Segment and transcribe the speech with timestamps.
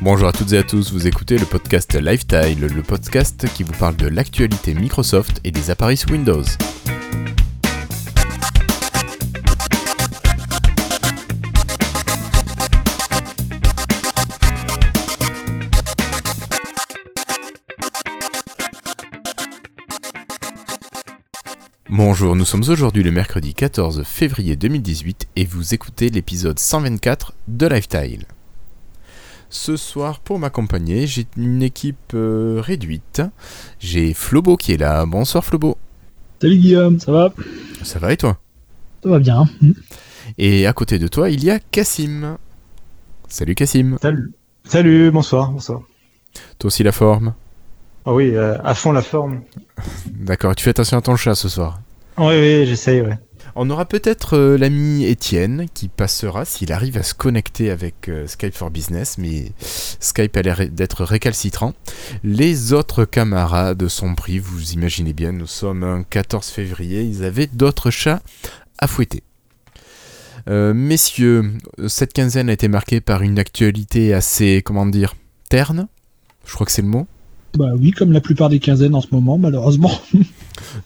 [0.00, 3.72] Bonjour à toutes et à tous, vous écoutez le podcast Lifetile, le podcast qui vous
[3.72, 6.44] parle de l'actualité Microsoft et des appareils Windows.
[21.90, 27.66] Bonjour, nous sommes aujourd'hui le mercredi 14 février 2018 et vous écoutez l'épisode 124 de
[27.66, 28.26] Lifetile.
[29.50, 33.22] Ce soir, pour m'accompagner, j'ai une équipe euh, réduite.
[33.80, 35.06] J'ai Flobo qui est là.
[35.06, 35.78] Bonsoir Flobo.
[36.40, 37.32] Salut Guillaume, ça va?
[37.82, 38.38] Ça va et toi?
[39.02, 39.46] Ça va bien.
[40.36, 42.36] Et à côté de toi, il y a Cassim.
[43.28, 43.96] Salut Cassim.
[44.02, 44.32] Salut.
[44.64, 45.80] Salut, bonsoir, bonsoir.
[46.58, 47.32] Toi aussi la forme?
[48.04, 49.40] Ah oui, euh, à fond la forme.
[50.06, 51.80] D'accord, tu fais attention à ton chat ce soir.
[52.18, 53.18] Oui, oui, j'essaye, ouais.
[53.60, 58.28] On aura peut-être euh, l'ami Étienne qui passera s'il arrive à se connecter avec euh,
[58.28, 61.74] Skype for Business, mais Skype a l'air d'être récalcitrant.
[62.22, 67.48] Les autres camarades sont pris, vous imaginez bien, nous sommes un 14 février, ils avaient
[67.48, 68.22] d'autres chats
[68.78, 69.24] à fouetter.
[70.48, 71.52] Euh, messieurs,
[71.88, 75.16] cette quinzaine a été marquée par une actualité assez, comment dire,
[75.50, 75.88] terne,
[76.46, 77.08] je crois que c'est le mot.
[77.56, 79.92] Bah oui, comme la plupart des quinzaines en ce moment, malheureusement.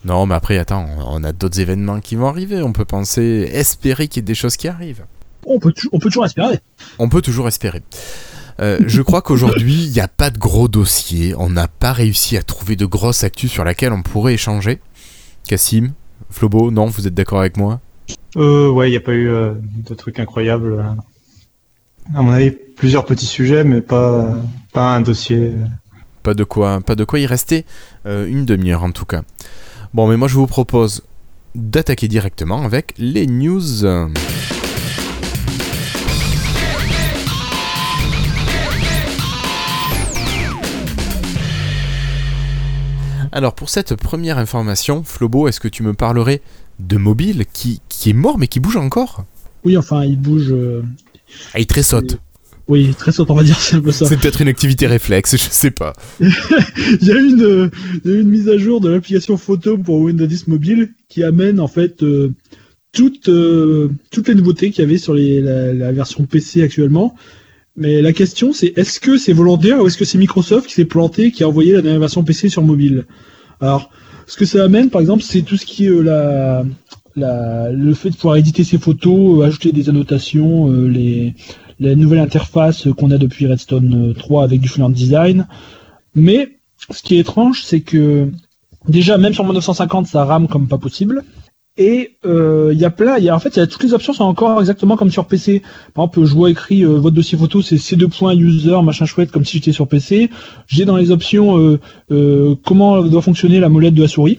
[0.05, 2.63] Non, mais après, attends, on a d'autres événements qui vont arriver.
[2.63, 5.05] On peut penser, espérer qu'il y ait des choses qui arrivent.
[5.47, 6.59] on, peut on peut toujours espérer.
[6.99, 7.83] On peut toujours espérer.
[8.61, 11.35] Euh, je crois qu'aujourd'hui, il n'y a pas de gros dossier.
[11.39, 14.81] On n'a pas réussi à trouver de grosses actus sur laquelle on pourrait échanger.
[15.49, 15.93] Cassim,
[16.31, 17.81] Flobo, non, vous êtes d'accord avec moi?
[18.37, 19.55] Euh, ouais, il n'y a pas eu euh,
[19.89, 20.85] de trucs incroyables.
[22.15, 24.37] À mon avis, plusieurs petits sujets, mais pas,
[24.73, 25.53] pas un dossier.
[26.23, 27.65] Pas de quoi, pas de quoi y rester
[28.07, 29.23] euh, une demi-heure en tout cas.
[29.93, 31.03] Bon, mais moi je vous propose
[31.55, 33.61] d'attaquer directement avec les news.
[43.33, 46.43] Alors pour cette première information, Flobo, est-ce que tu me parlerais
[46.81, 49.25] de mobile qui, qui est mort mais qui bouge encore?
[49.65, 50.51] Oui, enfin, il bouge.
[50.53, 50.83] euh,
[51.55, 52.19] Ah, il tressaute.
[52.69, 54.07] Oui, très saute, on va dire, c'est un peu ça.
[54.07, 55.93] C'est peut-être une activité réflexe, je sais pas.
[56.21, 56.29] Il
[57.03, 57.71] y a eu une, euh,
[58.05, 60.91] il y a eu une mise à jour de l'application photo pour Windows 10 Mobile
[61.09, 62.33] qui amène en fait euh,
[62.93, 67.15] toutes, euh, toutes les nouveautés qu'il y avait sur les, la, la version PC actuellement.
[67.77, 70.85] Mais la question c'est est-ce que c'est volontaire ou est-ce que c'est Microsoft qui s'est
[70.85, 73.07] planté qui a envoyé la dernière version PC sur mobile?
[73.61, 73.91] Alors,
[74.27, 76.65] ce que ça amène par exemple, c'est tout ce qui est euh, la,
[77.17, 81.35] la, le fait de pouvoir éditer ses photos, ajouter des annotations, les,
[81.89, 85.47] la nouvelle interface qu'on a depuis Redstone euh, 3 avec du Fluent Design.
[86.15, 86.59] Mais
[86.91, 88.29] ce qui est étrange, c'est que
[88.89, 91.25] déjà même sur mon 950, ça rame comme pas possible.
[91.79, 94.61] Et euh, il y a plein, y a en fait, toutes les options sont encore
[94.61, 95.63] exactement comme sur PC.
[95.95, 99.07] Par exemple, je vois écrit euh, votre dossier photo, c'est ces deux points user machin
[99.07, 100.29] chouette comme si j'étais sur PC.
[100.67, 104.39] J'ai dans les options euh, euh, comment doit fonctionner la molette de la souris.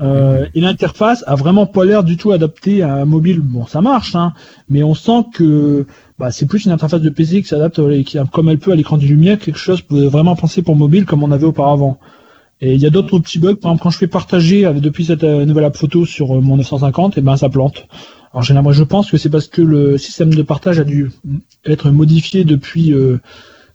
[0.00, 3.40] Euh, et l'interface a vraiment pas l'air du tout adaptée à un mobile.
[3.40, 4.32] Bon, ça marche, hein,
[4.68, 5.86] mais on sent que
[6.18, 8.76] bah, c'est plus une interface de PC qui s'adapte euh, qui, comme elle peut à
[8.76, 11.98] l'écran du lumière, quelque chose vraiment penser pour mobile comme on avait auparavant.
[12.60, 15.04] Et il y a d'autres petits bugs, par exemple quand je fais partager avec, depuis
[15.04, 17.86] cette euh, nouvelle app photo sur euh, mon 950, et ben ça plante.
[18.32, 21.10] Alors généralement, je pense que c'est parce que le système de partage a dû
[21.64, 23.20] être modifié depuis euh,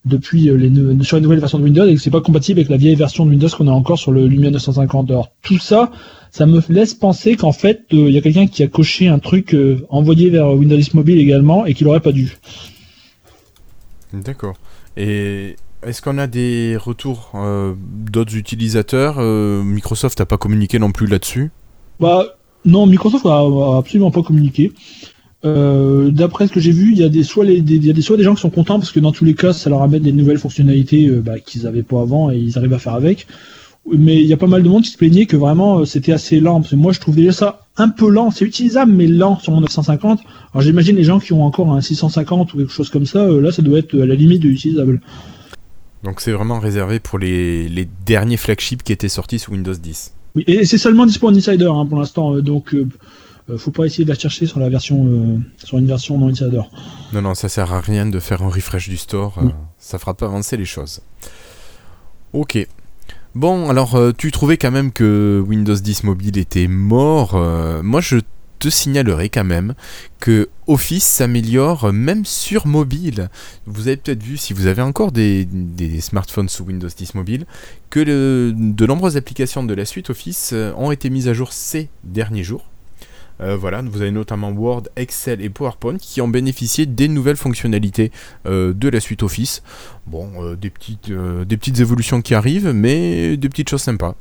[0.05, 2.69] depuis euh, les, sur les nouvelles versions de Windows et que c'est pas compatible avec
[2.69, 5.09] la vieille version de Windows qu'on a encore sur le Lumia 950.
[5.11, 5.91] Alors tout ça,
[6.31, 9.19] ça me laisse penser qu'en fait, euh, il y a quelqu'un qui a coché un
[9.19, 12.37] truc euh, envoyé vers Windows 10 Mobile également et qu'il aurait pas dû.
[14.13, 14.55] D'accord.
[14.97, 19.19] Et est-ce qu'on a des retours euh, d'autres utilisateurs
[19.63, 21.51] Microsoft n'a pas communiqué non plus là-dessus?
[21.99, 22.25] Bah
[22.65, 24.71] non, Microsoft a, a absolument pas communiqué.
[25.45, 27.93] Euh, D'après ce que j'ai vu, il y a des soit les, des, y a
[27.93, 29.81] des soit des gens qui sont contents parce que dans tous les cas, ça leur
[29.81, 32.93] amène des nouvelles fonctionnalités euh, bah, qu'ils avaient pas avant et ils arrivent à faire
[32.93, 33.27] avec.
[33.91, 36.13] Mais il y a pas mal de monde qui se plaignait que vraiment euh, c'était
[36.13, 36.61] assez lent.
[36.61, 38.31] Parce que moi, je trouve déjà ça un peu lent.
[38.31, 40.21] C'est utilisable mais lent sur mon 950.
[40.53, 43.51] Alors j'imagine les gens qui ont encore un 650 ou quelque chose comme ça, là,
[43.51, 45.01] ça doit être à la limite de l'utilisable.
[46.05, 50.13] Donc c'est vraiment réservé pour les, les derniers flagships qui étaient sortis sous Windows 10.
[50.35, 52.75] Oui, et c'est seulement dispo en Insider hein, pour l'instant, donc
[53.49, 56.29] euh, faut pas essayer de la chercher sur la version euh, sur une version non
[56.29, 56.61] Insider.
[57.13, 59.37] Non, non, ça sert à rien de faire un refresh du store.
[59.39, 59.53] euh, Mm.
[59.77, 61.01] ça fera pas avancer les choses.
[62.33, 62.67] Ok.
[63.35, 67.33] Bon, alors tu trouvais quand même que Windows 10 Mobile était mort.
[67.83, 68.17] moi, je
[68.59, 69.73] te signalerai quand même
[70.19, 73.29] que Office s'améliore même sur mobile.
[73.65, 77.45] Vous avez peut-être vu, si vous avez encore des, des smartphones sous Windows 10 Mobile,
[77.89, 81.89] que le- de nombreuses applications de la suite Office ont été mises à jour ces
[82.03, 82.63] derniers jours.
[83.41, 88.11] Euh, voilà, vous avez notamment Word, Excel et PowerPoint qui ont bénéficié des nouvelles fonctionnalités
[88.45, 89.63] euh, de la suite Office.
[90.07, 94.15] Bon, euh, des, petites, des petites évolutions qui arrivent, mais des petites choses sympas.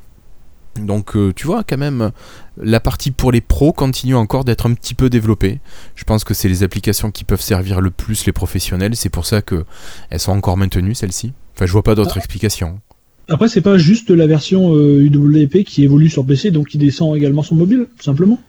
[0.80, 2.12] Donc tu vois quand même
[2.56, 5.60] la partie pour les pros continue encore d'être un petit peu développée.
[5.94, 9.26] Je pense que c'est les applications qui peuvent servir le plus les professionnels, c'est pour
[9.26, 9.66] ça que
[10.08, 11.34] elles sont encore maintenues celles-ci.
[11.54, 12.20] Enfin je vois pas d'autres ah.
[12.20, 12.80] explications.
[13.28, 17.42] Après c'est pas juste la version UWP qui évolue sur PC donc qui descend également
[17.42, 18.40] sur mobile, tout simplement.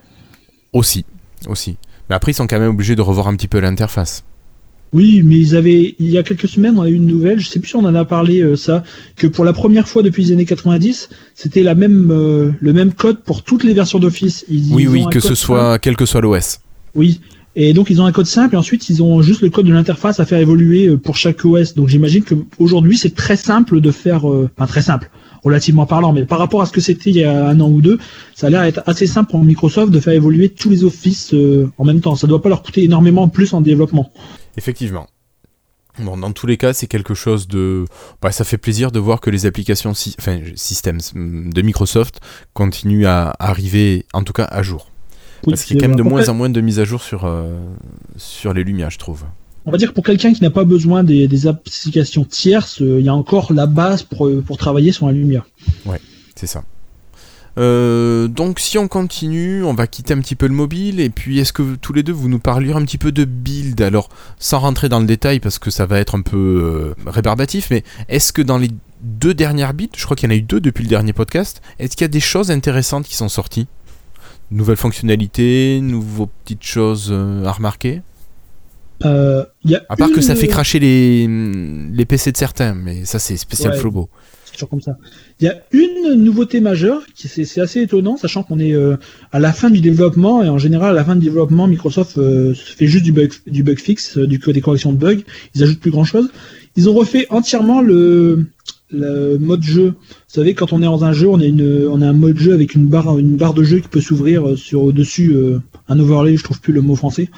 [0.74, 1.06] Aussi,
[1.48, 1.78] aussi.
[2.10, 4.24] Mais après, ils sont quand même obligés de revoir un petit peu l'interface.
[4.94, 7.48] Oui, mais ils avaient, il y a quelques semaines, on a eu une nouvelle, je
[7.48, 8.84] sais plus si on en a parlé, euh, ça,
[9.16, 12.94] que pour la première fois depuis les années 90, c'était la même, euh, le même
[12.94, 14.46] code pour toutes les versions d'Office.
[14.50, 16.60] oui, oui, que ce soit, quel que soit l'OS.
[16.94, 17.22] Oui.
[17.56, 19.74] Et donc ils ont un code simple et ensuite ils ont juste le code de
[19.74, 21.74] l'interface à faire évoluer euh, pour chaque OS.
[21.74, 25.10] Donc j'imagine qu'aujourd'hui c'est très simple de faire, enfin très simple
[25.44, 27.82] relativement parlant, mais par rapport à ce que c'était il y a un an ou
[27.82, 28.00] deux,
[28.34, 31.70] ça a l'air être assez simple pour Microsoft de faire évoluer tous les offices euh,
[31.78, 32.16] en même temps.
[32.16, 34.12] Ça ne doit pas leur coûter énormément plus en développement.
[34.58, 35.08] Effectivement.
[36.00, 37.86] Bon, dans tous les cas, c'est quelque chose de.
[38.22, 42.20] Bah, ça fait plaisir de voir que les applications enfin, systèmes de Microsoft
[42.54, 44.90] continuent à arriver, en tout cas, à jour.
[45.46, 47.26] Parce qu'il y a quand même de moins en moins de mises à jour sur,
[47.26, 47.60] euh,
[48.18, 49.26] sur les Lumières, je trouve
[49.66, 53.06] on va dire que pour quelqu'un qui n'a pas besoin des, applications tierces, euh, il
[53.06, 55.46] y a encore la base pour, euh, pour travailler sur la lumière.
[55.86, 56.02] Ouais,
[56.36, 56.64] c'est ça.
[57.60, 61.38] Euh, donc si on continue, on va quitter un petit peu le mobile et puis
[61.38, 63.80] est-ce que tous les deux vous nous parliez un petit peu de build?
[63.82, 67.84] Alors sans rentrer dans le détail parce que ça va être un peu rébarbatif, mais
[68.10, 68.70] est-ce que dans les
[69.02, 71.62] deux dernières builds, je crois qu'il y en a eu deux depuis le dernier podcast,
[71.78, 73.68] est-ce qu'il y a des choses intéressantes qui sont sorties?
[74.50, 77.14] Nouvelles fonctionnalités, nouveaux petites choses
[77.46, 78.02] à remarquer?
[79.06, 79.44] Euh,
[79.90, 83.74] à part que ça fait cracher les, les PC de certains, mais ça c'est spécial
[83.76, 84.10] Flobo.
[84.46, 84.98] C'est toujours comme ça.
[85.40, 88.98] Il y a une nouveauté majeure, qui c'est assez étonnant, sachant qu'on est euh,
[89.32, 92.54] à la fin du développement, et en général à la fin du développement, Microsoft euh,
[92.54, 95.22] fait juste du bug, du bug fixe, du, des corrections de bugs,
[95.56, 96.30] ils ajoutent plus grand chose.
[96.76, 98.46] Ils ont refait entièrement le,
[98.92, 99.88] le mode jeu.
[99.88, 99.96] Vous
[100.28, 102.54] savez, quand on est dans un jeu, on a une, on a un mode jeu
[102.54, 105.36] avec une barre, une barre de jeu qui peut s'ouvrir sur au dessus
[105.88, 106.38] un overlay.
[106.38, 107.30] Je trouve plus le mot français.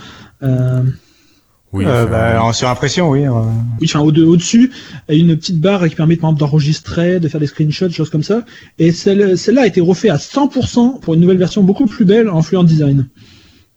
[1.75, 3.25] Euh, oui, euh, bah, sur impression, oui.
[3.25, 3.31] Euh.
[3.79, 4.71] Oui, enfin au-dessus,
[5.09, 8.23] il y a une petite barre qui permet d'enregistrer, de faire des screenshots, choses comme
[8.23, 8.45] ça.
[8.79, 12.29] Et celle, celle-là a été refaite à 100% pour une nouvelle version beaucoup plus belle
[12.29, 13.07] en Fluent Design.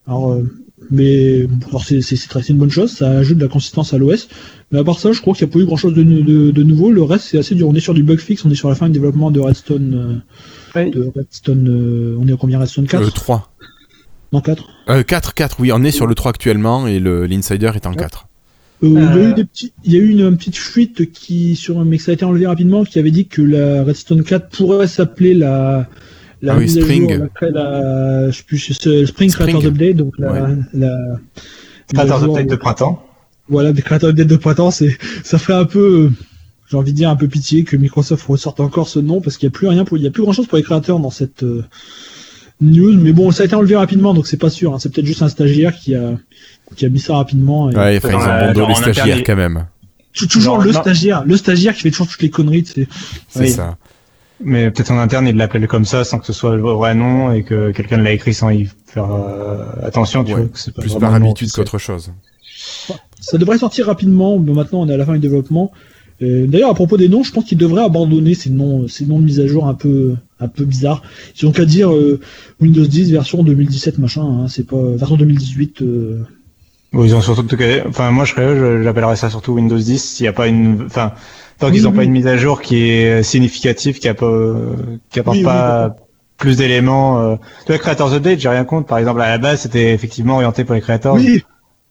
[0.07, 0.43] Alors, euh,
[0.91, 1.45] mais
[1.83, 4.27] c'est, une bonne chose, ça ajoute de la consistance à l'OS.
[4.71, 6.91] Mais à part ça, je crois qu'il n'y a pas eu grand-chose de, de, nouveau.
[6.91, 7.67] Le reste, c'est assez dur.
[7.67, 10.21] On est sur du bug fix, on est sur la fin du développement de Redstone.
[10.75, 13.51] De Redstone, on est à combien Redstone 4 3.
[14.31, 17.87] Non, 4 euh, 4, 4, oui, on est sur le 3 actuellement et l'insider est
[17.87, 18.27] en 4.
[18.81, 21.55] Euh, il, y a eu des petits, il y a eu une, petite fuite qui,
[21.55, 24.87] sur, mais ça a été enlevé rapidement, qui avait dit que la Redstone 4 pourrait
[24.87, 25.87] s'appeler la,
[26.41, 27.17] la ah Spring.
[27.17, 30.95] Jour, la, la, je sais Spring, Creators Update, donc la, la
[31.93, 33.03] Creators Update de printemps.
[33.49, 36.11] Voilà, des Creators Update de printemps, c'est, ça ferait un peu,
[36.69, 39.47] j'ai envie de dire un peu pitié que Microsoft ressorte encore ce nom parce qu'il
[39.47, 41.09] n'y a plus rien pour, il y a plus grand chose pour les créateurs dans
[41.09, 41.65] cette, euh,
[42.61, 44.73] news, mais bon, ça a été enlevé rapidement, donc c'est pas sûr.
[44.73, 44.79] Hein.
[44.79, 46.13] C'est peut-être juste un stagiaire qui a,
[46.75, 47.69] qui a mis ça rapidement.
[47.69, 47.75] Et...
[47.75, 49.65] Ouais, enfin, ils ont bon les stagiaires quand même.
[50.29, 52.65] Toujours le stagiaire, le stagiaire qui fait toujours toutes les conneries.
[53.29, 53.77] C'est ça.
[54.41, 57.33] Mais peut-être en interne, il l'appelle comme ça sans que ce soit le vrai nom
[57.33, 60.23] et que quelqu'un l'a écrit sans y faire euh, attention.
[60.23, 62.13] Tu vois, c'est plus par habitude qu'autre chose.
[63.19, 64.39] Ça devrait sortir rapidement.
[64.39, 65.71] Mais maintenant, on est à la fin du développement.
[66.21, 69.25] D'ailleurs, à propos des noms, je pense qu'ils devraient abandonner ces noms, ces noms de
[69.25, 71.01] mise à jour un peu, un peu bizarres.
[71.39, 72.19] Ils ont qu'à dire euh,
[72.59, 74.23] Windows 10 version 2017 machin.
[74.23, 75.81] Hein, c'est pas version 2018.
[75.81, 76.23] Euh...
[76.93, 77.47] ils ont surtout,
[77.87, 81.13] enfin moi je serais, j'appellerais ça surtout Windows 10 s'il n'y a pas une, enfin
[81.57, 84.53] tant qu'ils n'ont pas une mise à jour qui est significative, qui a pas,
[85.09, 85.95] qui apporte pas
[86.37, 87.19] plus d'éléments.
[87.19, 87.35] Euh...
[87.65, 88.87] Tu vois, Creators Update, j'ai rien contre.
[88.87, 91.15] Par exemple, à la base, c'était effectivement orienté pour les créateurs.
[91.15, 91.43] Oui.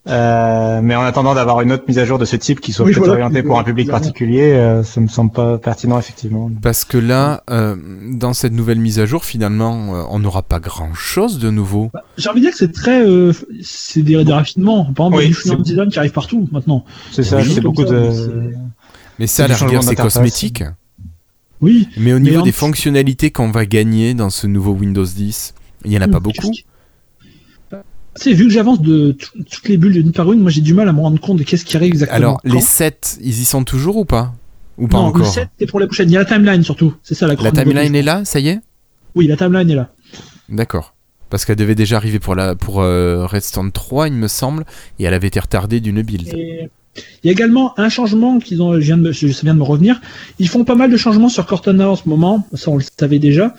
[0.08, 2.86] Euh, mais en attendant d'avoir une autre mise à jour de ce type qui soit
[2.86, 6.50] peut-être orientée pour un public particulier, euh, ça me semble pas pertinent effectivement.
[6.62, 7.76] Parce que là, euh,
[8.10, 11.90] dans cette nouvelle mise à jour, finalement, euh, on n'aura pas grand-chose de nouveau.
[11.92, 14.90] Bah, j'ai envie de dire que c'est très, euh, c'est des, des, raffinements.
[14.94, 16.84] Par exemple, oui, du design qui arrive partout maintenant.
[17.12, 18.52] C'est ça, c'est beaucoup de.
[19.18, 20.64] Mais ça, à la rigueur, c'est cosmétique.
[21.60, 21.88] Oui.
[21.96, 25.98] Mais au niveau des fonctionnalités qu'on va gagner dans ce nouveau Windows 10, il y
[25.98, 26.52] en a pas beaucoup
[28.20, 30.88] sais, vu que j'avance de toutes les bulles d'une par une, moi j'ai du mal
[30.88, 32.16] à me rendre compte de qu'est-ce qui arrive exactement.
[32.16, 34.34] Alors, les 7, ils y sont toujours ou pas
[34.76, 36.08] Ou pas non, encore le 7, c'est pour la prochaine.
[36.10, 36.94] Il y a la timeline surtout.
[37.02, 38.60] C'est ça la La timeline est là, ça y est
[39.14, 39.90] Oui, la timeline est là.
[40.48, 40.94] D'accord.
[41.30, 44.64] Parce qu'elle devait déjà arriver pour, la, pour euh, Redstone 3, il me semble,
[44.98, 46.34] et elle avait été retardée d'une build.
[47.22, 49.64] Il y a également un changement qu'ils ont, je viens de, ça vient de me
[49.64, 50.00] revenir.
[50.38, 53.18] Ils font pas mal de changements sur Cortana en ce moment, ça on le savait
[53.18, 53.54] déjà.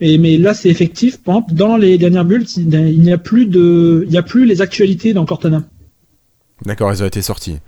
[0.00, 1.18] Et mais là, c'est effectif.
[1.22, 4.44] Par exemple, dans les dernières builds, il n'y a plus de, il n'y a plus
[4.46, 5.64] les actualités dans Cortana.
[6.64, 7.58] D'accord, elles ont été sorties.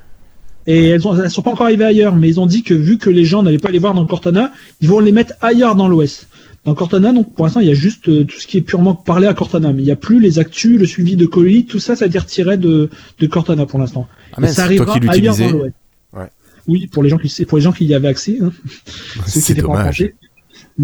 [0.66, 2.99] Et elles, ont, elles sont pas encore arrivées ailleurs, mais ils ont dit que vu
[2.99, 5.88] que les gens n'allaient pas les voir dans Cortana, ils vont les mettre ailleurs dans
[5.88, 6.26] l'OS.
[6.64, 8.94] Dans Cortana, donc pour l'instant, il y a juste euh, tout ce qui est purement
[8.94, 11.78] parlé à Cortana, mais il n'y a plus les actus, le suivi de colis, tout
[11.78, 14.06] ça, ça a été retiré de, de Cortana pour l'instant.
[14.34, 15.72] Ah, ça toi arrivera qui ailleurs dans l'OS.
[16.12, 16.26] Ouais.
[16.68, 18.52] Oui, pour les gens qui pour les gens qui y avaient accès, hein,
[19.26, 20.04] ceux qui pas dommage.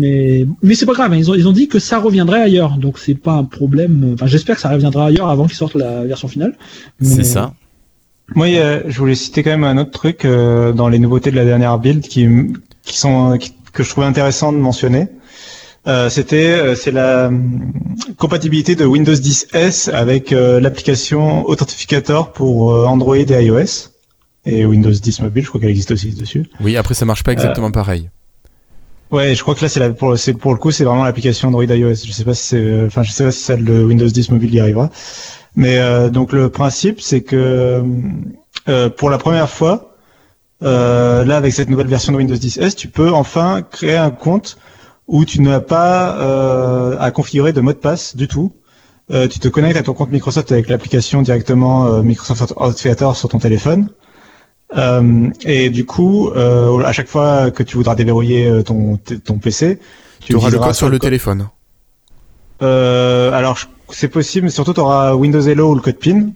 [0.01, 2.77] Mais mais c'est pas grave, hein, ils ont ils ont dit que ça reviendrait ailleurs,
[2.77, 4.13] donc c'est pas un problème.
[4.15, 6.53] Enfin, j'espère que ça reviendra ailleurs avant qu'ils sortent la version finale.
[7.01, 7.55] C'est ça.
[8.35, 8.49] Moi,
[8.87, 11.79] je voulais citer quand même un autre truc euh, dans les nouveautés de la dernière
[11.79, 12.27] build qui,
[12.85, 15.07] qui sont qui- que je trouvais intéressant de mentionner.
[15.87, 17.31] Euh, C'était euh, c'est la
[18.17, 23.91] compatibilité de Windows 10 S avec euh, l'application Authentificator pour euh, Android et iOS
[24.45, 25.45] et Windows 10 mobile.
[25.45, 26.47] Je crois qu'elle existe aussi dessus.
[26.61, 28.11] Oui, après ça marche pas exactement pareil.
[29.13, 31.95] Ouais, je crois que là c'est pour pour le coup c'est vraiment l'application Android iOS.
[32.07, 34.53] Je sais pas si c'est enfin je sais pas si celle de Windows 10 mobile
[34.55, 34.91] y arrivera.
[35.55, 37.83] Mais euh, donc le principe c'est que
[38.69, 39.97] euh, pour la première fois
[40.63, 44.11] euh, là avec cette nouvelle version de Windows 10 S, tu peux enfin créer un
[44.11, 44.59] compte
[45.07, 48.53] où tu n'as pas euh, à configurer de mot de passe du tout.
[49.13, 53.29] Euh, tu te connectes à ton compte Microsoft avec l'application directement euh, Microsoft Authenticator sur
[53.29, 53.89] ton téléphone.
[54.77, 59.39] Euh, et du coup, euh, à chaque fois que tu voudras déverrouiller euh, ton, ton
[59.39, 59.79] PC,
[60.21, 61.49] Tu auras le code sur le co- téléphone.
[62.63, 63.59] Euh, alors,
[63.91, 66.31] c'est possible, mais surtout, tu auras Windows Hello ou le code PIN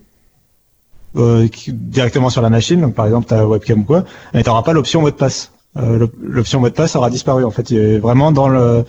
[1.50, 2.80] qui- directement sur la machine.
[2.80, 5.50] Donc, par exemple, ta webcam ou quoi, mais tu n'auras pas l'option mot de passe.
[5.76, 7.44] L'op- l'option mot de passe aura disparu.
[7.44, 8.84] En fait, il est vraiment dans le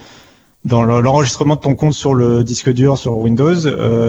[0.65, 3.55] dans le- l'enregistrement de ton compte sur le disque dur sur Windows,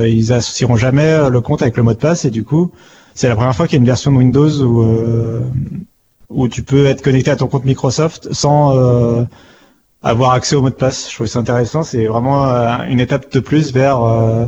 [0.04, 2.72] ils associeront jamais le compte avec le mot de passe et du coup,
[3.14, 5.40] c'est la première fois qu'il y a une version de Windows où euh,
[6.28, 9.24] où tu peux être connecté à ton compte Microsoft sans euh,
[10.02, 11.10] avoir accès au mot de passe.
[11.10, 11.82] Je trouve ça intéressant.
[11.82, 14.46] C'est vraiment euh, une étape de plus vers euh,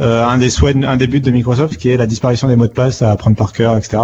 [0.00, 2.66] euh, un des souhaits, un des buts de Microsoft, qui est la disparition des mots
[2.66, 3.98] de passe à apprendre par cœur, etc.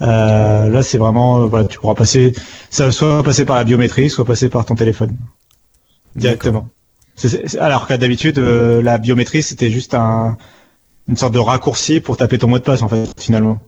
[0.00, 2.34] Euh, là, c'est vraiment, voilà, tu pourras passer,
[2.70, 5.16] ça soit passer par la biométrie, soit passer par ton téléphone
[6.16, 6.68] directement.
[7.60, 10.36] Alors qu'à d'habitude, euh, la biométrie, c'était juste un,
[11.08, 13.58] une sorte de raccourci pour taper ton mot de passe, en fait, finalement.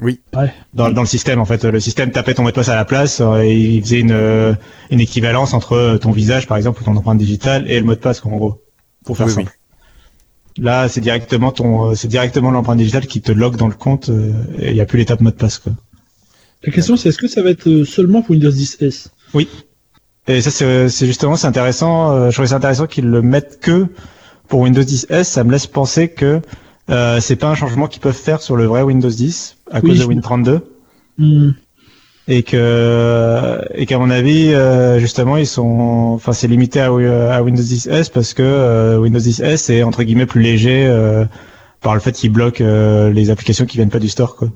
[0.00, 0.20] Oui.
[0.36, 0.52] Ouais.
[0.74, 2.84] Dans, dans le système, en fait, le système tapait ton mot de passe à la
[2.84, 4.54] place euh, et il faisait une, euh,
[4.90, 8.00] une équivalence entre ton visage, par exemple, ou ton empreinte digitale et le mot de
[8.00, 8.62] passe, quoi, en gros,
[9.04, 9.58] pour faire Oui, simple.
[10.56, 14.08] Là, c'est directement ton, euh, c'est directement l'empreinte digitale qui te log dans le compte
[14.08, 15.72] euh, et il n'y a plus l'étape mot de passe, quoi.
[16.64, 19.10] La question, c'est est-ce que ça va être euh, seulement pour Windows 10 S?
[20.26, 22.10] Et ça, c'est c'est justement, c'est intéressant.
[22.12, 23.86] euh, je trouvais ça intéressant qu'ils le mettent que
[24.48, 25.28] pour Windows 10 S.
[25.28, 26.40] Ça me laisse penser que
[26.90, 29.90] euh, c'est pas un changement qu'ils peuvent faire sur le vrai Windows 10 à Oui,
[29.90, 30.60] cause de je- Win 32
[31.18, 31.50] Hmm.
[32.28, 37.42] et que et qu'à mon avis, euh, justement, ils sont, enfin, c'est limité à, à
[37.42, 41.24] Windows 10 S parce que euh, Windows 10 S est entre guillemets plus léger euh,
[41.80, 44.48] par le fait qu'il bloque euh, les applications qui viennent pas du store, quoi.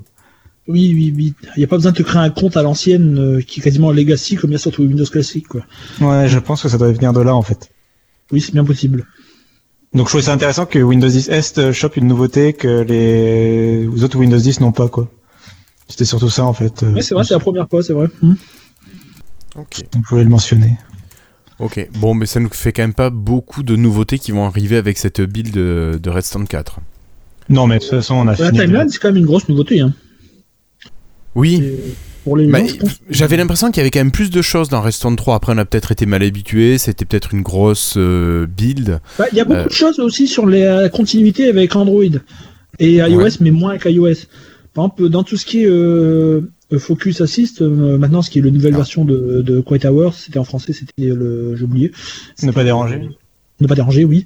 [0.67, 1.33] Oui, oui, oui.
[1.57, 3.63] Il n'y a pas besoin de te créer un compte à l'ancienne euh, qui est
[3.63, 5.61] quasiment legacy comme il y a sur tous les Windows classiques, quoi.
[5.99, 7.69] Ouais, je pense que ça doit venir de là en fait.
[8.31, 9.05] Oui, c'est bien possible.
[9.93, 13.87] Donc je trouvais ça intéressant que Windows 10 S euh, chope une nouveauté que les
[14.03, 15.07] autres Windows 10 n'ont pas quoi.
[15.87, 16.81] C'était surtout ça en fait.
[16.83, 18.07] euh, Oui, c'est vrai, c'est la première fois, c'est vrai.
[18.21, 18.33] Hmm.
[19.55, 19.81] Ok.
[19.91, 20.77] Donc je voulais le mentionner.
[21.59, 21.87] Ok.
[21.99, 24.97] Bon, mais ça nous fait quand même pas beaucoup de nouveautés qui vont arriver avec
[24.97, 26.79] cette build de, de Redstone 4.
[27.49, 28.59] Non mais de toute façon on a La fini.
[28.59, 29.81] timeline, c'est quand même une grosse nouveauté.
[29.81, 29.93] Hein.
[31.35, 31.61] Oui.
[32.23, 32.59] Pour les Bah.
[33.09, 35.35] J'avais l'impression qu'il y avait quand même plus de choses dans Redstone 3.
[35.35, 36.77] Après, on a peut-être été mal habitué.
[36.77, 38.99] C'était peut-être une grosse euh, build.
[39.19, 39.65] Bah, Il y a beaucoup Euh.
[39.65, 42.03] de choses aussi sur la continuité avec Android
[42.79, 43.29] et iOS, Ouais.
[43.41, 44.27] mais moins qu'iOS.
[44.73, 46.41] Par exemple, dans tout ce qui est euh,
[46.77, 48.77] Focus Assist, euh, maintenant, ce qui est la nouvelle Ah.
[48.77, 51.91] version de, de Quiet Hours, c'était en français, c'était le, j'ai oublié.
[52.41, 53.01] Ne pas déranger.
[53.59, 54.25] Ne pas déranger, oui.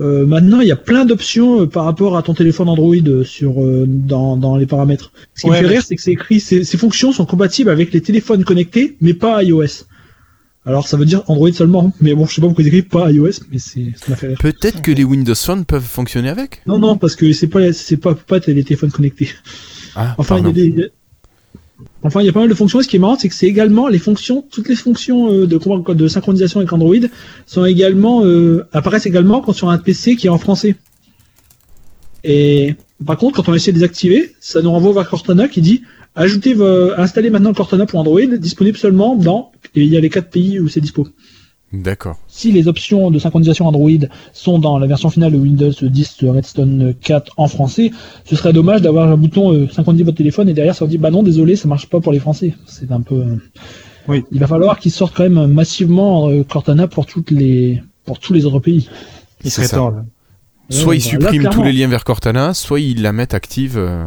[0.00, 3.24] Euh, maintenant, il y a plein d'options euh, par rapport à ton téléphone Android euh,
[3.24, 5.10] sur euh, dans, dans les paramètres.
[5.34, 7.70] Ce qui Ouais, me fait rire, c'est que c'est écrit ces, ces fonctions sont compatibles
[7.70, 9.84] avec les téléphones connectés, mais pas iOS.
[10.66, 13.10] Alors ça veut dire Android seulement, mais bon, je sais pas pourquoi ils écrivent pas
[13.10, 14.38] iOS, mais c'est ça m'a fait rire.
[14.40, 16.60] Peut-être que les Windows Phone peuvent fonctionner avec?
[16.66, 19.30] Non, non, parce que c'est pas, c'est pas, pas les téléphones connectés.
[19.94, 20.90] Ah, Enfin, il y a des,
[22.06, 22.80] enfin, il y a pas mal de fonctions.
[22.80, 26.08] Ce qui est marrant, c'est que c'est également les fonctions, toutes les fonctions euh, de,
[26.08, 26.94] synchronisation avec Android
[27.56, 30.76] euh, apparaissent également quand sur un PC qui est en français.
[32.24, 35.82] Et par contre, quand on essaie de désactiver, ça nous renvoie vers Cortana qui dit
[36.14, 36.56] ajoutez,
[36.96, 40.68] installez maintenant Cortana pour Android, disponible seulement dans, il y a les quatre pays où
[40.68, 41.06] c'est dispo.
[41.72, 42.16] D'accord.
[42.28, 43.90] Si les options de synchronisation Android
[44.32, 47.90] sont dans la version finale de Windows 10 Redstone 4 en français,
[48.24, 50.96] ce serait dommage d'avoir un bouton euh, synchroniser votre téléphone et derrière ça vous dit
[50.98, 52.54] bah non désolé ça marche pas pour les Français.
[52.66, 53.16] C'est un peu.
[53.16, 53.36] euh,
[54.06, 54.24] Oui.
[54.30, 58.32] Il va falloir qu'ils sortent quand même massivement euh, Cortana pour toutes les pour tous
[58.32, 58.88] les autres pays.
[59.44, 59.90] Il serait temps.
[59.90, 60.04] Là.
[60.70, 64.06] Soit ils suppriment tous les liens vers Cortana, soit ils la mettent active euh,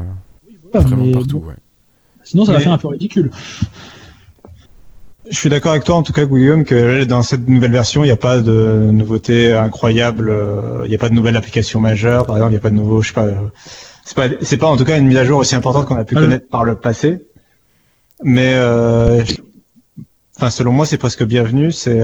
[0.74, 1.44] vraiment partout.
[1.46, 1.56] Ouais.
[2.24, 3.32] Sinon, ça va faire un peu ridicule.
[5.30, 8.08] Je suis d'accord avec toi, en tout cas, Guillaume, que dans cette nouvelle version, il
[8.08, 10.30] n'y a pas de nouveauté incroyable.
[10.30, 12.54] Euh, il n'y a pas de nouvelle application majeure, par exemple.
[12.54, 13.26] Il n'y a pas de nouveau, je sais pas.
[13.26, 13.36] Euh,
[14.06, 16.04] c'est pas, c'est pas en tout cas une mise à jour aussi importante qu'on a
[16.04, 17.28] pu ah connaître par le passé.
[18.24, 19.24] Mais, euh,
[20.36, 21.72] enfin, selon moi, c'est presque bienvenu.
[21.72, 22.02] C'est,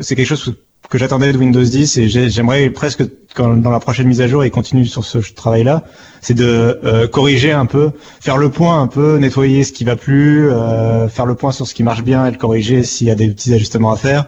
[0.00, 0.54] c'est quelque chose
[0.90, 3.04] que j'attendais de Windows 10 et j'aimerais presque
[3.34, 5.84] quand, dans la prochaine mise à jour et continue sur ce travail-là,
[6.20, 9.94] c'est de euh, corriger un peu, faire le point un peu, nettoyer ce qui va
[9.94, 13.10] plus, euh, faire le point sur ce qui marche bien et le corriger s'il y
[13.10, 14.26] a des petits ajustements à faire,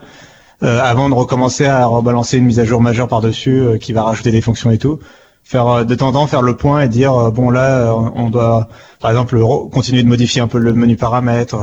[0.63, 4.31] euh, avant de recommencer à rebalancer une mise à jour majeure par-dessus qui va rajouter
[4.31, 5.01] des fonctions et tout
[5.45, 8.11] faire euh, de temps en temps faire le point et dire euh, bon là euh,
[8.15, 8.69] on doit
[9.01, 9.39] par exemple
[9.71, 11.57] continuer de modifier un peu le menu paramètres,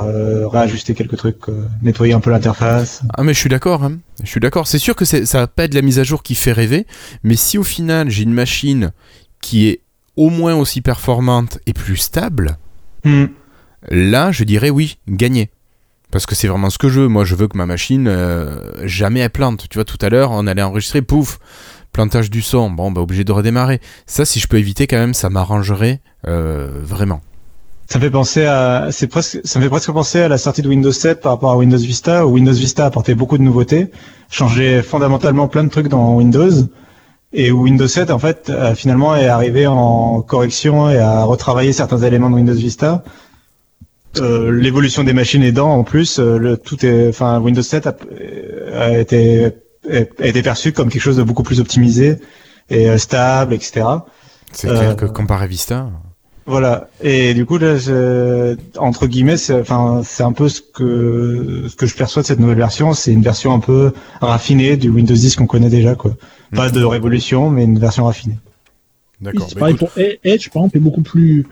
[0.52, 1.38] réajuster quelques trucs,
[1.82, 3.02] nettoyer un peu l'interface.
[3.14, 3.94] Ah mais je suis d'accord, hein.
[4.22, 4.68] je suis d'accord.
[4.68, 6.86] C'est sûr que ça va pas être la mise à jour qui fait rêver,
[7.24, 8.92] mais si au final j'ai une machine
[9.40, 9.80] qui est
[10.18, 12.58] au moins aussi performante et plus stable,
[13.06, 13.28] hmm.
[13.90, 15.50] là je dirais oui, gagner.
[16.12, 17.08] Parce que c'est vraiment ce que je veux.
[17.08, 18.12] Moi, je veux que ma machine
[18.84, 19.68] jamais elle plante.
[19.70, 21.38] Tu vois, tout à l'heure, on allait enregistrer, pouf,
[21.92, 23.82] plantage du son, bon, bah obligé de redémarrer.
[24.06, 27.22] Ça, si je peux éviter quand même, ça m'arrangerait euh, vraiment.
[27.88, 30.62] Ça me fait penser à, c'est presque, ça me fait presque penser à la sortie
[30.62, 33.90] de Windows 7 par rapport à Windows Vista, où Windows Vista apportait beaucoup de nouveautés,
[34.30, 36.52] changeait fondamentalement plein de trucs dans Windows,
[37.34, 42.00] et où Windows 7 en fait finalement est arrivé en correction et a retravaillé certains
[42.00, 43.04] éléments de Windows Vista.
[44.18, 47.96] Euh, l'évolution des machines aidant en plus, euh, le, tout est, enfin Windows 7 a,
[48.74, 49.52] a été
[49.92, 52.18] a été perçu comme quelque chose de beaucoup plus optimisé
[52.70, 53.86] et euh, stable, etc.
[54.52, 55.90] C'est clair que euh, comparé Vista.
[56.46, 56.90] Voilà.
[57.02, 57.76] Et du coup, là,
[58.78, 62.40] entre guillemets, c'est, enfin, c'est un peu ce que ce que je perçois de cette
[62.40, 62.94] nouvelle version.
[62.94, 66.16] C'est une version un peu raffinée du Windows 10 qu'on connaît déjà, quoi.
[66.56, 68.40] Pas de révolution, mais une version raffinée.
[69.22, 69.48] D'accord.
[69.48, 71.46] c'est bah, pareil pour Edge, par exemple, est beaucoup plus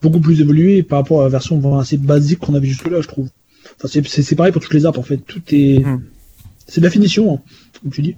[0.00, 3.28] beaucoup plus évolué par rapport à la version assez basique qu'on avait jusque-là, je trouve.
[3.76, 5.18] Enfin, c'est, c'est, pareil pour toutes les apps, en fait.
[5.18, 6.02] Tout est mhm.
[6.68, 7.34] C'est de la finition.
[7.34, 7.40] Hein
[7.82, 8.16] comme tu dis.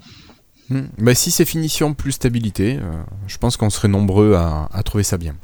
[0.69, 0.87] Hmm.
[0.99, 5.19] Bah, si c'est finition plus stabilité, euh, je pense qu'on serait nombreux à, trouver ça
[5.19, 5.35] bien.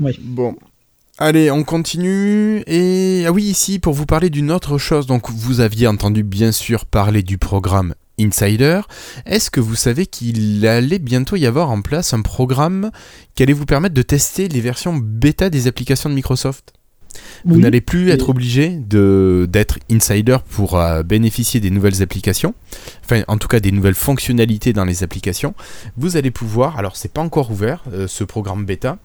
[0.00, 0.18] Oui.
[0.22, 0.56] Bon.
[1.18, 2.62] Allez, on continue.
[2.66, 6.52] Et ah oui, ici, pour vous parler d'une autre chose, donc vous aviez entendu bien
[6.52, 8.80] sûr parler du programme Insider.
[9.26, 12.90] Est-ce que vous savez qu'il allait bientôt y avoir en place un programme
[13.34, 16.72] qui allait vous permettre de tester les versions bêta des applications de Microsoft?
[17.44, 22.54] Vous n'allez plus être obligé d'être insider pour euh, bénéficier des nouvelles applications,
[23.04, 25.54] enfin en tout cas des nouvelles fonctionnalités dans les applications.
[25.96, 28.98] Vous allez pouvoir, alors c'est pas encore ouvert euh, ce programme bêta,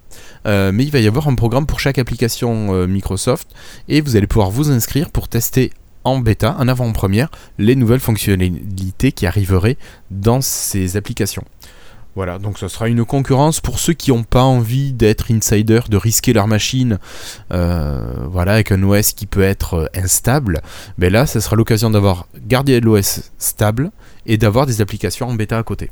[0.46, 3.50] euh, mais il va y avoir un programme pour chaque application Microsoft
[3.88, 5.72] et vous allez pouvoir vous inscrire pour tester
[6.04, 9.78] en bêta, en avant-première, les nouvelles fonctionnalités qui arriveraient
[10.10, 11.44] dans ces applications.
[12.18, 15.98] Voilà, donc ce sera une concurrence pour ceux qui n'ont pas envie d'être insider, de
[15.98, 16.98] risquer leur machine,
[17.54, 20.64] euh, voilà, avec un OS qui peut être euh, instable.
[20.98, 23.92] Mais là, ce sera l'occasion d'avoir gardé l'OS stable
[24.26, 25.92] et d'avoir des applications en bêta à côté.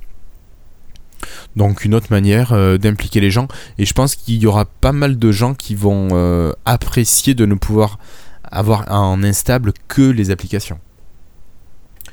[1.56, 3.48] Donc une autre manière euh, d'impliquer les gens.
[3.78, 7.54] Et je pense qu'il y aura pas mal de gens qui vont apprécier de ne
[7.54, 8.00] pouvoir
[8.46, 10.80] avoir en instable que les applications.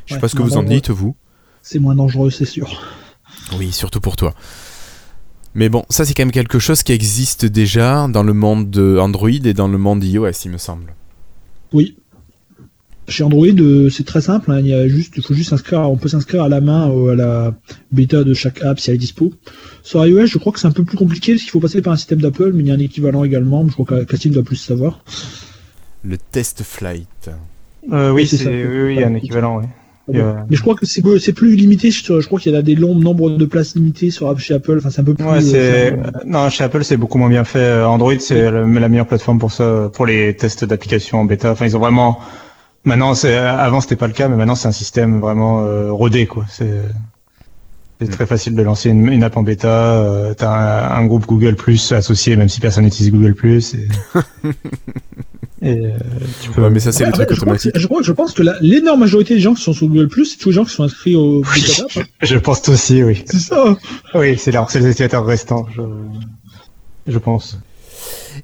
[0.04, 1.16] Je ne sais pas ce que vous en dites, vous.
[1.62, 2.78] C'est moins dangereux, c'est sûr.
[3.58, 4.34] Oui, surtout pour toi.
[5.54, 9.28] Mais bon, ça c'est quand même quelque chose qui existe déjà dans le monde Android
[9.28, 10.94] et dans le monde iOS, il me semble.
[11.72, 11.96] Oui.
[13.08, 14.50] Chez Android, euh, c'est très simple.
[14.52, 14.60] Hein.
[14.60, 15.80] il, y a juste, il faut juste s'inscrire.
[15.80, 17.54] On peut s'inscrire à la main à la
[17.90, 19.34] bêta de chaque app si elle est dispo.
[19.82, 21.92] Sur iOS, je crois que c'est un peu plus compliqué parce qu'il faut passer par
[21.92, 23.66] un système d'Apple, mais il y a un équivalent également.
[23.66, 25.04] Je crois que Cassim doit plus savoir.
[26.04, 27.30] Le test flight.
[27.92, 29.58] Euh, oui, c'est oui, il y a un équivalent.
[29.58, 29.66] Oui.
[30.08, 31.90] Euh, mais je crois que c'est plus limité.
[31.90, 34.78] Je, crois qu'il y a des longs nombres de places limitées sur chez Apple.
[34.78, 35.24] Enfin, c'est un peu plus.
[35.24, 37.60] Ouais, c'est euh, non chez Apple c'est beaucoup moins bien fait.
[37.60, 41.52] Euh, Android c'est la, meilleure plateforme pour ça, pour les tests d'application en bêta.
[41.52, 42.18] Enfin, ils ont vraiment.
[42.84, 46.44] Maintenant, c'est avant c'était pas le cas, mais maintenant c'est un système vraiment rodé quoi.
[46.48, 46.66] C'est
[48.00, 50.34] c'est très facile de lancer une, app en bêta.
[50.36, 53.74] T'as un, un, groupe Google Plus associé, même si personne n'utilise Google Plus.
[53.74, 53.86] Et...
[55.62, 55.90] Euh,
[56.40, 56.68] tu peux...
[56.70, 57.72] mais ça, c'est les trucs automatiques.
[57.76, 60.38] Je, crois, je pense que l'énorme majorité des gens qui sont sur Google Plus, c'est
[60.38, 61.64] tous les gens qui sont inscrits au oui,
[62.20, 63.22] Je pense aussi, oui.
[63.26, 63.76] C'est ça.
[64.14, 65.82] Oui, c'est c'est les utilisateurs restants, je,
[67.06, 67.58] je pense.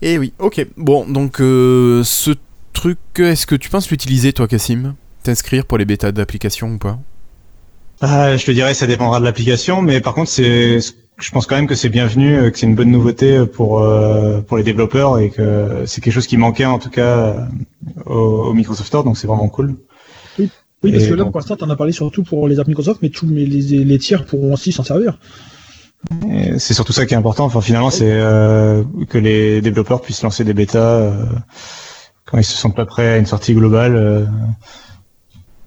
[0.01, 0.65] Et eh oui, ok.
[0.77, 2.33] Bon, donc euh, ce
[2.73, 6.99] truc, est-ce que tu penses l'utiliser, toi, Cassim T'inscrire pour les bêtas d'application ou pas?
[8.01, 10.79] Ah, Je te dirais, ça dépendra de l'application, mais par contre, c'est
[11.21, 13.81] je pense quand même que c'est bienvenu, euh, que c'est une bonne nouveauté euh, pour
[13.81, 17.49] euh, pour les développeurs et que c'est quelque chose qui manquait en tout cas
[18.07, 19.77] au, Microsoft Store, donc c'est vraiment cool.
[20.39, 22.69] Oui, parce Et que là, donc- pour l'instant, t'en as parlé surtout pour les apps
[22.69, 25.19] Microsoft, mais tous mais les, les tiers pourront aussi s'en servir.
[26.59, 27.45] C'est surtout ça qui est important.
[27.45, 31.25] Enfin, finalement, c'est euh, que les développeurs puissent lancer des bêtas euh,
[32.25, 34.31] quand ils se sentent pas prêts à une sortie globale.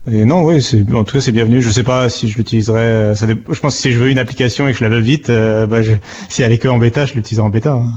[0.10, 0.60] Et non, oui,
[0.94, 1.62] en tout cas c'est bienvenu.
[1.62, 2.80] Je sais pas si je l'utiliserai.
[2.80, 5.00] euh, Ça Je pense que si je veux une application et que je la veux
[5.00, 5.94] vite, euh, bah, je...
[6.28, 7.74] si elle est que en bêta, je l'utiliserai en bêta.
[7.74, 7.92] hein.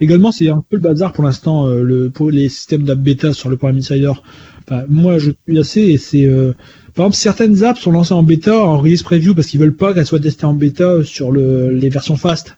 [0.00, 3.34] Également, c'est un peu le bazar pour l'instant euh, le pour les systèmes d'app bêta
[3.34, 4.12] sur le Prime Insider.
[4.66, 6.54] Enfin, moi, je suis assez et c'est euh,
[6.94, 9.92] par exemple certaines apps sont lancées en bêta en release preview parce qu'ils veulent pas
[9.92, 12.56] qu'elles soient testées en bêta sur le, les versions fast.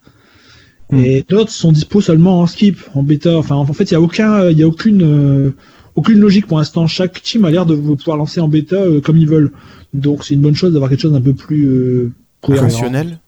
[0.90, 0.98] Hmm.
[1.04, 3.36] Et d'autres sont dispo seulement en skip, en bêta.
[3.36, 5.52] Enfin, en fait, il y a aucun, il y a aucune,
[5.96, 6.86] aucune logique pour l'instant.
[6.86, 9.52] Chaque team a l'air de pouvoir lancer en bêta euh, comme ils veulent.
[9.94, 12.64] Donc, c'est une bonne chose d'avoir quelque chose d'un peu plus euh, cohérent.
[12.66, 13.18] Rationnel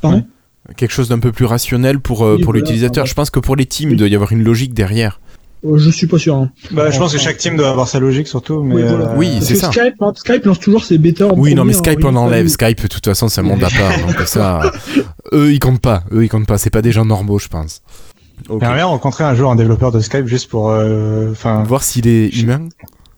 [0.00, 0.24] Pardon
[0.76, 3.04] Quelque chose d'un peu plus rationnel pour, euh, pour l'utilisateur.
[3.06, 3.94] Je pense que pour les teams, Oui.
[3.94, 5.20] il doit y avoir une logique derrière.
[5.76, 6.34] Je suis pas sûr.
[6.36, 6.50] Hein.
[6.72, 8.62] Bah, je pense que chaque team doit avoir sa logique surtout.
[8.64, 9.10] Mais Oui, voilà.
[9.10, 9.70] euh, Oui, Parce c'est ça.
[9.70, 11.26] Skype, hein, Skype lance toujours ses bêtas.
[11.26, 12.48] en Oui, non, mais Skype, en on enlève.
[12.48, 13.92] Skype, de toute façon, c'est un monde à part.
[14.06, 14.72] donc ça,
[15.32, 16.02] eux, ils comptent pas.
[16.12, 16.58] Eux, ils comptent pas.
[16.58, 17.82] C'est pas des gens normaux, je pense.
[18.48, 18.60] Ok.
[18.62, 22.28] J'aimerais rencontrer un jour un développeur de Skype juste pour, euh, enfin, Voir s'il est
[22.40, 22.68] humain.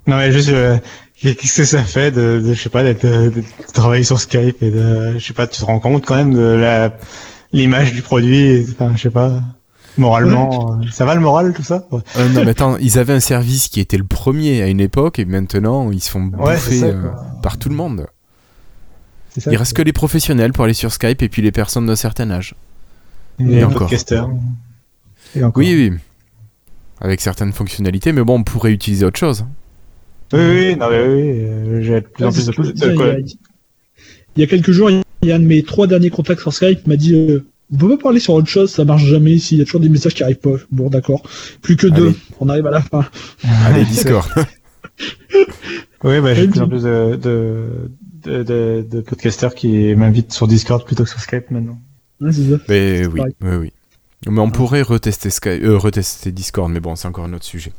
[0.07, 0.77] Non mais juste euh,
[1.21, 4.63] qu'est-ce que ça fait de, de je sais pas d'être de, de travailler sur Skype
[4.63, 6.95] et de je sais pas tu te rends compte quand même de la
[7.53, 9.41] l'image du produit enfin je sais pas
[9.97, 11.87] moralement euh, ça va le moral tout ça?
[11.91, 12.01] Ouais.
[12.19, 15.19] Euh, non, mais attends, ils avaient un service qui était le premier à une époque
[15.19, 17.25] et maintenant, ils se font Ouais, bouffer ça, euh, quoi.
[17.43, 18.07] par tout le monde.
[19.39, 21.97] Ça, Il reste que les professionnels pour aller sur Skype et puis les personnes d'un
[21.97, 22.55] certain âge.
[23.41, 23.79] et, et les encore.
[23.89, 24.29] podcasters.
[25.37, 25.63] Et encore.
[25.63, 25.97] Oui, oui.
[27.01, 29.45] Avec certaines fonctionnalités, mais bon, on pourrait utiliser autre chose.
[30.33, 32.97] oui oui non mais oui, oui euh, j'ai de plus en Ouais, plus de, il,
[32.97, 36.11] y a, il y a quelques jours, il y a un de mes trois derniers
[36.11, 39.05] contacts sur Skype m'a dit euh, on peut pas parler sur autre chose, ça marche
[39.05, 40.57] jamais ici, il y a toujours des messages qui arrivent pas.
[40.71, 41.23] Bon d'accord.
[41.63, 42.17] Plus que deux, Allez.
[42.41, 43.05] on arrive à la fin.
[43.67, 44.29] Allez, Discord.
[46.05, 47.91] Oui bah j'ai de plus en plus de de,
[48.25, 51.79] de, de, de podcasters qui m'invitent sur Discord plutôt que sur Skype maintenant.
[52.21, 52.57] Ouais, c'est ça.
[52.69, 53.73] mais oui, oui, oui.
[54.29, 57.73] Mais on pourrait retester, Skype, euh, retester Discord, mais bon, c'est encore un autre sujet.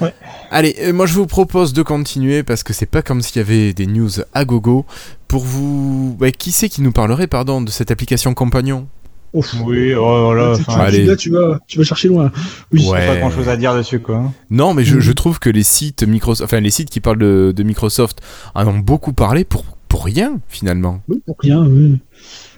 [0.00, 0.14] Ouais.
[0.50, 3.40] Allez, euh, moi je vous propose de continuer parce que c'est pas comme s'il y
[3.40, 4.86] avait des news à gogo.
[5.28, 6.16] Pour vous.
[6.20, 8.88] Ouais, qui c'est qui nous parlerait, pardon, de cette application compagnon?
[9.32, 9.54] Ouf.
[9.64, 11.04] Oui oh, voilà Là, tu- enfin tu- allez.
[11.04, 12.32] là, tu vas, tu vas chercher loin.
[12.72, 12.84] Oui.
[12.88, 13.06] Ouais.
[13.06, 14.32] pas grand chose à dire dessus quoi.
[14.50, 15.00] Non, mais je, Mhm.
[15.02, 18.20] je trouve que les sites Microsoft, enfin les sites qui parlent de, de Microsoft
[18.56, 19.64] en ont beaucoup parlé pour,
[20.00, 21.02] pour rien finalement.
[21.08, 21.62] Oui, pour rien.
[21.62, 21.98] Oui.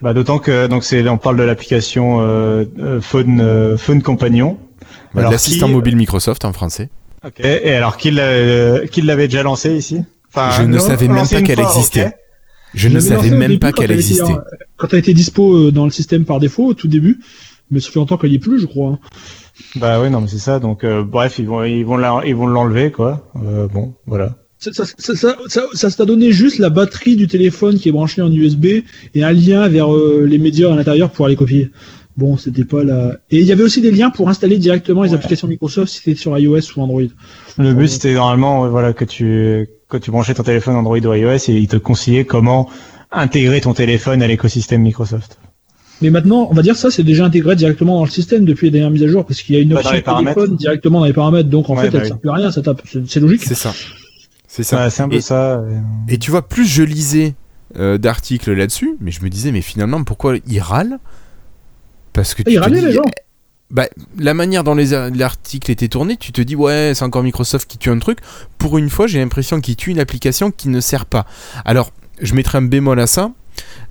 [0.00, 4.58] Bah d'autant que donc c'est on parle de l'application euh, euh, Phone euh, Phone Compagnon.
[5.16, 6.88] Alors, L'assistant qui- mobile Microsoft en français.
[7.26, 7.40] Ok.
[7.40, 10.02] Et alors qui l'a- euh, qui l'avait déjà lancé ici?
[10.32, 12.06] Enfin, Je ne non, savais même pas qu'elle existait.
[12.06, 12.12] ok.
[12.74, 14.22] Je ne savais même début pas quand qu'elle existait.
[14.22, 14.38] en-
[14.76, 17.18] Quand elle était dispo euh, dans le système par défaut au tout début,
[17.72, 18.98] mais ça fait longtemps qu'elle y est plus, je crois.
[19.76, 20.58] Bah oui, non, mais c'est ça.
[20.60, 23.30] Donc euh, bref, ils vont ils vont la- ils vont l'enlever quoi.
[23.44, 24.36] Euh, bon, voilà.
[24.62, 27.92] Ça, ça, ça, ça, ça, ça t'a donné juste la batterie du téléphone qui est
[27.92, 28.66] branchée en USB
[29.16, 31.70] et un lien vers euh, les médias à l'intérieur pour aller copier.
[32.16, 33.16] Bon, c'était pas la.
[33.32, 35.16] Et il y avait aussi des liens pour installer directement les Ouais.
[35.16, 37.02] applications Microsoft si c'était sur iOS ou Android.
[37.58, 41.48] Le but c'était normalement voilà que tu que tu branchais ton téléphone Android ou iOS
[41.48, 42.70] et ils te conseillaient comment
[43.10, 45.38] intégrer ton téléphone à l'écosystème Microsoft.
[46.02, 48.70] Mais maintenant, on va dire ça, c'est déjà intégré directement dans le système depuis les
[48.72, 51.48] dernières mises à jour parce qu'il y a une option téléphone directement dans les paramètres.
[51.48, 52.08] Donc en Ouais, fait, bah elle oui.
[52.08, 52.82] sert plus à rien, ça tape.
[52.84, 53.42] C'est c'est logique.
[53.42, 53.72] C'est ça.
[54.54, 54.84] C'est ça.
[54.84, 55.62] Ouais, c'est un peu Et- ça.
[56.08, 57.34] et- Et tu vois, plus je lisais
[57.78, 60.98] euh, d'articles là-dessus, mais je me disais, mais finalement, pourquoi ils râlent
[62.12, 63.02] Parce que Ah, tu ils te râlaient, dis, les gens.
[63.70, 63.86] bah,
[64.18, 67.66] la manière dont les a- l'article était tourné, tu te dis, ouais, c'est encore Microsoft
[67.70, 68.18] qui tue un truc.
[68.58, 71.24] Pour une fois, j'ai l'impression qu'ils tuent une application qui ne sert pas.
[71.64, 73.30] Alors, je mettrai un bémol à ça.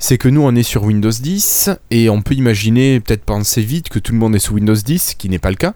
[0.03, 3.89] C'est que nous, on est sur Windows 10 et on peut imaginer, peut-être penser vite,
[3.89, 5.75] que tout le monde est sous Windows 10, ce qui n'est pas le cas.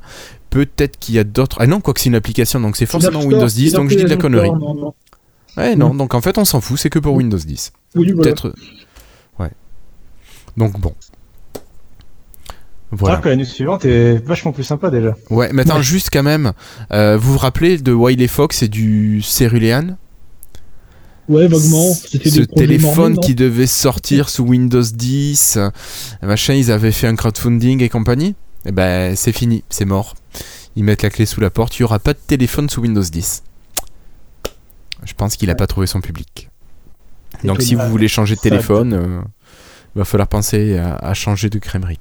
[0.50, 1.58] Peut-être qu'il y a d'autres.
[1.60, 3.96] Ah non, quoi que c'est une application, donc c'est forcément Windows 10, c'est donc je
[3.98, 4.50] dis de la connerie.
[4.50, 4.94] Non, non.
[5.58, 7.72] Ouais, non, donc en fait, on s'en fout, c'est que pour Windows 10.
[7.96, 8.24] Oui, voilà.
[8.24, 8.56] Peut-être.
[9.38, 9.52] Ouais.
[10.58, 10.96] Donc bon.
[12.92, 13.14] Voilà.
[13.16, 15.16] Alors que la news suivante est vachement plus sympa déjà.
[15.30, 15.84] Ouais, mais attends, Ouais.
[15.84, 16.54] juste quand même.
[16.92, 19.98] euh, vous vous rappelez de Wiley Fox et du Cerulean?
[21.28, 21.94] Ouais, vaguement.
[21.94, 25.58] C'était Ce téléphone qui devait sortir sous Windows 10.
[25.58, 25.70] euh,
[26.22, 28.36] machin, ils avaient fait un crowdfunding et compagnie.
[28.66, 30.16] Et ben, c'est fini, c'est mort.
[30.76, 31.78] Ils mettent la clé sous la porte.
[31.80, 33.44] Il n'y aura pas de téléphone sous Windows 10.
[35.04, 36.50] Je pense qu'il n'a pas trouvé son public.
[37.44, 39.22] Donc si vous voulez changer de téléphone, euh,
[39.96, 42.00] va falloir penser à, à changer de crèmerie.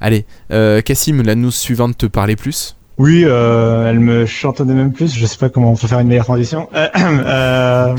[0.00, 4.92] Allez, euh, Cassim, la news suivante te parlait plus Oui, euh, elle me chantonnait même
[4.92, 5.14] plus.
[5.14, 6.68] Je sais pas comment on peut faire une meilleure transition.
[6.74, 7.96] Euh, euh,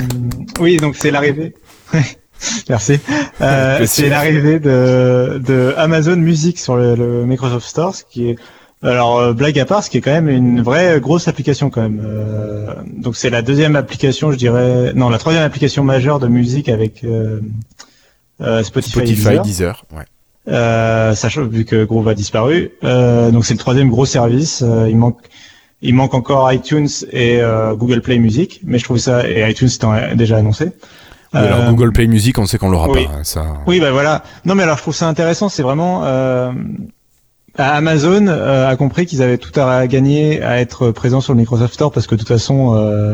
[0.60, 1.54] oui, donc c'est l'arrivée.
[2.70, 3.00] Merci.
[3.42, 8.36] Euh, c'est l'arrivée de, de Amazon Music sur le, le Microsoft Store, ce qui est
[8.82, 11.82] Alors euh, blague à part, ce qui est quand même une vraie grosse application quand
[11.82, 12.02] même.
[12.04, 16.70] Euh, donc c'est la deuxième application, je dirais, non la troisième application majeure de musique
[16.70, 17.06] avec
[18.40, 19.42] Spotify, Spotify, Deezer.
[19.42, 20.06] Deezer, ouais.
[20.50, 24.64] Euh, sachant vu que Groove a disparu, euh, donc c'est le troisième gros service.
[24.66, 25.20] Euh, il manque,
[25.82, 29.70] il manque encore iTunes et euh, Google Play Music, mais je trouve ça et iTunes
[29.70, 30.72] c'était déjà annoncé.
[31.34, 33.06] Oui, alors Google Play Music, on sait qu'on l'aura oui.
[33.06, 33.12] pas.
[33.12, 33.46] hein, ça.
[33.68, 34.24] Oui, bah voilà.
[34.46, 35.48] Non, mais alors je trouve ça intéressant.
[35.48, 36.52] C'est vraiment euh,
[37.58, 41.92] Amazon a compris qu'ils avaient tout à gagner à être présents sur le Microsoft Store
[41.92, 43.14] parce que de toute façon, euh,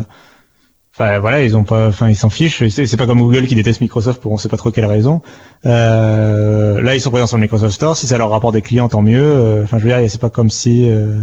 [0.97, 2.67] enfin voilà, ils ont pas, enfin ils s'en fichent.
[2.69, 5.21] C'est pas comme Google qui déteste Microsoft pour on sait pas trop quelle raison.
[5.65, 7.97] Euh, là, ils sont présents sur le Microsoft Store.
[7.97, 9.21] Si ça leur rapporte des clients, tant mieux.
[9.21, 10.89] Euh, Enfin, je veux dire, c'est pas comme si.
[10.89, 11.19] euh,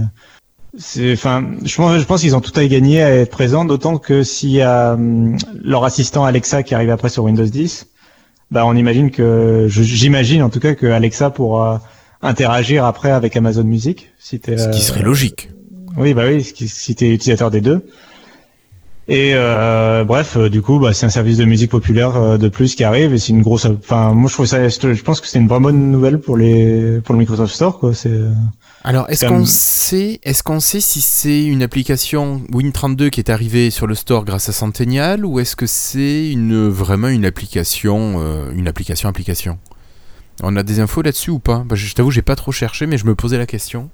[0.76, 3.64] c'est, enfin, je pense, je pense qu'ils ont tout à y gagner à être présents,
[3.64, 7.88] d'autant que s'il y a hum, leur assistant Alexa qui arrive après sur Windows 10,
[8.50, 11.82] bah on imagine que, j'imagine en tout cas que Alexa pourra
[12.22, 15.50] interagir après avec Amazon Music, si Ce qui euh, serait logique.
[15.98, 17.84] oui, bah oui, si t'es utilisateur des deux.
[19.08, 22.48] Et euh, bref, euh, du coup, bah, c'est un service de musique populaire euh, de
[22.48, 23.66] plus qui arrive et c'est une grosse.
[23.66, 24.68] Enfin, moi je trouve ça.
[24.68, 27.94] Je pense que c'est une vraiment bonne nouvelle pour les pour le Microsoft Store, quoi.
[27.94, 28.12] C'est.
[28.84, 33.70] Alors, est-ce qu'on sait, est-ce qu'on sait si c'est une application Win32 qui est arrivée
[33.70, 38.50] sur le store grâce à Centennial ou est-ce que c'est une vraiment une application, euh,
[38.52, 39.58] une application application?
[40.42, 41.62] On a des infos là-dessus ou pas?
[41.64, 43.88] Bah, je t'avoue, j'ai pas trop cherché, mais je me posais la question.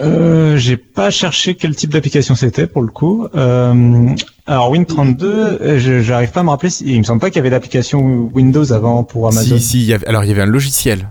[0.00, 3.26] Euh, j'ai pas cherché quel type d'application c'était pour le coup.
[3.34, 4.08] Euh,
[4.46, 6.70] alors Win32, euh, j'arrive pas à me rappeler.
[6.70, 9.56] Si, il me semble pas qu'il y avait d'application Windows avant pour Amazon.
[9.56, 11.08] Si, si, il y avait- alors il y avait un logiciel.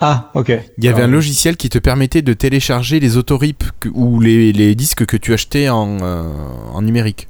[0.00, 0.48] Ah, ok.
[0.78, 4.52] Il y avait Alors, un logiciel qui te permettait de télécharger les autorips ou les,
[4.52, 6.22] les disques que tu achetais en, euh,
[6.74, 7.28] en numérique.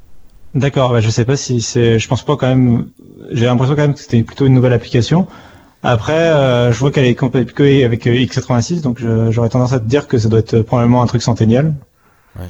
[0.55, 1.99] D'accord, bah, je sais pas si c'est.
[1.99, 2.87] Je pense pas quand même.
[3.31, 5.27] J'ai l'impression quand même que c'était plutôt une nouvelle application.
[5.83, 7.53] Après, euh, je vois qu'elle est compatible
[7.85, 11.07] avec euh, x86, donc j'aurais tendance à te dire que ça doit être probablement un
[11.07, 11.75] truc centennial.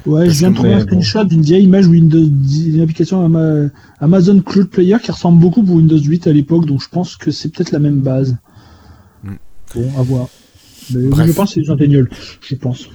[0.05, 3.69] Ouais, je viens de trouver un screenshot d'une vieille image Windows, d'une application Ama-
[4.01, 7.31] Amazon Cloud Player qui ressemble beaucoup pour Windows 8 à l'époque, donc je pense que
[7.31, 8.35] c'est peut-être la même base.
[9.23, 9.35] Mm.
[9.75, 10.27] Bon, à voir.
[10.93, 11.27] Mais Bref.
[11.27, 12.09] je pense que c'est Centennial,
[12.41, 12.89] je pense.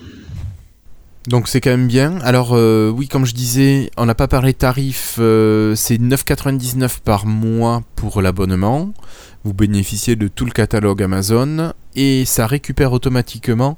[1.29, 2.19] Donc c'est quand même bien.
[2.23, 7.27] Alors euh, oui, comme je disais, on n'a pas parlé tarif, euh, c'est 9,99 par
[7.27, 8.93] mois pour l'abonnement.
[9.45, 13.77] Vous bénéficiez de tout le catalogue Amazon et ça récupère automatiquement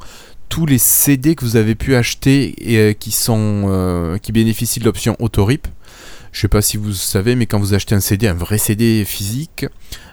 [0.50, 4.78] tous les CD que vous avez pu acheter et euh, qui sont euh, qui bénéficient
[4.78, 5.66] de l'option Autorip.
[6.32, 9.04] Je sais pas si vous savez, mais quand vous achetez un CD, un vrai CD
[9.04, 9.66] physique,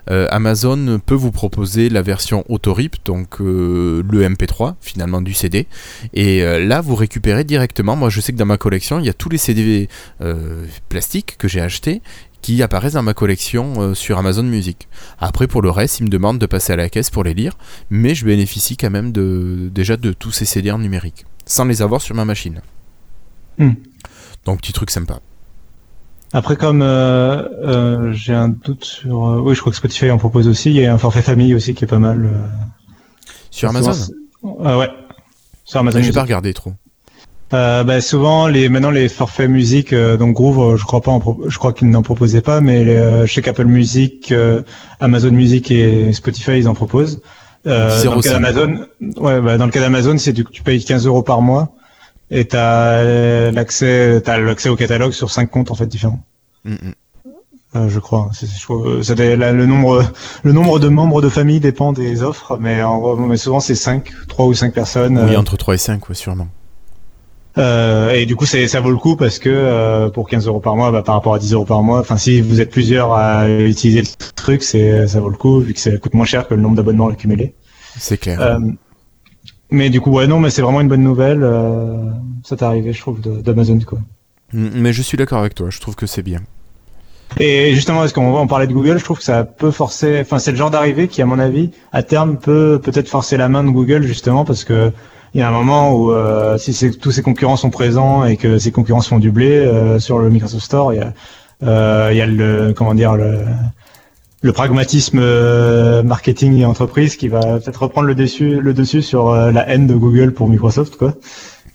[0.10, 5.66] euh, Amazon peut vous proposer la version Autorip, donc le MP3 finalement du CD.
[6.14, 7.96] Et là, vous récupérez directement.
[7.96, 9.90] Moi, je sais que dans ma collection, il y a tous les CD
[10.90, 12.04] plastiques que j'ai achetés
[12.42, 14.88] qui apparaissent dans ma collection euh, sur Amazon Music.
[15.20, 17.58] Après, pour le reste, ils me demandent de passer à la caisse pour les lire,
[17.90, 21.82] mais je bénéficie quand même de, déjà de tous ces CD en numérique, sans les
[21.82, 22.62] avoir sur ma machine.
[23.58, 23.74] Hmm.
[24.46, 25.20] Donc, petit truc sympa.
[26.34, 29.20] Après, comme euh, euh, j'ai un doute sur.
[29.44, 30.70] oui, je crois que Spotify en propose aussi.
[30.70, 32.30] Il y a un forfait famille aussi qui est pas mal.
[33.50, 34.14] Sur Amazon?
[34.64, 34.90] Ah ouais.
[35.66, 36.02] Sur Amazon.
[36.02, 36.74] J'ai pas regardé trop.
[37.54, 41.12] Euh, bah, souvent les maintenant les forfaits musique euh, donc Groove euh, je crois pas
[41.12, 44.34] en je crois qu'ils n'en proposaient pas mais les, je sais qu'Apple Music
[45.00, 47.22] Amazon Music et Spotify ils en proposent
[47.66, 48.86] dans le cas d'Amazon
[49.18, 51.74] ouais bah, dans le cas d'Amazon c'est du tu payes 15 euros par mois
[52.30, 56.24] et t'as l'accès t'as l'accès au catalogue sur cinq comptes en fait différents
[56.64, 56.94] Mm, mm.
[57.74, 60.04] Euh, je crois je ça le nombre
[60.44, 64.12] le nombre de membres de famille dépend des offres mais en mais souvent c'est 5
[64.28, 66.50] trois ou cinq personnes Oui, euh, entre 3 et 5, ouais, sûrement.
[67.58, 70.76] Euh, et du coup, ça vaut le coup parce que euh, pour 15 euros par
[70.76, 73.50] mois, bah, par rapport à 10 euros par mois, enfin, si vous êtes plusieurs à
[73.50, 76.54] utiliser le truc, c'est, ça vaut le coup vu que ça coûte moins cher que
[76.54, 77.54] le nombre d'abonnements accumulés.
[77.98, 78.40] C'est clair.
[78.42, 78.60] Euh,
[79.70, 81.48] mais du coup, ouais, non, mais c'est vraiment une bonne nouvelle.
[82.44, 84.00] Ça t'est arrivé, je trouve, d'Amazon, quoi.
[84.54, 86.42] Mm, Mais je suis d'accord avec toi, je trouve que c'est bien.
[87.40, 90.38] Et justement, parce qu'on on parlait de Google, je trouve que ça peut forcer, enfin,
[90.38, 93.64] c'est le genre d'arrivée qui, à mon avis, à terme, peut peut-être forcer la main
[93.64, 94.92] de Google, justement, parce que
[95.34, 98.58] il y a un moment où, euh, si tous ces concurrents sont présents et que
[98.58, 101.14] ces concurrents font du blé euh, sur le Microsoft Store, il y a,
[101.64, 105.22] euh, le, comment dire, le, pragmatisme
[106.04, 110.50] marketing et entreprise qui va peut-être reprendre le dessus, sur la haine de Google pour
[110.50, 111.14] Microsoft, quoi.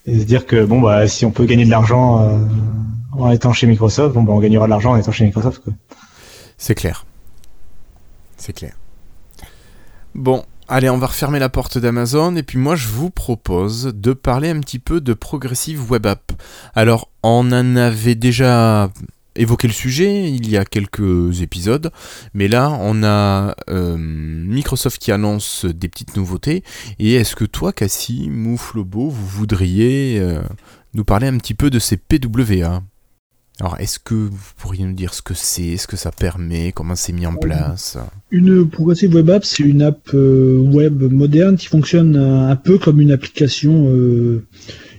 [0.08, 2.38] Et se dire que bon bah si on peut gagner de l'argent
[3.12, 5.62] en étant chez Microsoft, bon bah on gagnera de l'argent en étant chez Microsoft.
[6.58, 7.06] C'est clair.
[8.36, 8.72] C'est clair.
[10.14, 14.12] Bon, allez, on va refermer la porte d'Amazon et puis moi je vous propose de
[14.12, 16.32] parler un petit peu de Progressive Web App.
[16.74, 18.90] Alors, on en avait déjà
[19.36, 21.90] évoqué le sujet il y a quelques épisodes,
[22.32, 26.62] mais là on a euh, Microsoft qui annonce des petites nouveautés.
[26.98, 30.42] Et est-ce que toi, Cassie, Mouflobo, vous voudriez euh,
[30.94, 32.82] nous parler un petit peu de ces PWA
[33.60, 36.94] alors, est-ce que vous pourriez nous dire ce que c'est, ce que ça permet, comment
[36.94, 37.96] c'est mis en place?
[38.30, 43.12] Une Progressive Web App, c'est une app web moderne qui fonctionne un peu comme une
[43.12, 44.42] application, une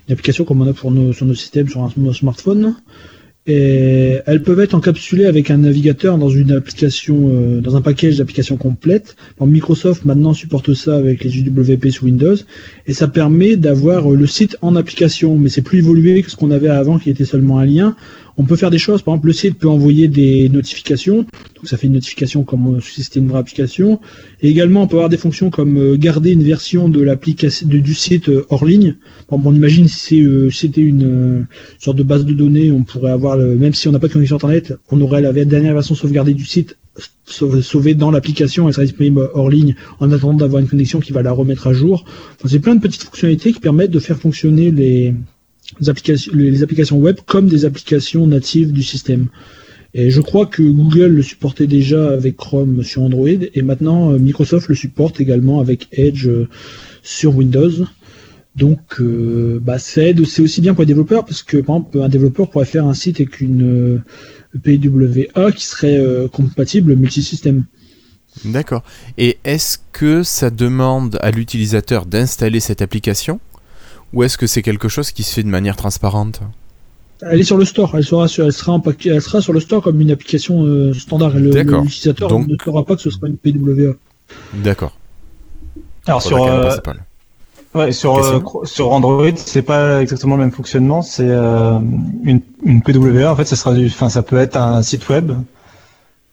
[0.10, 2.76] application comme on a pour nos, sur nos systèmes, sur nos smartphones.
[3.50, 8.17] Et elles peuvent être encapsulées avec un navigateur dans une application, euh, dans un package
[8.17, 9.15] d'applications complètes.
[9.39, 12.36] Microsoft maintenant supporte ça avec les UWP sur Windows,
[12.88, 16.36] et ça permet d'avoir euh, le site en application, mais c'est plus évolué que ce
[16.36, 17.96] qu'on avait avant, qui était seulement un lien.
[18.39, 21.76] On peut faire des choses, par exemple, le site peut envoyer des notifications, donc ça
[21.76, 24.00] fait une notification comme si c'était une vraie application.
[24.41, 27.95] Et également, on peut avoir des fonctions comme euh, garder une version de l'application du
[27.95, 28.95] site euh, hors ligne.
[29.30, 31.47] On imagine si euh, c'était une
[31.80, 34.36] sorte de base de données, on pourrait avoir, même si on n'a pas de connexion
[34.36, 36.78] internet, on aurait la dernière version sauvegardée du site
[37.26, 41.21] sauvée dans l'application, elle sera disponible hors ligne en attendant d'avoir une connexion qui va
[41.21, 42.06] la remettre à jour.
[42.36, 45.13] Enfin, c'est plein de petites fonctionnalités qui permettent de faire fonctionner les,
[46.34, 49.28] les applications, web comme des applications natives du système.
[49.94, 54.20] Et je crois que Google le supportait déjà avec Chrome sur Android et maintenant euh,
[54.20, 56.48] Microsoft le supporte également avec Edge euh,
[57.04, 57.72] sur Windows.
[58.56, 62.50] Donc euh, bah, c'est aussi bien pour les développeurs parce que par exemple un développeur
[62.50, 64.04] pourrait faire un site avec une
[64.63, 66.00] PWA qui serait
[66.32, 67.66] compatible multisystème.
[68.46, 68.84] D'accord.
[69.18, 73.40] Et est-ce que ça demande à l'utilisateur d'installer cette application?
[74.13, 76.41] Ou est-ce que c'est quelque chose qui se fait de manière transparente?
[77.22, 79.82] Elle est sur le store, elle sera sur, elle sera, elle sera sur le store
[79.82, 81.32] comme une application euh, standard.
[81.32, 82.48] L'utilisateur Donc...
[82.48, 83.93] ne saura pas que ce sera une PWA.
[84.54, 84.96] D'accord.
[86.06, 86.72] Alors sur, euh,
[87.74, 91.02] ouais, sur, euh, sur Android, c'est pas exactement le même fonctionnement.
[91.02, 93.32] C'est une, une, PWA.
[93.32, 95.32] En fait, ça sera du, enfin, ça peut être un site web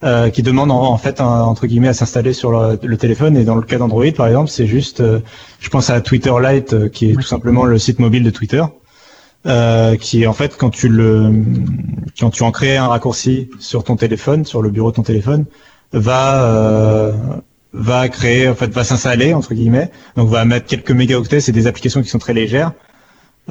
[0.02, 3.36] euh, qui demande en, fait entre guillemets à s'installer sur le, téléphone.
[3.36, 5.20] Et dans le cas d'Android par exemple c'est juste euh,
[5.60, 8.62] je pense à Twitter Lite euh, qui est tout simplement le site mobile de Twitter
[10.00, 11.30] qui est en fait quand tu le
[12.18, 15.44] quand tu en crées un raccourci sur ton téléphone sur le bureau de ton téléphone
[15.92, 17.12] va
[17.74, 19.90] va créer en fait va s'installer entre guillemets.
[20.16, 21.40] Donc va mettre quelques mégaoctets.
[21.40, 22.72] C'est des applications qui sont très légères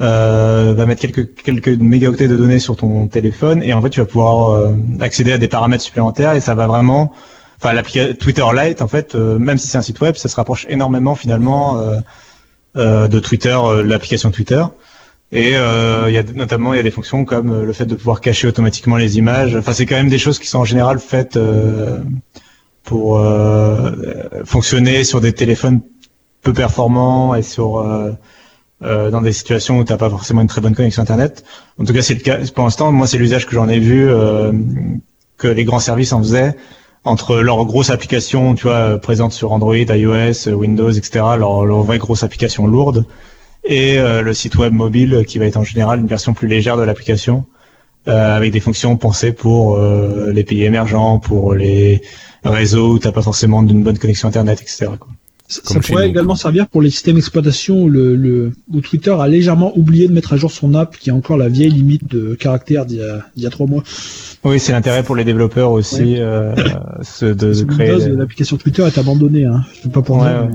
[0.00, 4.00] euh, va mettre quelques quelques mégaoctets de données sur ton téléphone et en fait tu
[4.00, 7.12] vas pouvoir euh, accéder à des paramètres supplémentaires et ça va vraiment
[7.58, 10.34] enfin l'application Twitter Lite en fait euh, même si c'est un site web ça se
[10.34, 11.80] rapproche énormément finalement
[12.74, 14.64] de Twitter l'application Twitter.
[15.30, 18.20] Et il y a notamment il y a des fonctions comme le fait de pouvoir
[18.20, 19.54] cacher automatiquement les images.
[19.54, 21.38] Enfin c'est quand même des choses qui sont en général faites
[22.82, 23.24] pour
[24.44, 25.82] fonctionner sur des téléphones
[26.42, 27.78] peu performants et sur
[28.82, 31.44] euh, dans des situations où tu n'as pas forcément une très bonne connexion internet.
[31.78, 32.90] En tout cas, c'est le cas pour l'instant.
[32.90, 34.52] Moi, c'est l'usage que j'en ai vu euh,
[35.38, 36.56] que les grands services en faisaient
[37.04, 41.24] entre leurs grosses applications, tu vois, présentes sur Android, iOS, Windows, etc.
[41.38, 43.06] Leurs leur vraies grosses applications lourdes
[43.64, 46.76] et euh, le site web mobile qui va être en général une version plus légère
[46.76, 47.44] de l'application
[48.06, 52.02] avec des fonctions pensées pour les pays émergents, pour les
[52.44, 54.88] réseaux où t'as pas forcément d'une bonne connexion internet, etc.
[55.00, 55.08] Quoi.
[55.46, 59.76] Ça, pourrait également servir pour les systèmes d'exploitation où, le, le, où Twitter a légèrement
[59.76, 62.86] oublié de mettre à jour son app qui a encore la vieille limite de caractères
[62.86, 63.04] d'il
[63.36, 63.82] y, y a, trois mois.
[64.42, 66.54] Oui, c'est l'intérêt pour les développeurs aussi euh,
[67.20, 68.08] de, de créer.
[68.08, 69.62] L'application Twitter est abandonnée, hein.
[69.92, 70.48] pas pour ouais, dire,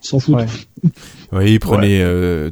[0.00, 0.38] s'en foutent.
[1.32, 2.50] Oui, prenez euh,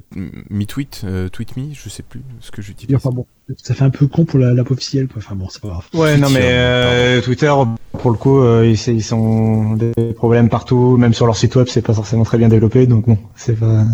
[0.51, 2.97] MeTweet, euh, TweetMe, je sais plus ce que j'utilise.
[2.97, 5.19] Enfin bon, ça fait un peu con pour la l'app officielle, quoi.
[5.19, 5.87] Enfin bon, c'est pas grave.
[5.95, 7.53] Ouais, non mais euh, Twitter,
[7.93, 11.67] pour le coup, euh, ils, ils sont des problèmes partout, même sur leur site web,
[11.69, 13.85] c'est pas forcément très bien développé, donc bon, c'est pas.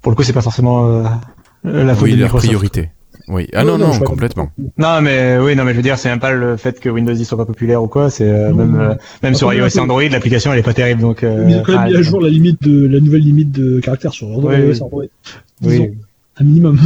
[0.00, 1.04] Pour le coup, c'est pas forcément euh,
[1.64, 2.90] la oui, leur priorité.
[3.28, 3.46] Oui.
[3.52, 4.50] Ah non, non, complètement.
[4.78, 7.12] Non, mais oui, non, mais je veux dire, c'est même pas le fait que Windows
[7.12, 8.10] 10 soit pas populaire ou quoi.
[8.10, 11.00] C'est euh, même euh, même sur iOS et Android, l'application elle est pas terrible.
[11.00, 11.22] Donc.
[11.22, 13.80] Euh, ils ont quand même mis à jour la limite de la nouvelle limite de
[13.80, 14.52] caractère sur Android.
[14.52, 15.04] Oui, Android.
[15.62, 15.90] oui.
[16.36, 16.78] Un minimum.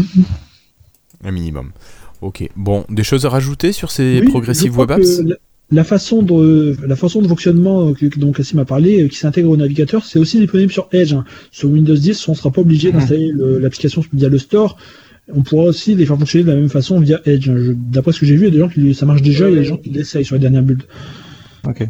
[1.25, 1.71] Un minimum.
[2.21, 2.49] Ok.
[2.57, 5.23] Bon, des choses à rajouter sur ces progressives web apps?
[5.73, 10.05] la façon de la façon de fonctionnement dont Cassim a parlé, qui s'intègre au navigateur,
[10.05, 11.13] c'est aussi disponible sur Edge.
[11.13, 11.25] Hein.
[11.51, 12.93] Sur Windows 10, on ne sera pas obligé mmh.
[12.93, 14.77] d'installer l'application via le store
[15.33, 17.51] on pourra aussi les faire fonctionner de la même façon via Edge.
[17.51, 19.55] D'après ce que j'ai vu, il y a des gens qui ça marche déjà, il
[19.55, 20.87] y a des gens qui l'essayent sur les dernières builds.
[21.67, 21.87] Ok.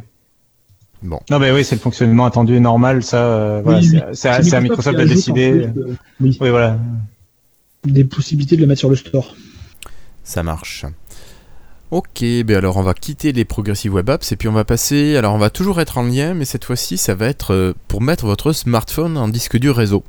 [1.02, 1.20] Bon.
[1.30, 3.80] Non, mais oui, c'est le fonctionnement attendu et normal, ça, euh, voilà,
[4.12, 5.50] c'est à Microsoft de décider.
[5.50, 6.36] Euh, oui.
[6.40, 6.78] voilà.
[7.84, 9.36] Des possibilités de le mettre sur le store.
[10.24, 10.86] Ça marche.
[11.92, 15.14] Ok, ben alors on va quitter les Progressive Web Apps et puis on va passer.
[15.16, 18.02] Alors on va toujours être en lien, mais cette fois-ci ça va être euh, pour
[18.02, 20.02] mettre votre smartphone en disque dur réseau.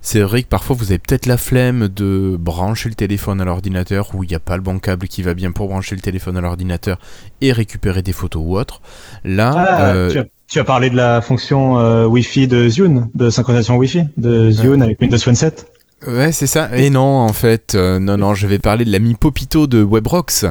[0.00, 4.10] C'est vrai que parfois vous avez peut-être la flemme de brancher le téléphone à l'ordinateur
[4.14, 6.36] ou il n'y a pas le bon câble qui va bien pour brancher le téléphone
[6.36, 6.98] à l'ordinateur
[7.40, 8.80] et récupérer des photos ou autre.
[9.24, 13.08] Là, Ah, euh, tu, as, tu as parlé de la fonction euh, Wi-Fi de Zune,
[13.14, 15.66] de synchronisation Wi-Fi de Zune avec Windows Phone 7.
[16.06, 16.76] Ouais, c'est ça.
[16.76, 20.46] Et non, en fait, euh, non, non, je vais parler de l'ami Popito de Webrox.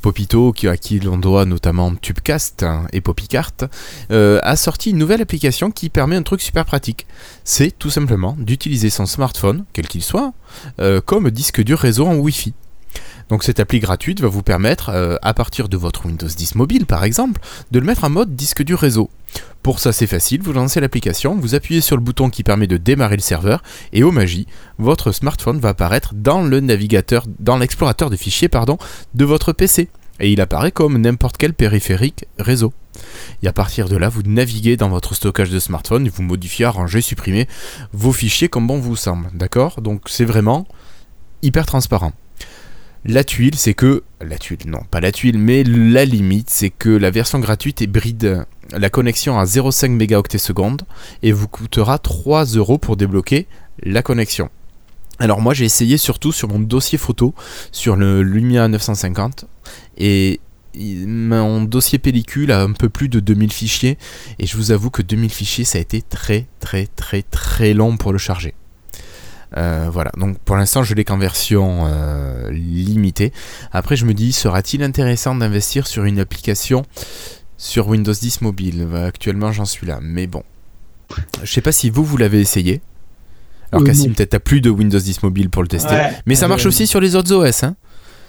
[0.00, 3.64] Popito, à qui l'on doit notamment Tubecast hein, et Poppycart,
[4.12, 7.08] euh, a sorti une nouvelle application qui permet un truc super pratique.
[7.42, 10.32] C'est tout simplement d'utiliser son smartphone, quel qu'il soit,
[10.78, 12.54] euh, comme disque dur réseau en Wi-Fi.
[13.28, 16.86] Donc cette appli gratuite va vous permettre, euh, à partir de votre Windows 10 mobile
[16.86, 19.10] par exemple, de le mettre en mode disque dur réseau.
[19.62, 22.76] Pour ça c'est facile, vous lancez l'application, vous appuyez sur le bouton qui permet de
[22.76, 23.62] démarrer le serveur,
[23.92, 24.46] et au magie,
[24.78, 28.48] votre smartphone va apparaître dans le navigateur, dans l'explorateur de fichiers
[29.14, 29.88] de votre PC.
[30.20, 32.72] Et il apparaît comme n'importe quel périphérique réseau.
[33.42, 37.00] Et à partir de là, vous naviguez dans votre stockage de smartphone, vous modifiez, arrangez,
[37.00, 37.48] supprimez
[37.92, 39.28] vos fichiers comme bon vous semble.
[39.34, 39.80] D'accord?
[39.80, 40.68] Donc c'est vraiment
[41.42, 42.12] hyper transparent.
[43.04, 44.02] La tuile, c'est que.
[44.20, 47.86] La tuile, non, pas la tuile, mais la limite, c'est que la version gratuite est
[47.86, 50.82] bride la connexion à 0,5 mégaoctets seconde
[51.22, 53.46] et vous coûtera 3 euros pour débloquer
[53.82, 54.50] la connexion.
[55.18, 57.34] Alors moi j'ai essayé surtout sur mon dossier photo
[57.70, 59.44] sur le Lumia 950
[59.98, 60.40] et
[60.76, 63.96] mon dossier pellicule a un peu plus de 2000 fichiers
[64.40, 67.96] et je vous avoue que 2000 fichiers ça a été très très très très long
[67.96, 68.54] pour le charger.
[69.56, 73.32] Euh, voilà, donc pour l'instant je l'ai qu'en version euh, limitée.
[73.72, 76.82] Après je me dis, sera-t-il intéressant d'investir sur une application
[77.56, 78.88] sur Windows 10 mobile?
[79.06, 80.42] Actuellement j'en suis là, mais bon.
[81.42, 82.80] Je sais pas si vous, vous l'avez essayé.
[83.70, 85.94] Alors Euh, Cassim, peut-être t'as plus de Windows 10 mobile pour le tester.
[85.94, 86.10] Ouais.
[86.26, 87.76] mais ça marche Euh, aussi sur les autres OS, hein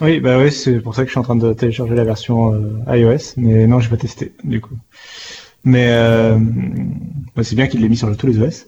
[0.01, 2.53] Oui, bah oui, c'est pour ça que je suis en train de télécharger la version
[2.53, 4.75] euh, iOS, mais non, j'ai pas testé du coup.
[5.63, 6.37] Mais euh,
[7.35, 8.65] bah, c'est bien qu'il l'ait mis sur tous les OS.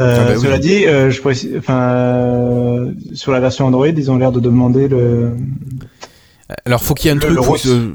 [0.00, 0.40] Euh, Ah bah oui.
[0.42, 4.40] Cela dit, euh, je précise, enfin, euh, sur la version Android, ils ont l'air de
[4.40, 5.32] demander le.
[6.64, 7.50] Alors faut qu'il y ait un Le- truc...
[7.52, 7.94] le ce-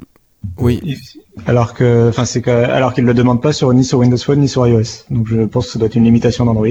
[0.59, 0.97] Oui,
[1.45, 4.39] Alors que, enfin, c'est que, alors qu'ils le demandent pas sur ni sur Windows Phone
[4.41, 5.05] ni sur iOS.
[5.09, 6.67] Donc je pense que ça doit être une limitation d'Android,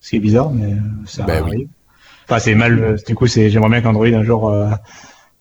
[0.00, 0.74] ce qui est bizarre, mais
[1.06, 1.48] ça Bah oui.
[1.50, 1.68] arrive.
[2.28, 2.96] Enfin, c'est mal.
[3.06, 4.48] Du coup, c'est j'aimerais bien qu'Android un jour.
[4.50, 4.68] euh,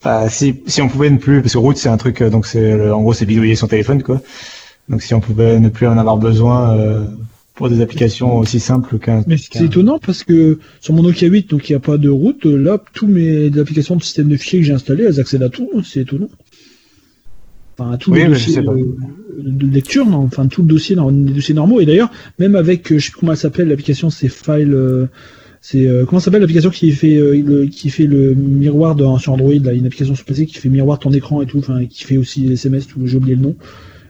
[0.03, 2.89] Enfin, si si on pouvait ne plus, parce que route c'est un truc, donc c'est
[2.89, 4.19] en gros c'est bidouiller son téléphone quoi.
[4.89, 7.05] Donc si on pouvait ne plus en avoir besoin euh,
[7.55, 9.23] pour des applications aussi simples qu'un.
[9.27, 12.09] Mais c'est étonnant parce que sur mon Nokia 8, donc il n'y a pas de
[12.09, 15.49] route, là, tous mes applications de système de fichiers que j'ai installées, elles accèdent à
[15.49, 16.29] tout, hein, c'est étonnant.
[17.77, 18.71] Enfin, à Oui, sais pas.
[18.73, 18.95] euh,
[19.37, 21.79] de lecture, non, enfin tout le dossier, dans les dossiers normaux.
[21.79, 25.07] Et d'ailleurs, même avec, euh, je sais plus comment elle s'appelle, l'application, c'est File, euh,
[25.61, 29.33] c'est euh, comment s'appelle l'application qui fait euh, le, qui fait le miroir de, sur
[29.33, 32.03] Android, là, une application sur PC qui fait miroir ton écran et tout, enfin qui
[32.03, 33.55] fait aussi les SMS, tout, j'ai oublié le nom.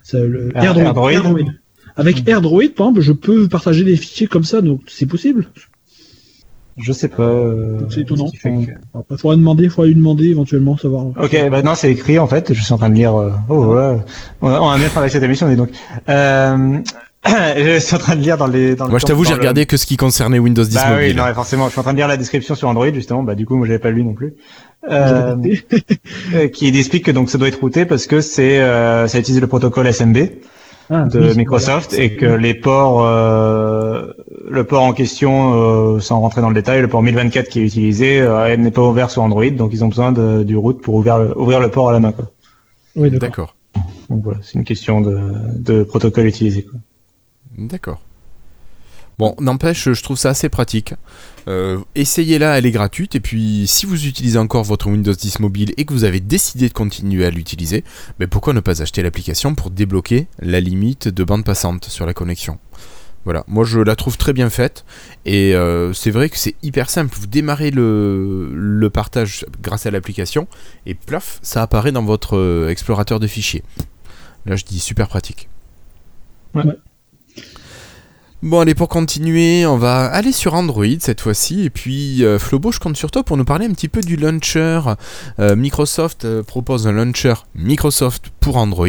[0.04, 1.12] Ça, le, Ah, AirDroid.
[1.12, 1.40] AirDroid.
[2.02, 5.48] Avec AirDroid, par exemple, je peux partager des fichiers comme ça, donc c'est possible.
[6.78, 7.24] Je sais pas.
[7.24, 8.30] euh, C'est étonnant.
[8.32, 11.06] que- Il faudrait demander, faudrait lui demander éventuellement savoir.
[11.22, 12.54] Ok, bah non, c'est écrit en fait.
[12.54, 13.16] Je suis en train de lire.
[13.16, 13.98] euh, Oh, ouais.
[14.42, 15.70] On a, on a bien travaillé cette émission, dis donc.
[16.10, 16.80] Euh...
[17.28, 18.76] je suis en train de lire dans les.
[18.76, 20.96] Dans le moi je t'avoue j'ai le- regardé que ce qui concernait Windows 10 Bah
[20.98, 21.66] oui, non, mais forcément.
[21.68, 23.22] Je suis en train de lire la description sur Android justement.
[23.22, 24.34] Bah du coup, moi j'avais pas lu non plus.
[24.90, 25.36] Euh,
[26.34, 29.40] euh, qui explique que donc ça doit être routé parce que c'est euh, ça utilise
[29.40, 30.18] le protocole SMB
[30.94, 34.12] Ah, de oui, Microsoft et que les ports, euh,
[34.50, 35.54] le port en question,
[35.96, 38.82] euh, sans rentrer dans le détail, le port 1024 qui est utilisé euh, n'est pas
[38.82, 41.72] ouvert sur Android, donc ils ont besoin de, du route pour ouvrir le, ouvrir le
[41.72, 42.12] port à la main.
[42.12, 42.30] Quoi.
[42.98, 43.56] Oui, d'accord.
[44.10, 45.18] Donc voilà, c'est une question de,
[45.56, 46.64] de protocole utilisé.
[46.64, 46.78] Quoi.
[47.58, 48.02] D'accord.
[49.22, 50.96] Bon, n'empêche, je trouve ça assez pratique.
[51.48, 53.14] Euh, Essayez-la, elle est gratuite.
[53.14, 56.68] Et puis, si vous utilisez encore votre Windows 10 mobile et que vous avez décidé
[56.68, 57.84] de continuer à l'utiliser,
[58.18, 62.16] mais pourquoi ne pas acheter l'application pour débloquer la limite de bande passante sur la
[62.16, 62.58] connexion?
[63.24, 64.86] Voilà, moi je la trouve très bien faite.
[65.26, 67.16] Et euh, c'est vrai que c'est hyper simple.
[67.16, 70.48] Vous démarrez le, partage grâce à l'application
[70.88, 73.62] et plaf, ça apparaît dans votre euh, explorateur de fichiers.
[74.48, 75.48] Là, je dis super pratique.
[76.56, 76.64] Ouais.
[78.44, 81.62] Bon, allez, pour continuer, on va aller sur Android cette fois-ci.
[81.62, 84.16] Et puis, euh, Flobo, je compte sur toi pour nous parler un petit peu du
[84.16, 84.80] launcher.
[85.40, 88.88] Euh, Microsoft euh, propose un launcher Microsoft pour Android.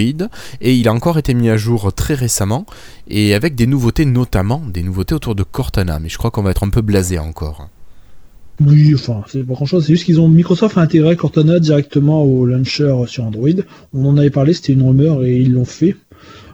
[0.62, 2.64] Et il a encore été mis à jour très récemment.
[3.08, 5.98] Et avec des nouveautés, notamment des nouveautés autour de Cortana.
[5.98, 7.68] Mais je crois qu'on va être un peu blasé encore.
[8.64, 9.84] Oui, enfin, c'est pas grand chose.
[9.84, 13.50] C'est juste qu'ils ont Microsoft a intégré Cortana directement au launcher sur Android.
[13.92, 15.94] On en avait parlé, c'était une rumeur et ils l'ont fait.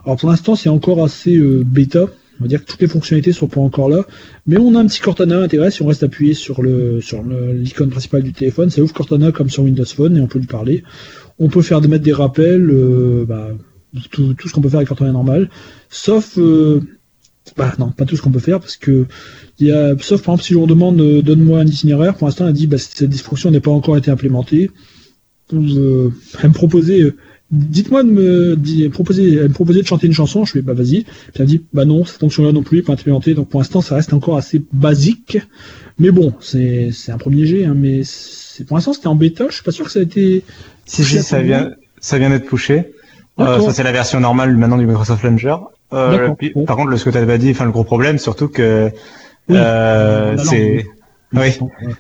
[0.04, 2.06] Alors pour l'instant, c'est encore assez bêta.
[2.40, 4.06] On va dire que toutes les fonctionnalités sont pas encore là,
[4.46, 5.70] mais on a un petit Cortana intégré.
[5.70, 9.50] Si on reste appuyé sur le sur l'icône principale du téléphone, ça ouvre Cortana comme
[9.50, 10.84] sur Windows Phone et on peut lui parler.
[11.38, 13.50] On peut faire mettre des rappels, euh, bah,
[14.10, 15.50] tout, tout ce qu'on peut faire avec Cortana normal,
[15.88, 16.80] sauf euh,
[17.56, 19.06] bah non, pas tout ce qu'on peut faire parce que
[19.58, 22.52] y a, sauf par exemple si vous demande euh, donne-moi un itinéraire, pour l'instant elle
[22.52, 24.70] dit bah, cette dysfonction n'a pas encore été implémentée.
[25.50, 27.10] Elle me proposait,
[27.50, 31.04] dites-moi de me proposer, elle me proposait de chanter une chanson, je fais bah vas-y.
[31.04, 33.80] Puis elle me dit bah non, cette fonction-là non plus pas implémentée, donc pour l'instant
[33.80, 35.38] ça reste encore assez basique.
[35.98, 39.46] Mais bon, c'est c'est un premier jet, hein, mais c'est pour l'instant c'était en bêta,
[39.48, 40.44] je suis pas sûr que ça a été.
[40.84, 42.92] Si, si, ça vient, ça vient d'être poussé.
[43.40, 45.54] Euh, ça, c'est la version normale maintenant du Microsoft Launcher.
[45.92, 46.52] Euh, puis.
[46.66, 48.90] Par contre, le, ce que tu avais dit, enfin, le gros problème, surtout que,
[49.48, 49.56] Oui.
[49.56, 50.86] euh, c'est,
[51.34, 51.48] oui.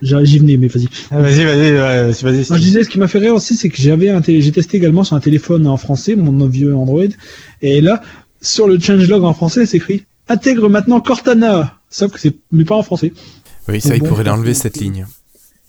[0.02, 0.88] J'ai- J'y venais, mais vas-y.
[1.10, 3.76] Ah, Vas-y, vas-y, ouais, vas-y, je disais, ce qui m'a fait rire aussi, c'est que
[3.80, 7.02] j'avais un télé- j'ai testé également sur un téléphone en français, mon vieux Android,
[7.62, 8.02] et là,
[8.40, 12.76] sur le changelog en français, c'est écrit intègre maintenant Cortana, sauf que c'est, mais pas
[12.76, 13.12] en français.
[13.68, 15.06] Oui, ça, il Bon, pourrait l'enlever c'est- cette ligne.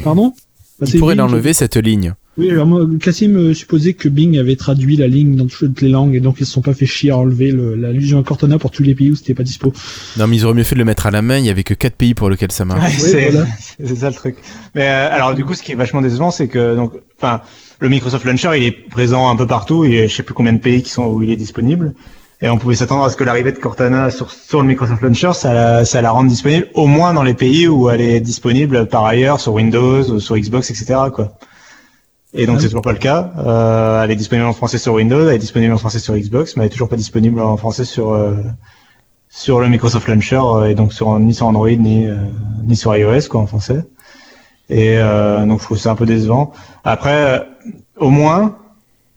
[0.03, 0.33] Pardon?
[0.79, 2.13] Bah, Il pourrait l'enlever cette ligne.
[2.39, 5.89] Oui, alors moi, Cassim euh, supposait que Bing avait traduit la ligne dans toutes les
[5.89, 8.57] langues, et donc ils se sont pas fait chier à enlever le- l'allusion à Cortana
[8.57, 9.73] pour tous les pays où c'était pas dispo.
[10.17, 11.37] Non, mais ils auraient mieux fait de le mettre à la main.
[11.37, 12.81] Il y avait que 4 pays pour lesquels ça marche.
[12.81, 13.47] Ouais, c'est voilà.
[13.85, 14.37] c'est ça le truc.
[14.73, 17.41] Mais euh, alors du coup, ce qui est vachement décevant, c'est que donc, enfin,
[17.79, 19.83] le Microsoft Launcher, il est présent un peu partout.
[19.85, 21.93] Il y a je sais plus combien de pays qui sont où il est disponible.
[22.41, 25.31] Et on pouvait s'attendre à ce que l'arrivée de Cortana sur, sur le Microsoft Launcher,
[25.33, 28.87] ça la, ça la rende disponible au moins dans les pays où elle est disponible
[28.87, 30.95] par ailleurs sur Windows, ou sur Xbox, etc.
[31.13, 31.33] Quoi.
[32.33, 32.59] Et donc Ah.
[32.61, 33.31] c'est toujours pas le cas.
[33.39, 36.55] Euh, elle est disponible en français sur Windows, elle est disponible en français sur Xbox,
[36.55, 38.35] mais elle est toujours pas disponible en français sur euh,
[39.29, 42.15] sur le Microsoft Launcher euh, et donc sur ni sur Android ni euh,
[42.65, 43.83] ni sur iOS quoi en français.
[44.69, 46.51] Et euh, donc je trouve ça un peu décevant.
[46.83, 47.39] Après, euh,
[47.97, 48.57] au moins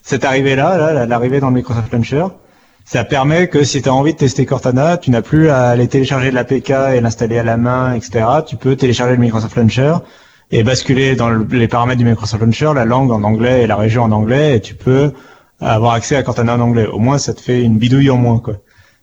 [0.01, 2.25] cette arrivée là, là l'arrivée dans le Microsoft Launcher,
[2.83, 5.87] ça permet que si tu as envie de tester Cortana, tu n'as plus à aller
[5.87, 8.25] télécharger de l'APK et l'installer à la main, etc.
[8.45, 9.93] Tu peux télécharger le Microsoft Launcher
[10.55, 13.75] et basculer dans le- les paramètres du Microsoft Launcher, la langue en anglais et la
[13.75, 15.11] région en anglais, et tu peux
[15.59, 16.85] avoir accès à Cortana en anglais.
[16.87, 18.55] Au moins, ça te fait une bidouille en moins, quoi.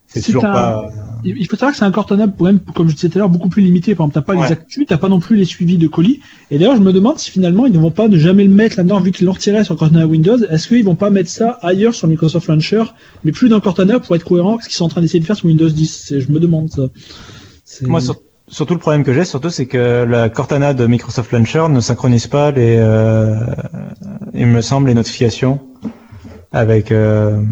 [0.07, 0.89] C'est toujours un- pas.
[1.25, 3.29] Il faut savoir que c'est un Cortana, quand même, comme je disais tout à l'heure,
[3.29, 3.95] beaucoup plus limité.
[3.95, 4.47] Par exemple, t'as pas Ouais.
[4.47, 6.21] les actus, t'as pas non plus les suivis de colis.
[6.51, 8.77] Et d'ailleurs, je me demande si finalement ils ne vont pas ne jamais le mettre
[8.79, 10.39] là-dedans, vu qu'ils l'ont retiré sur Cortana Windows.
[10.51, 12.85] Est-ce qu'ils vont pas mettre ça ailleurs sur Microsoft Launcher,
[13.23, 15.27] mais plus dans Cortana pour être cohérent avec ce qu'ils sont en train d'essayer de
[15.27, 16.83] faire sur Windows 10 C'est- Je me demande ça.
[17.65, 18.17] C'est- Moi, sur-
[18.51, 22.27] surtout le problème que j'ai, surtout, c'est que la Cortana de Microsoft Launcher ne synchronise
[22.27, 23.35] pas les, euh,
[24.35, 25.61] il me semble, les notifications
[26.53, 27.43] avec euh,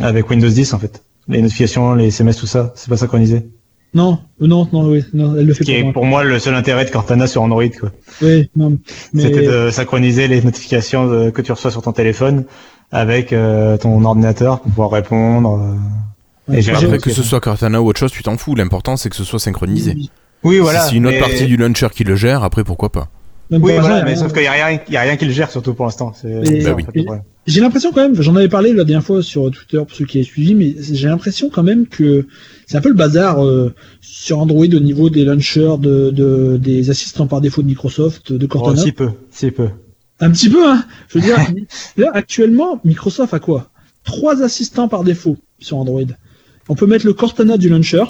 [0.00, 1.02] avec Windows 10 en fait.
[1.28, 3.46] Les notifications, les SMS, tout ça, c'est pas synchronisé.
[3.94, 6.54] Non, euh, non, non, oui, non, elle le fait Qui est pour moi le seul
[6.54, 7.90] intérêt de Cortana sur Android, quoi.
[8.22, 8.78] Oui, non,
[9.12, 12.44] mais C'était de synchroniser les notifications de- que tu reçois sur ton téléphone
[12.90, 15.76] avec euh, ton ordinateur pour pouvoir répondre.
[16.52, 18.54] Et j'ai- Après, que ce soit Cortana ou autre chose, tu t'en fous.
[18.54, 19.96] L'important, c'est que ce soit synchronisé.
[20.44, 20.80] Oui, voilà.
[20.80, 23.08] si c'est une autre mais- partie du launcher qui le gère, après, pourquoi pas
[23.50, 25.32] Oui, voilà, mais a sauf qu'il y a rien, il y a rien qui le
[25.32, 26.12] gère surtout pour l'instant.
[26.24, 27.06] Bah oui.
[27.46, 30.18] J'ai l'impression quand même, j'en avais parlé la dernière fois sur Twitter pour ceux qui
[30.18, 32.26] avaient suivi, mais j'ai l'impression quand même que
[32.66, 36.88] c'est un peu le bazar euh, sur Android au niveau des launchers, de, de- des
[36.90, 38.80] assistants par défaut de Microsoft, de Oh, Cortana.
[38.82, 39.68] si peu, si peu.
[40.20, 40.84] Un petit peu, hein.
[41.08, 41.36] Je veux dire,
[41.96, 43.70] là actuellement, Microsoft a quoi?
[44.04, 46.02] Trois assistants par défaut sur Android.
[46.72, 48.02] On peut mettre le Cortana du launcher,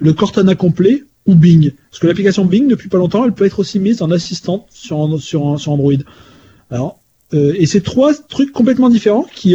[0.00, 1.70] le Cortana complet ou Bing.
[1.88, 5.20] Parce que l'application Bing, depuis pas longtemps, elle peut être aussi mise en assistante sur,
[5.20, 5.92] sur, sur Android.
[6.72, 6.98] Alors,
[7.32, 9.54] euh, et c'est trois trucs complètement différents qui,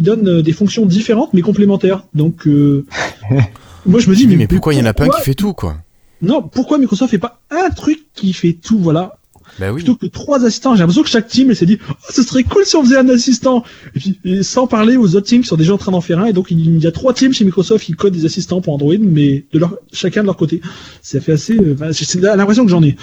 [0.00, 2.06] donnent euh, des fonctions différentes mais complémentaires.
[2.14, 2.86] Donc, euh,
[3.84, 5.52] moi je me dis, mais pourquoi il y en a pas un qui fait tout,
[5.52, 5.76] quoi?
[6.22, 8.78] Non, pourquoi Microsoft fait pas un truc qui fait tout?
[8.78, 9.18] Voilà,
[9.58, 9.82] Bah oui.
[9.82, 10.74] plutôt que trois assistants.
[10.74, 13.08] J'ai l'impression que chaque team s'est dit, oh, ce serait cool si on faisait un
[13.08, 13.64] assistant.
[13.94, 16.18] Et puis, et sans parler aux autres teams qui sont déjà en train d'en faire
[16.18, 16.26] un.
[16.26, 18.94] Et donc, il y a trois teams chez Microsoft qui codent des assistants pour Android,
[18.98, 20.60] mais de leur, chacun de leur côté.
[21.02, 22.96] Ça fait assez, euh, enfin, j'ai l'impression que j'en ai.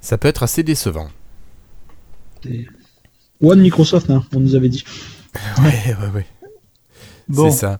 [0.00, 1.08] Ça peut être assez décevant.
[3.42, 4.84] One Microsoft, hein, on nous avait dit.
[5.62, 6.26] Ouais, ouais, ouais.
[7.28, 7.48] Bon.
[7.48, 7.78] C'est ça.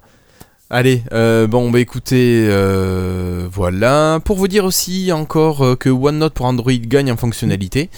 [0.72, 4.20] Allez, euh, bon, bah écoutez, euh, voilà.
[4.24, 7.90] Pour vous dire aussi encore euh, que OneNote pour Android gagne en fonctionnalité.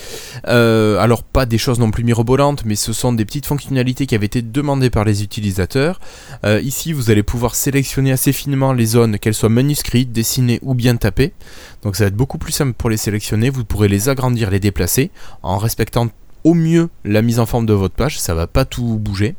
[0.44, 4.24] Alors, pas des choses non plus mirobolantes, mais ce sont des petites fonctionnalités qui avaient
[4.24, 6.00] été demandées par les utilisateurs.
[6.44, 10.96] Ici, vous allez pouvoir sélectionner assez finement les zones, qu'elles soient manuscrites, dessinées ou bien
[10.96, 11.34] tapées.
[11.82, 13.50] Donc, ça va être beaucoup plus simple pour les sélectionner.
[13.50, 15.10] Vous pourrez les agrandir, les déplacer
[15.42, 16.08] en respectant
[16.44, 18.18] au mieux la mise en forme de votre page.
[18.18, 19.34] Ça va pas tout bouger.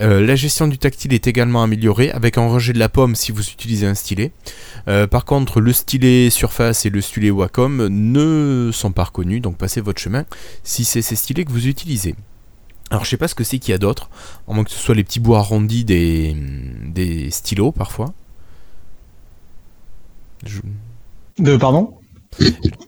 [0.00, 3.32] Euh, la gestion du tactile est également améliorée avec un rejet de la pomme si
[3.32, 4.32] vous utilisez un stylet.
[4.88, 9.58] Euh, par contre, le stylet Surface et le stylet Wacom ne sont pas reconnus, donc
[9.58, 10.24] passez votre chemin
[10.64, 12.14] si c'est ces stylets que vous utilisez.
[12.90, 14.10] Alors je sais pas ce que c'est qu'il y a d'autre,
[14.48, 16.34] à moins que ce soit les petits bouts arrondis des,
[16.86, 18.12] des stylos parfois.
[20.46, 20.60] Je-
[21.38, 21.94] De pardon?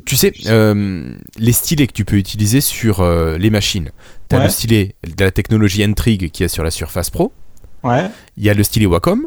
[0.07, 3.91] Tu sais, euh, les stylets que tu peux utiliser sur euh, les machines.
[4.33, 4.45] Tu as Ouais.
[4.47, 7.33] le stylet de la technologie Intrigue qui est sur la Surface Pro.
[7.85, 8.07] Ouais.
[8.37, 9.27] Il y a le stylet Wacom.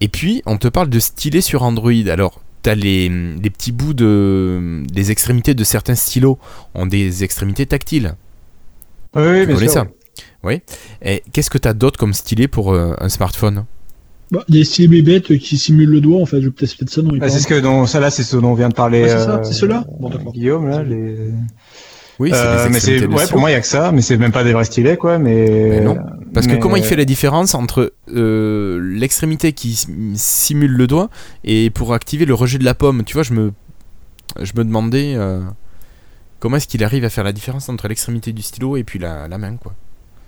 [0.00, 1.92] Et puis, on te parle de stylet sur Android.
[2.08, 4.82] Alors, t'as les, les petits bouts de.
[4.94, 6.38] Les extrémités de certains stylos
[6.74, 8.14] ont des extrémités tactiles.
[9.14, 9.72] Oui, oui, Tu bien connais sûr.
[9.82, 9.86] ça
[10.42, 10.60] Oui.
[11.02, 13.66] Et qu'est-ce que t'as d'autre comme stylet pour euh, un smartphone?
[14.30, 16.40] Bah, il y a des stylés bébêtes qui simulent le doigt, en fait.
[16.40, 18.36] Je peut-être c'est peut-être ça, non Bah, c'est ce que dont ça là, c'est ce
[18.38, 19.02] dont on vient de parler.
[19.02, 20.32] Ouais, c'est ça, euh, c'est ceux-là Bon, d'accord.
[20.32, 20.82] Guillaume là.
[20.82, 21.16] Les...
[22.22, 24.30] Oui, Euh, mais c'est ouais, pour moi il y a que ça, mais c'est même
[24.32, 25.18] pas des vrais stylets quoi.
[25.18, 25.96] Mais, Mais non.
[26.32, 31.10] Parce que comment il fait la différence entre euh, l'extrémité qui sim- simule le doigt
[31.44, 33.02] et pour activer le rejet de la pomme?
[33.04, 33.52] Tu vois, je me,
[34.40, 35.40] je me demandais euh,
[36.38, 39.26] comment est-ce qu'il arrive à faire la différence entre l'extrémité du stylo et puis la,
[39.28, 39.74] la main, quoi?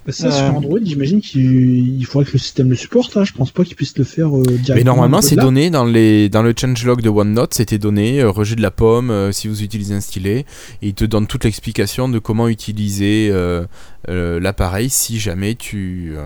[0.07, 0.31] Bah, ça, Euh.
[0.31, 3.17] sur Android, j'imagine qu'il il faudrait que le système le supporte.
[3.17, 3.25] Hein.
[3.25, 4.77] Je pense pas qu'il puisse le faire euh, directement.
[4.77, 8.55] Mais normalement, c'est donné dans, les, dans le changelog de OneNote, c'était donné euh, rejet
[8.55, 10.41] de la pomme euh, si vous utilisez un stylet,
[10.83, 13.65] et il te donne toute l'explication de comment utiliser euh,
[14.11, 16.23] euh, l'appareil si jamais tu, euh,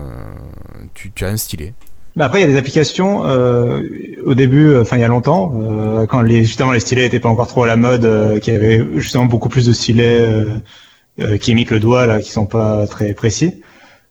[0.93, 1.73] tu, tu as un stylet.
[2.17, 3.25] Bah après, il y a des applications.
[3.27, 3.81] euh,
[4.25, 7.21] au début, euh, enfin il y a longtemps, euh, quand les, justement les stylets étaient
[7.21, 10.19] pas encore trop à la mode, euh, qui avait justement beaucoup plus de stylets
[11.41, 13.55] qui imitent le doigt là, qui sont pas très précis.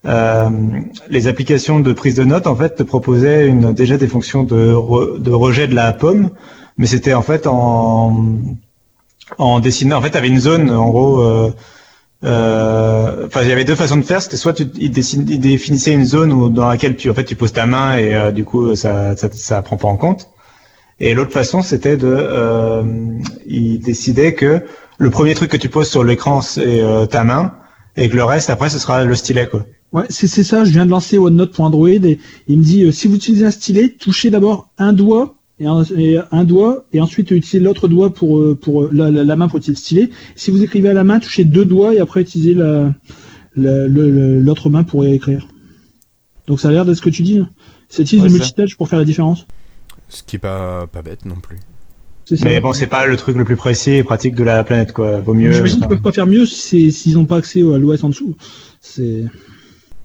[0.07, 0.49] Euh,
[1.11, 4.72] les applications de prise de notes en fait te proposaient une, déjà des fonctions de,
[4.72, 6.30] re- de rejet de la pomme,
[6.78, 8.26] mais c'était en fait en
[9.38, 9.99] en dessinant.
[9.99, 11.20] En fait, tu avais une zone en gros.
[11.20, 11.53] euh,
[12.24, 14.22] euh, Enfin, il y avait deux façons de faire.
[14.22, 17.53] C'était soit tu il définissait une zone où, dans laquelle tu en fait tu poses
[17.53, 20.30] ta main et euh, du coup ça, ça ça prend pas en compte.
[21.01, 22.82] Et l'autre façon c'était de euh,
[23.46, 24.62] il décidait que
[24.99, 27.55] le premier truc que tu poses sur l'écran c'est euh, ta main
[27.97, 29.66] et que le reste après ce sera le stylet quoi.
[29.93, 30.64] Ouais, c'est c'est ça.
[30.64, 33.47] Je viens de lancer OneNote pour Android et il me dit euh, si vous utilisez
[33.47, 37.89] un stylet, touchez d'abord un doigt et un, et un doigt et ensuite utilisez l'autre
[37.89, 40.11] doigt pour euh, pour euh, la, la, la main pour utiliser le stylet.
[40.36, 42.95] Si vous écrivez à la main, touchez deux doigts et après utilisez la
[43.57, 45.49] l'autre main pour écrire.
[46.47, 47.39] Donc ça a l'air d'être ce que tu dis.
[47.39, 47.49] hein.
[47.89, 49.47] Ça utilise Ouais, le multitouch pour faire la différence.
[50.09, 51.57] Ce qui est pas, pas bête non plus.
[52.43, 55.20] Mais bon c'est pas le truc le plus précis et pratique de la planète quoi.
[55.20, 55.53] Vaut mieux.
[55.53, 58.37] J'imagine qu'ils enfin, peuvent pas faire mieux s'ils n'ont pas accès à l'OS en dessous.
[58.81, 59.24] C'est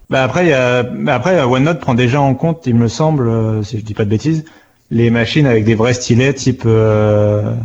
[0.09, 3.27] Bah après, il y a, bah après, OneNote prend déjà en compte, il me semble,
[3.27, 4.43] euh, si je dis pas de bêtises,
[4.91, 7.55] les machines avec des vrais stylets type euh,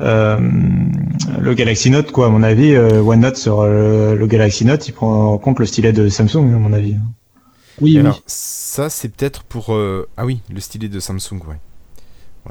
[0.00, 0.38] euh,
[1.40, 2.26] le Galaxy Note, quoi.
[2.26, 5.66] À mon avis, euh, OneNote sur euh, le Galaxy Note, il prend en compte le
[5.66, 6.96] stylet de Samsung, à mon avis.
[7.80, 8.00] oui, Et oui.
[8.00, 9.74] alors, ça, c'est peut-être pour.
[9.74, 11.56] euh, Ah oui, le stylet de Samsung, ouais.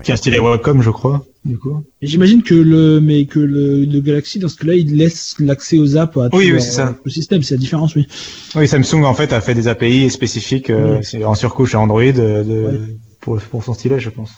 [0.04, 1.84] Qui est un stylet Wacom, je crois, du coup.
[2.02, 5.78] Et J'imagine que le mais que le, le Galaxy dans ce cas-là, il laisse l'accès
[5.80, 6.96] aux apps à tout Oui, ça.
[7.04, 8.08] le système, c'est la différence, oui.
[8.56, 11.24] Oui, Samsung en fait a fait des API spécifiques, euh, Oui.
[11.24, 12.98] en surcouche à Android euh, de, Ouais.
[13.22, 14.32] pour, pour son stylet, je pense.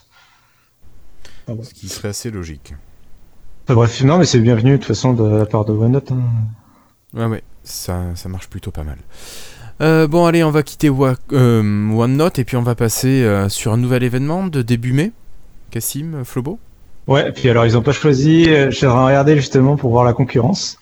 [1.64, 2.74] Ce qui serait assez logique.
[3.66, 6.12] Enfin, bref, non, mais c'est bienvenu de toute façon de la part de OneNote.
[6.12, 6.22] hein.
[7.14, 8.98] Ouais, ouais, ça, ça marche plutôt pas mal.
[9.80, 13.48] Euh, bon, allez, on va quitter Wa- euh, OneNote et puis on va passer euh,
[13.48, 15.12] sur un nouvel événement de début mai.
[15.72, 16.60] Cassim, euh, Flobo?
[17.08, 20.78] Ouais, puis alors ils ont pas choisi, euh, j'ai regardé justement pour voir la concurrence,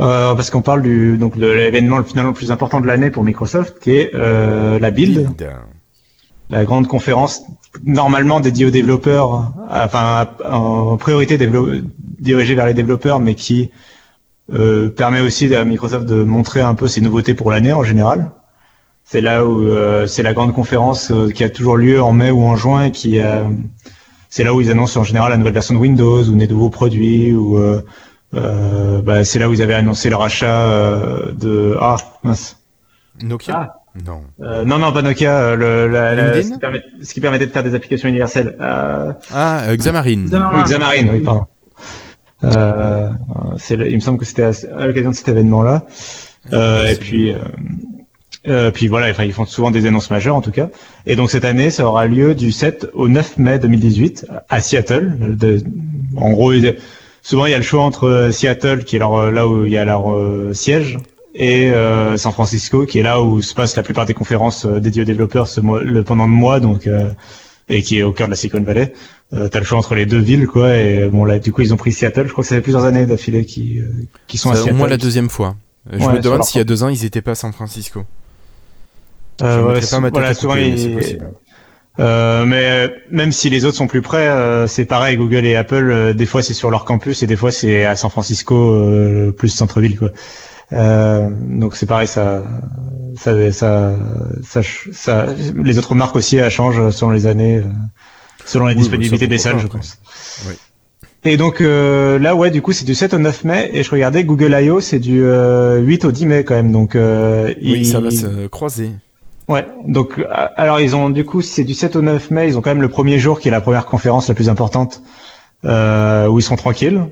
[0.00, 3.10] euh, parce qu'on parle du donc de l'événement le finalement le plus important de l'année
[3.10, 5.28] pour Microsoft, qui est euh, la Build,
[6.50, 7.42] la grande conférence
[7.84, 11.36] normalement dédiée aux développeurs, enfin en priorité
[12.20, 13.70] dirigée vers les développeurs, mais qui
[14.52, 18.30] euh, permet aussi à Microsoft de montrer un peu ses nouveautés pour l'année en général.
[19.04, 22.30] C'est là où euh, c'est la grande conférence euh, qui a toujours lieu en mai
[22.30, 23.44] ou en juin et qui euh,
[24.28, 26.70] c'est là où ils annoncent en général la nouvelle version de Windows ou des nouveaux
[26.70, 27.82] produits ou euh,
[28.34, 32.56] euh, bah, c'est là où ils avaient annoncé le rachat euh, de ah mince
[33.22, 33.74] Nokia Ah.
[34.04, 34.20] Non.
[34.42, 37.50] Euh, non non pas Nokia euh, le, la- ce, qui permet- ce qui permettait de
[37.50, 40.26] faire des applications universelles euh, Ah, euh, Xamarin.
[40.26, 40.58] Xamarin.
[40.58, 41.46] oui, Xamarin oui pardon
[42.44, 43.08] euh,
[43.56, 45.84] c'est le- il me semble que c'était à, à l'occasion de cet événement là
[46.52, 47.34] euh, et puis
[48.48, 50.68] euh, puis voilà, enfin, ils font souvent des annonces majeures en tout cas.
[51.06, 55.16] Et donc cette année, ça aura lieu du 7 au 9 mai 2018 à Seattle.
[55.36, 55.62] De-
[56.16, 56.52] en gros,
[57.22, 59.64] souvent il y a le choix entre euh, Seattle, qui est leur, euh, là où
[59.66, 60.98] il y a leur euh, siège,
[61.34, 65.02] et euh, San Francisco, qui est là où se passe la plupart des conférences dédiées
[65.02, 66.88] aux développeurs ce mois, le, pendant le mois, donc
[67.68, 68.92] et qui est au cœur de la Silicon Valley.
[69.34, 70.76] Euh, T'as le choix entre les deux villes, quoi.
[70.76, 72.26] Et bon là, du coup, ils ont pris Seattle.
[72.28, 73.80] Je crois que ça fait plusieurs années d'affilée qui
[74.28, 74.78] qui sont à C'est au Seattle.
[74.78, 75.56] moins la deuxième fois.
[75.90, 78.04] Je Ouais, me demande s'il y a deux ans, ils étaient pas à San Francisco.
[79.42, 81.30] Euh, ouais, pas ma tête voilà, à souvent, couper, mais ils- c'est possible.
[81.98, 85.16] Euh, mais euh, même si les autres sont plus près, euh, c'est pareil.
[85.16, 87.96] Google et Apple, euh, des fois c'est sur leur campus et des fois c'est à
[87.96, 90.10] San Francisco, euh, plus centre-ville, quoi.
[90.72, 92.42] Euh, donc c'est pareil, ça,
[93.16, 93.94] ça, ça,
[94.92, 95.26] ça,
[95.62, 97.62] les autres marques aussi, elles changent selon les années,
[98.44, 99.98] selon les Oui, disponibilités des salles, je pense.
[100.48, 100.54] Oui.
[101.24, 103.90] Et donc euh, là, ouais, du coup, c'est du 7 au 9 mai, et je
[103.90, 106.72] regardais Google I.O., c'est du euh, 8 au 10 mai quand même.
[106.72, 108.90] Donc euh, Oui, ça va se croiser.
[109.48, 110.24] Ouais, donc
[110.56, 112.82] alors ils ont du coup c'est du 7 au 9 mai, ils ont quand même
[112.82, 115.02] le premier jour qui est la première conférence la plus importante
[115.64, 117.06] euh, où ils sont tranquilles.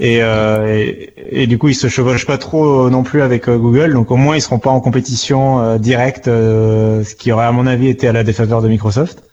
[0.00, 3.94] Et, euh, et, du coup ils se chevauchent pas trop non plus avec euh, Google,
[3.94, 7.66] donc au moins ils seront pas en compétition euh, directe, ce qui aurait à mon
[7.66, 9.24] avis été à la défaveur de Microsoft.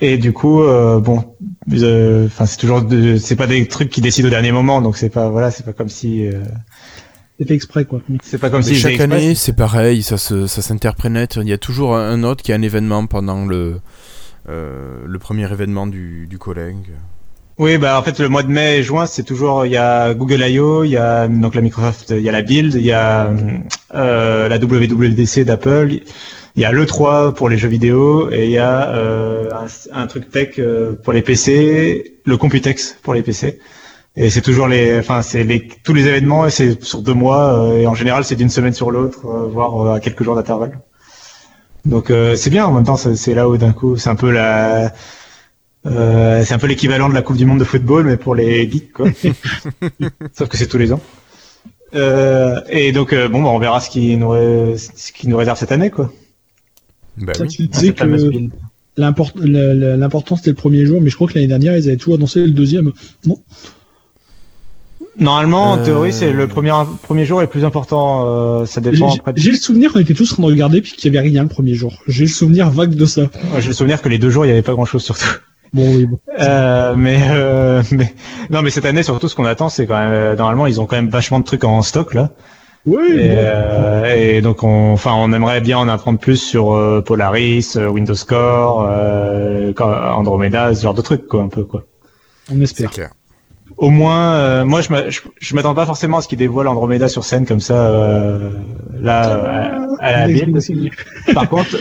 [0.00, 0.62] et du coup
[1.00, 1.24] bon,
[1.66, 2.84] enfin c'est toujours
[3.18, 5.72] c'est pas des trucs qui décident au dernier moment, donc c'est pas voilà c'est pas
[5.72, 6.28] comme si
[7.38, 8.00] c'est fait exprès quoi.
[8.22, 11.38] C'est pas comme si chaque année c'est pareil, ça se, ça s'interprète.
[11.40, 13.80] Il y a toujours un autre qui a un événement pendant le
[14.48, 16.92] euh, le premier événement du, du collègue.
[17.58, 20.14] Oui, bah en fait le mois de mai et juin c'est toujours il y a
[20.14, 22.92] Google I.O, il y a donc la Microsoft, il y a la Build, il y
[22.92, 23.30] a
[23.94, 26.00] euh, la WWDC d'Apple,
[26.54, 30.02] il y a le 3 pour les jeux vidéo et il y a euh, un,
[30.02, 30.60] un, truc tech
[31.02, 33.58] pour les PC, le Computex pour les PC.
[34.18, 37.60] Et c'est toujours les, enfin c'est les tous les événements et c'est sur deux mois
[37.60, 40.34] euh, et en général c'est d'une semaine sur l'autre, euh, voire euh, à quelques jours
[40.34, 40.80] d'intervalle.
[41.84, 44.92] Donc c'est bien en même temps c'est là où d'un coup c'est un peu la
[45.84, 48.92] c'est un peu l'équivalent de la Coupe du Monde de football, mais pour les geeks,
[48.92, 49.08] quoi.
[50.32, 51.00] Sauf que c'est tous les ans.
[51.94, 54.32] Euh, et donc, bon, bah, on verra ce qui nous,
[54.76, 56.12] ce qui nous réserve cette année, quoi.
[57.18, 57.46] Bah, oui.
[57.46, 58.04] Tu disais que
[58.96, 62.40] l'important c'était le premier jour, mais je crois que l'année dernière, ils avaient tout annoncé
[62.40, 62.90] le deuxième.
[63.24, 63.38] Non
[65.18, 68.24] Normalement, en théorie, c'est le premier premier jour est le plus important.
[68.26, 69.14] Euh, ça dépend.
[69.34, 71.42] J'ai le souvenir qu'on était tous en train de regarder puis qu'il y avait rien
[71.42, 71.94] le premier jour.
[72.06, 73.22] J'ai le souvenir vague de ça.
[73.58, 75.26] J'ai le souvenir que les deux jours, il y avait pas grand chose surtout.
[75.72, 76.18] Bon, oui, bon.
[76.38, 78.14] Euh, mais, euh, mais
[78.50, 80.86] non, mais cette année, surtout, ce qu'on attend, c'est quand même euh, normalement, ils ont
[80.86, 82.30] quand même vachement de trucs en stock là.
[82.84, 83.04] Oui.
[83.16, 87.76] Et, euh, et donc, on, enfin, on aimerait bien en apprendre plus sur euh, Polaris,
[87.76, 88.88] Windows Core,
[89.80, 91.84] Andromeda, ce genre de trucs, quoi, un peu, quoi.
[92.52, 92.90] On espère.
[92.90, 93.10] clair
[93.78, 97.24] au moins, euh, moi, je, je, m'attends pas forcément à ce qu'ils dévoilent Andromeda sur
[97.24, 98.50] scène comme ça, euh,
[99.00, 100.48] là, à, la
[101.34, 101.76] Par contre,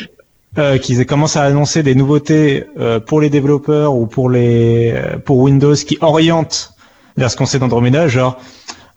[0.57, 4.93] euh, qu'ils commencent à annoncer des nouveautés euh, pour les développeurs ou pour les
[5.25, 6.73] pour Windows qui orientent
[7.17, 8.39] vers ce qu'on sait d'Andromeda, genre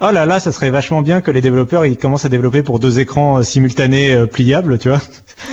[0.01, 2.81] oh là là, ça serait vachement bien que les développeurs ils commencent à développer pour
[2.81, 5.01] deux écrans simultanés pliables, tu vois.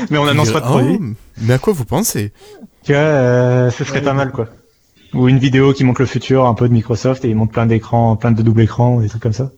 [0.09, 0.99] mais on n'annonce pas de produit.
[0.99, 2.33] Oh, mais à quoi vous pensez?
[2.83, 4.47] Tu vois, ce serait pas mal quoi
[5.13, 7.65] ou une vidéo qui montre le futur un peu de Microsoft et ils montrent plein
[7.65, 9.51] d'écrans, plein de double écrans, des trucs comme ça.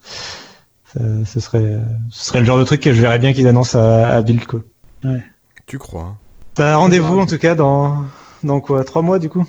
[0.96, 1.78] ce serait,
[2.10, 4.46] ce serait le genre de truc que je verrais bien qu'ils annoncent à, à Build
[4.46, 4.62] quoi.
[5.04, 5.24] Ouais.
[5.66, 6.18] Tu crois
[6.54, 8.06] T'as rendez-vous en tout cas dans
[8.44, 9.46] dans quoi Trois mois du coup?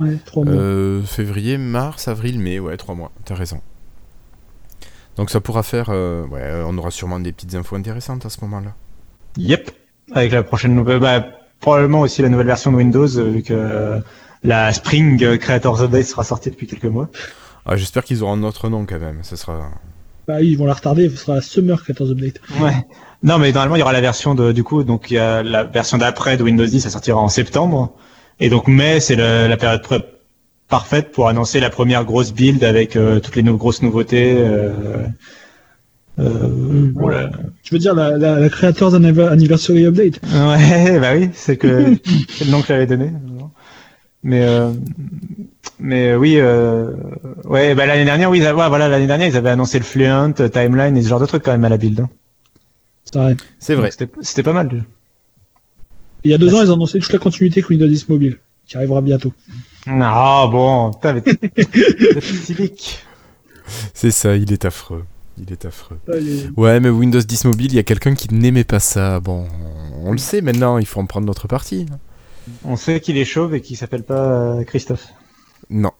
[0.00, 0.54] Ouais, trois mois.
[0.54, 3.12] Euh, février, mars, avril, mai, ouais, trois mois.
[3.24, 3.60] T'as raison.
[5.16, 8.40] Donc ça pourra faire, euh, ouais, on aura sûrement des petites infos intéressantes à ce
[8.42, 8.74] moment-là.
[9.36, 9.70] Yep.
[10.14, 11.24] Avec la prochaine nouvelle, bah,
[11.60, 14.00] probablement aussi la nouvelle version de Windows, euh, vu que
[14.42, 17.08] la Spring Creators Update sera sortie depuis quelques mois.
[17.64, 19.20] Ah, J'espère qu'ils auront un autre nom quand même.
[19.22, 19.70] Ce sera.
[20.26, 21.08] Bah, ils vont la retarder.
[21.10, 22.40] Ce sera la Summer Creators Update.
[22.60, 22.74] Ouais.
[23.22, 25.42] Non, mais normalement, il y aura la version de, du coup, donc il y a
[25.42, 27.94] la version d'après de Windows 10, ça sortira en septembre.
[28.40, 29.82] Et donc mai, c'est la période
[30.68, 34.34] parfaite pour annoncer la première grosse build avec euh, toutes les grosses nouveautés.
[34.38, 34.72] Euh,
[36.18, 37.30] euh, voilà.
[37.62, 41.94] Tu veux dire la, la, la Creators Anniversary Update Ouais, bah oui, c'est que
[42.30, 43.10] c'est le nom que j'avais donné.
[44.22, 44.72] Mais euh,
[45.80, 46.92] mais euh, oui, euh,
[47.44, 51.02] ouais, bah, l'année dernière, oui, voilà, l'année dernière, ils avaient annoncé le Fluent, Timeline et
[51.02, 52.00] ce genre de trucs quand même à la build.
[52.00, 52.08] Hein.
[53.04, 53.36] C'est vrai.
[53.58, 53.90] C'est vrai.
[54.20, 54.84] C'était pas mal.
[56.24, 58.38] Il y a deux ans, ils ont annoncé toute la continuité avec Windows 10 Mobile,
[58.64, 59.32] qui arrivera bientôt.
[59.88, 60.92] Non, bon,
[63.94, 65.04] C'est ça, il est affreux.
[65.36, 65.98] Il est affreux.
[66.56, 69.18] Ouais, mais Windows 10 Mobile, il y a quelqu'un qui n'aimait pas ça.
[69.18, 69.48] Bon,
[70.04, 71.86] on le sait maintenant, il faut en prendre notre parti.
[72.64, 75.08] On sait qu'il est chauve et qu'il s'appelle pas euh, Christophe.
[75.70, 75.92] Non.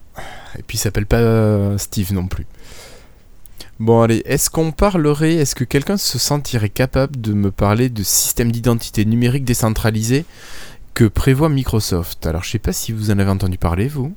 [0.59, 2.47] Et puis il s'appelle pas euh, Steve non plus.
[3.79, 8.03] Bon allez, est-ce qu'on parlerait, est-ce que quelqu'un se sentirait capable de me parler de
[8.03, 10.25] système d'identité numérique décentralisé
[10.95, 12.27] que prévoit Microsoft?
[12.27, 14.13] Alors je sais pas si vous en avez entendu parler, vous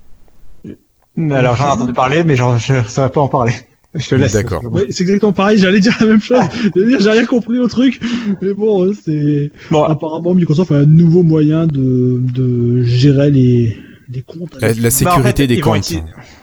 [1.17, 3.53] Alors j'en ai entendu parler, mais je ne saurais pas en parler.
[3.95, 4.33] Je te laisse.
[4.33, 4.61] D'accord.
[4.89, 6.39] c'est exactement pareil, j'allais dire la même chose.
[6.75, 7.99] j'ai rien compris au truc.
[8.41, 9.51] Mais bon, c'est.
[9.71, 9.83] Bon.
[9.83, 13.77] Apparemment, Microsoft a un nouveau moyen de, de gérer les,
[14.09, 14.57] les comptes.
[14.61, 15.93] La, sécurité des comptes.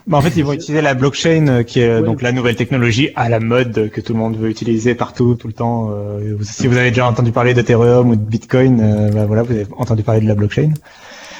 [0.07, 3.11] Bah, en fait, ils vont utiliser la blockchain, euh, qui est donc la nouvelle technologie
[3.15, 5.91] à la mode que tout le monde veut utiliser partout, tout le temps.
[5.93, 9.53] Euh, si vous avez déjà entendu parler d'Ethereum ou de Bitcoin, euh, bah, voilà, vous
[9.53, 10.73] avez entendu parler de la blockchain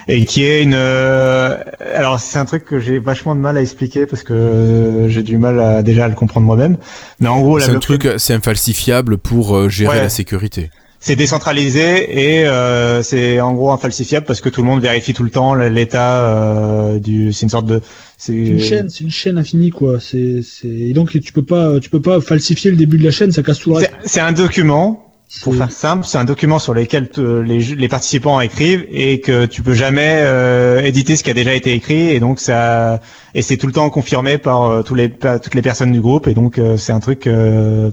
[0.09, 0.75] et qui est une.
[0.75, 1.57] Euh,
[1.95, 5.39] alors c'est un truc que j'ai vachement de mal à expliquer parce que j'ai du
[5.39, 6.77] mal à déjà à le comprendre moi-même.
[7.21, 10.71] Mais en gros, c'est un truc, c'est infalsifiable pour euh, gérer la sécurité.
[11.05, 15.25] C'est décentralisé et euh, c'est en gros infalsifiable parce que tout le monde vérifie tout
[15.25, 17.33] le temps l'état euh, du.
[17.33, 17.81] C'est une sorte de.
[18.17, 19.99] C'est une chaîne, c'est une chaîne infinie quoi.
[19.99, 23.33] C'est c'est donc tu peux pas tu peux pas falsifier le début de la chaîne,
[23.33, 23.91] ça casse tout le reste.
[24.05, 28.87] C'est un document pour faire simple, c'est un document sur lequel les, les, participants écrivent
[28.91, 32.39] et que tu peux jamais euh, éditer ce qui a déjà été écrit et donc
[32.39, 33.01] ça
[33.35, 36.29] et c'est tout le temps confirmé par euh, tous les toutes les personnes du groupe
[36.29, 37.29] et donc euh, c'est un truc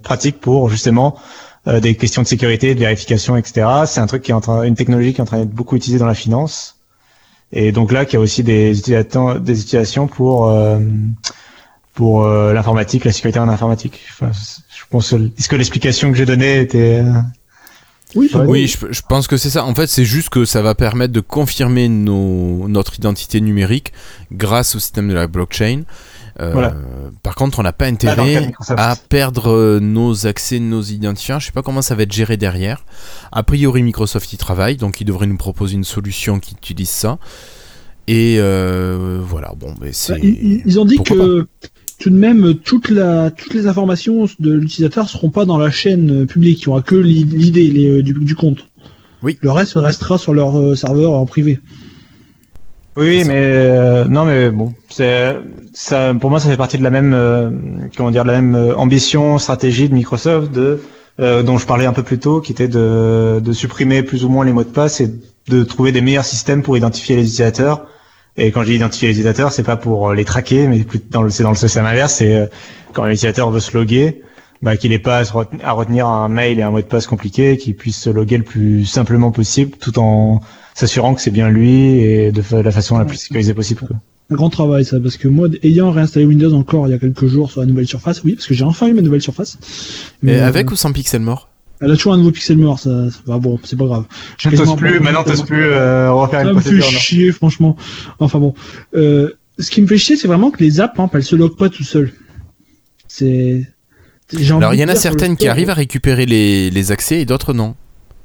[0.03, 1.15] pratique pour justement
[1.65, 3.67] des questions de sécurité, de vérification, etc.
[3.85, 5.75] C'est un truc qui est en train, une technologie qui est en train d'être beaucoup
[5.75, 6.77] utilisée dans la finance
[7.51, 10.51] et donc là qui a aussi des utilisations, des utilisations pour
[11.99, 13.99] pour l'informatique, la sécurité en informatique.
[14.09, 14.31] Enfin,
[14.97, 17.11] est-ce que l'explication que j'ai donnée était euh,
[18.15, 19.65] oui, oui je, pense que c'est ça.
[19.65, 23.93] En fait, c'est juste que ça va permettre de confirmer nos, notre identité numérique
[24.31, 25.83] grâce au système de la blockchain.
[26.39, 26.71] Euh,
[27.21, 31.37] par contre, on n'a pas intérêt à perdre euh, nos accès, nos identifiants.
[31.37, 32.85] Je sais pas comment ça va être géré derrière.
[33.33, 37.19] A priori, Microsoft y travaille, donc il devrait nous proposer une solution qui utilise ça.
[38.07, 40.13] Et voilà, bon, mais c'est.
[40.13, 41.45] Bah, ils, ont dit que
[41.99, 46.25] tout de même, toute la, toutes les informations de l'utilisateur seront pas dans la chaîne
[46.25, 46.61] publique.
[46.61, 48.65] Il y aura que l'idée euh, du, du, compte.
[49.21, 49.37] Oui.
[49.41, 51.59] Le reste restera sur leur euh, serveur en privé.
[52.95, 55.35] Oui, mais euh, non, mais bon, c'est
[55.73, 56.13] ça.
[56.13, 59.93] Pour moi, ça fait partie de la même, comment dire, la même ambition, stratégie de
[59.93, 60.79] Microsoft de
[61.17, 64.45] dont je parlais un peu plus tôt, qui était de, de supprimer plus ou moins
[64.45, 65.13] les mots de passe et
[65.49, 67.85] de trouver des meilleurs systèmes pour identifier les utilisateurs
[68.37, 71.29] et quand j'ai identifié les utilisateurs, c'est pas pour euh, les traquer, mais dans le,
[71.29, 72.45] c'est dans le système inverse, c'est euh,
[72.93, 74.21] quand l'utilisateur veut se loguer,
[74.61, 75.23] bah, qu'il n'ait pas
[75.63, 78.43] à retenir un mail et un mot de passe compliqué, qu'il puisse se loguer le
[78.43, 80.41] plus simplement possible, tout en
[80.73, 83.87] s'assurant que c'est bien lui et de la façon la plus sécurisée possible.
[84.31, 87.25] Un grand travail ça, parce que moi, ayant réinstallé Windows encore il y a quelques
[87.25, 89.57] jours sur la nouvelle surface, oui, parce que j'ai enfin eu ma nouvelle surface.
[90.21, 91.48] Mais avec euh, ou sans pixel mort?
[91.81, 94.05] Elle a toujours un nouveau pixel mort, ça, ça va bon, c'est pas grave.
[94.37, 96.83] Je t'ose plus, maintenant t'oses plus euh, refaire une procédure.
[96.83, 97.77] Ça me fait chier, franchement.
[98.19, 98.53] Enfin bon.
[98.95, 101.57] Euh, ce qui me fait chier, c'est vraiment que les apps, hein, elles se loguent
[101.57, 102.11] pas tout seules.
[103.07, 103.67] C'est.
[104.49, 107.53] Alors il y en a certaines qui arrivent à récupérer les, les accès et d'autres
[107.53, 107.75] non.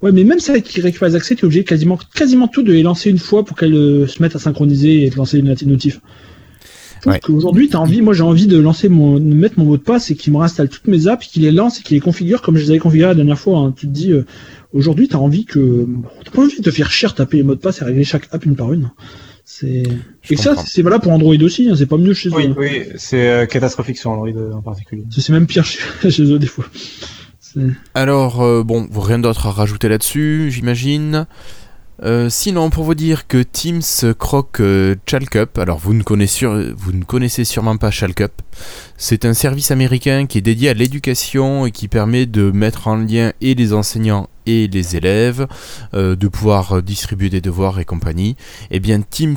[0.03, 2.73] Ouais, mais même celles qui récupèrent les accès, tu es obligé quasiment, quasiment tout de
[2.73, 5.55] les lancer une fois pour qu'elles euh, se mettent à synchroniser et de lancer une
[5.67, 6.01] notif.
[7.07, 7.21] Ouais.
[7.29, 10.11] Aujourd'hui, t'as envie, moi j'ai envie de lancer mon, de mettre mon mot de passe
[10.11, 12.57] et qu'il me réinstalle toutes mes apps, qu'il les lance et qu'il les configure comme
[12.57, 13.59] je les avais configurés la dernière fois.
[13.59, 13.75] Hein.
[13.77, 14.25] Tu te dis, euh,
[14.73, 15.87] aujourd'hui, t'as envie que,
[16.25, 18.29] t'as pas envie de te faire cher taper les mots de passe et régler chaque
[18.33, 18.91] app une par une.
[19.45, 19.83] C'est
[20.31, 21.69] et ça, c'est valable pour Android aussi.
[21.69, 21.75] Hein.
[21.77, 22.37] c'est pas mieux chez eux.
[22.37, 22.55] Oui, hein.
[22.57, 25.05] oui, c'est euh, catastrophique sur Android euh, en particulier.
[25.11, 25.81] C'est même pire chez,
[26.11, 26.65] chez eux des fois.
[27.95, 31.27] Alors bon, rien d'autre à rajouter là-dessus, j'imagine.
[32.03, 37.77] Euh, sinon, pour vous dire que Teams croque euh, Chalkup, alors vous ne, connaissez, sûrement
[37.77, 38.33] pas Chalkup,
[38.97, 42.97] c'est un service américain qui est dédié à l'éducation et qui permet de mettre en
[42.97, 45.47] lien et les enseignants et les élèves,
[45.95, 48.31] euh, de pouvoir distribuer des devoirs et compagnie.
[48.71, 49.37] Et eh bien Teams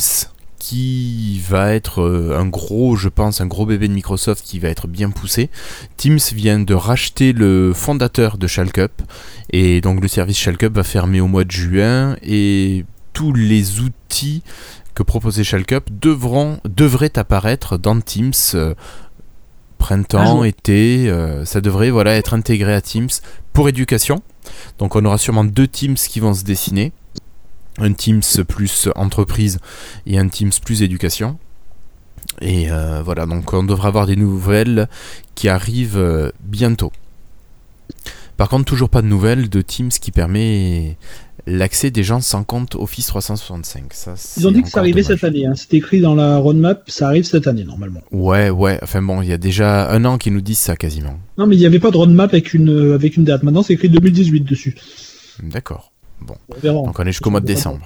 [0.60, 4.70] qui va être euh, un gros, je pense, un gros bébé de Microsoft qui va
[4.70, 5.50] être bien poussé.
[5.98, 9.02] Teams vient de racheter le fondateur de Shalkup
[9.52, 14.44] et donc le service Shalkup va fermer au mois de juin et tous les outils
[14.94, 18.74] que proposait Shalkup devront, devraient apparaître dans Teams euh,
[19.78, 23.10] printemps, été, euh, ça devrait voilà être intégré à Teams
[23.54, 24.22] pour éducation.
[24.80, 26.94] Donc on aura sûrement deux Teams qui vont se dessiner
[27.78, 29.60] un Teams plus entreprise
[30.06, 31.38] et un Teams plus éducation.
[32.42, 34.88] Et euh, voilà, donc on devrait avoir des nouvelles
[35.36, 36.92] qui arrivent euh, bientôt.
[38.36, 40.98] Par contre, toujours pas de nouvelles de Teams qui permet
[41.48, 43.94] l'accès des gens sans compte Office 365.
[43.94, 45.48] Ça, Ils ont dit que ça arrivait cette année.
[45.48, 45.54] Hein.
[45.56, 48.02] C'est écrit dans la roadmap, ça arrive cette année normalement.
[48.12, 48.78] Ouais, ouais.
[48.84, 51.18] Enfin bon, il y a déjà un an qu'ils nous disent ça quasiment.
[51.38, 53.42] Non, mais il n'y avait pas de roadmap avec une, avec une date.
[53.42, 54.76] Maintenant, c'est écrit 2018 dessus.
[55.42, 55.87] D'accord.
[56.22, 56.36] Bon.
[56.64, 57.80] Donc on est jusqu'au mois de décembre.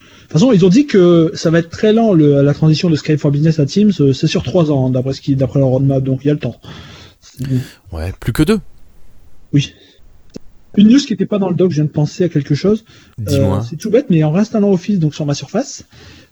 [0.00, 2.96] De toute façon, ils ont dit que ça va être très lent la transition de
[2.96, 3.92] Skype for Business à Teams.
[4.00, 6.34] Euh, c'est sur trois ans d'après ce qui, d'après leur roadmap, donc il y a
[6.34, 6.56] le temps.
[7.92, 8.58] Ouais, plus que deux.
[9.52, 9.74] Oui.
[10.76, 12.84] Une news qui n'était pas dans le doc, je viens de penser à quelque chose.
[13.28, 15.84] Euh, c'est tout bête, mais en réinstallant Office donc sur ma surface,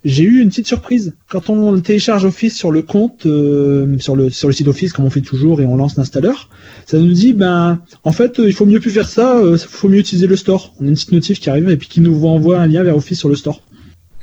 [0.04, 1.14] j'ai eu une petite surprise.
[1.28, 5.04] Quand on télécharge Office sur le compte, euh, sur le sur le site Office comme
[5.04, 6.48] on fait toujours et on lance l'installeur,
[6.86, 9.98] ça nous dit ben en fait il faut mieux plus faire ça, il faut mieux
[9.98, 10.74] utiliser le store.
[10.80, 12.96] On a une petite notif qui arrive et puis qui nous envoie un lien vers
[12.96, 13.62] Office sur le store.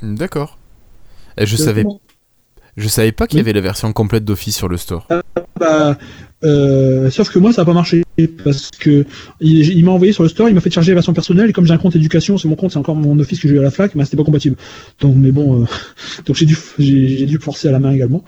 [0.02, 0.58] D'accord.
[1.38, 1.84] Et je savais
[2.76, 5.06] je savais pas qu'il y avait la version complète d'Office sur le store.
[5.10, 5.22] Ah,
[5.58, 5.98] bah,
[6.42, 8.02] euh, sauf que moi, ça n'a pas marché
[8.44, 9.04] parce que
[9.40, 11.66] il, m'a envoyé sur le store, il m'a fait charger la version personnelle et comme
[11.66, 13.62] j'ai un compte éducation, c'est mon compte, c'est encore mon office que j'ai eu à
[13.62, 14.56] la flac, mais c'était pas compatible.
[15.00, 15.66] Donc, mais bon, euh,
[16.26, 18.24] donc j'ai dû, j'ai dû forcer à la main également.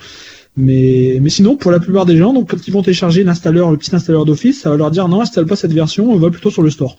[0.56, 3.78] Mais, mais sinon, pour la plupart des gens, donc quand ils vont télécharger l'installeur, le
[3.78, 6.50] petit installeur d'office, ça va leur dire non, installe pas cette version, on va plutôt
[6.50, 6.98] sur le store.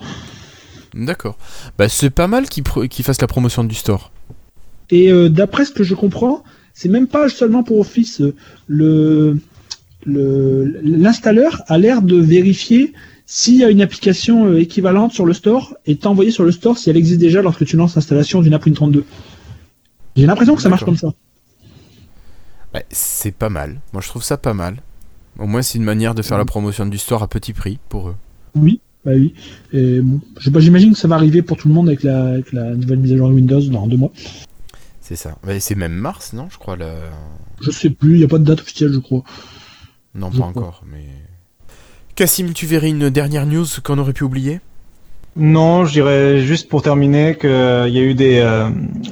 [0.96, 1.38] D'accord.
[1.78, 4.12] Bah, c'est pas mal qu'ils qu fassent la promotion du store.
[4.89, 6.44] Et euh, d'après ce que je comprends,
[6.74, 8.22] c'est même pas seulement pour Office.
[8.68, 9.38] Le,
[10.06, 12.94] l'installeur a l'air de vérifier
[13.26, 16.78] s'il y a une application euh, équivalente sur le store, est envoyée sur le store
[16.78, 19.04] si elle existe déjà lorsque tu lances l'installation d'une app Win32.
[20.16, 21.14] J'ai l'impression que ça marche comme ça.
[22.74, 23.80] Ouais, c'est pas mal.
[23.94, 24.82] Moi, je trouve ça pas mal.
[25.40, 28.10] Au moins, c'est une manière de faire la promotion du store à petit prix pour
[28.10, 28.16] eux.
[28.56, 29.34] Oui, bah oui.
[29.72, 32.76] Et bon, j'imagine que ça va arriver pour tout le monde avec la, avec la
[32.76, 34.12] nouvelle mise à jour Windows dans deux mois.
[35.04, 35.36] C'est ça.
[35.45, 36.78] Ouais, c'est même mars, non Je crois.
[36.78, 36.93] La...
[37.62, 39.24] Je sais plus, il n'y a pas de date officielle, je crois.
[40.16, 40.64] Non, Je pas crois.
[40.64, 41.06] encore, mais.
[42.16, 44.62] Cassim, tu verrais une dernière news qu'on aurait pu oublier?
[45.36, 47.54] Non, je dirais juste pour terminer qu'il y
[47.97, 48.70] a eu des euh,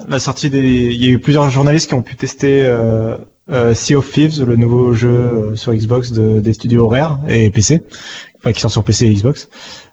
[0.07, 3.17] la sortie des il y a eu plusieurs journalistes qui ont pu tester euh,
[3.49, 7.81] euh, Sea of Thieves, le nouveau jeu sur Xbox de, des studios Rare et PC,
[8.37, 9.49] enfin qui sort sur PC et Xbox.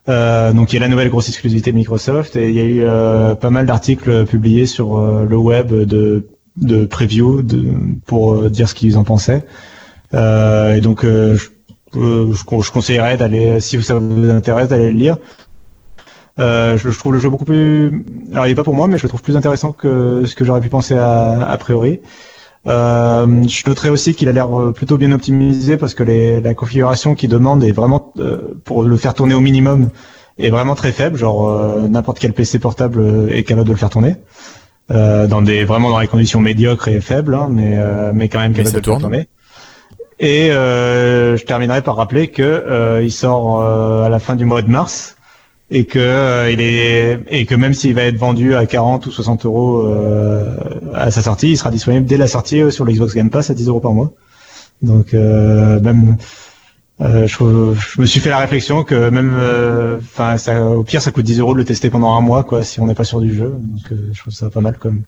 [0.09, 2.65] Euh, donc il y a la nouvelle grosse exclusivité de Microsoft et il y a
[2.65, 7.65] eu euh, pas mal d'articles publiés sur euh, le web de de preview de,
[8.07, 9.45] pour euh, dire ce qu'ils en pensaient.
[10.13, 11.37] Et donc je,
[11.95, 15.19] je, con- je conseillerais d'aller si ça vous intéresse d'aller le lire.
[16.39, 18.05] Je, je trouve le jeu beaucoup plus.
[18.33, 20.45] Alors, il est pas pour moi, mais je le trouve plus intéressant que ce que
[20.45, 22.01] j'aurais pu penser à, a priori.
[22.69, 26.55] Euh, je noterai aussi qu'il a l'air euh, plutôt bien optimisé parce que les, la
[26.55, 29.89] configuration qu'il demande est vraiment euh, pour le faire tourner au minimum
[30.39, 31.17] est vraiment très faible.
[31.17, 34.17] Genre euh, n'importe quel PC portable est capable de le faire tourner.
[34.91, 38.39] Euh, dans des vraiment dans des conditions médiocres et faibles, hein, mais euh, mais quand
[38.39, 39.01] même capable de le faire tourne.
[39.03, 39.29] tourner.
[40.21, 44.45] Et euh, je terminerai par rappeler que euh, il sort euh, à la fin du
[44.45, 45.17] mois de mars
[45.71, 49.11] et que euh, il est et que même s'il va être vendu à 40 ou
[49.11, 50.57] 60 euros euh,
[50.95, 53.51] à sa sortie, il sera disponible dès la sortie euh, sur le Xbox Game Pass
[53.51, 54.13] à 10 euros par mois.
[54.81, 56.17] Donc euh, même
[57.01, 59.33] je, je me suis fait la réflexion que même
[60.01, 60.37] enfin
[60.73, 62.87] au pire ça coûte 10 euros de le tester pendant un mois quoi si on
[62.87, 63.55] n'est pas sûr du jeu.
[63.57, 65.03] Donc je trouve ça pas mal comme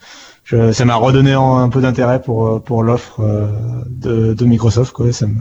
[0.51, 3.47] je, ça m'a redonné un peu d'intérêt pour euh, pour l'offre euh,
[3.89, 5.13] de, de Microsoft quoi.
[5.13, 5.35] Ça me,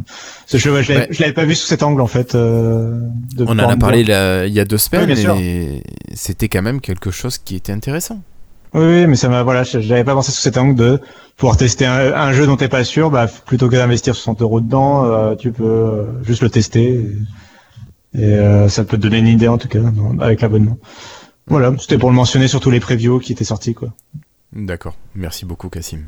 [0.45, 1.34] ce je l'avais Ouais.
[1.34, 2.36] pas vu sous cet angle en fait.
[2.36, 2.99] euh,
[3.36, 5.82] de On en a parlé il y a deux semaines, et
[6.14, 8.22] c'était quand même quelque chose qui était intéressant.
[8.76, 10.99] Oui, oui, mais ça m'a voilà, je- j'avais pas pensé sous cet angle de
[11.38, 14.62] pouvoir tester un, un jeu dont t'es pas sûr, bah plutôt que d'investir 60 euros
[14.62, 16.84] dedans, euh, tu peux juste le tester
[18.14, 20.78] et, et, euh, ça peut te donner une idée en tout cas dans- avec l'abonnement.
[21.47, 23.89] Voilà, c'était pour le mentionner sur tous les previews qui étaient sortis quoi.
[24.54, 26.06] D'accord, merci beaucoup Cassim.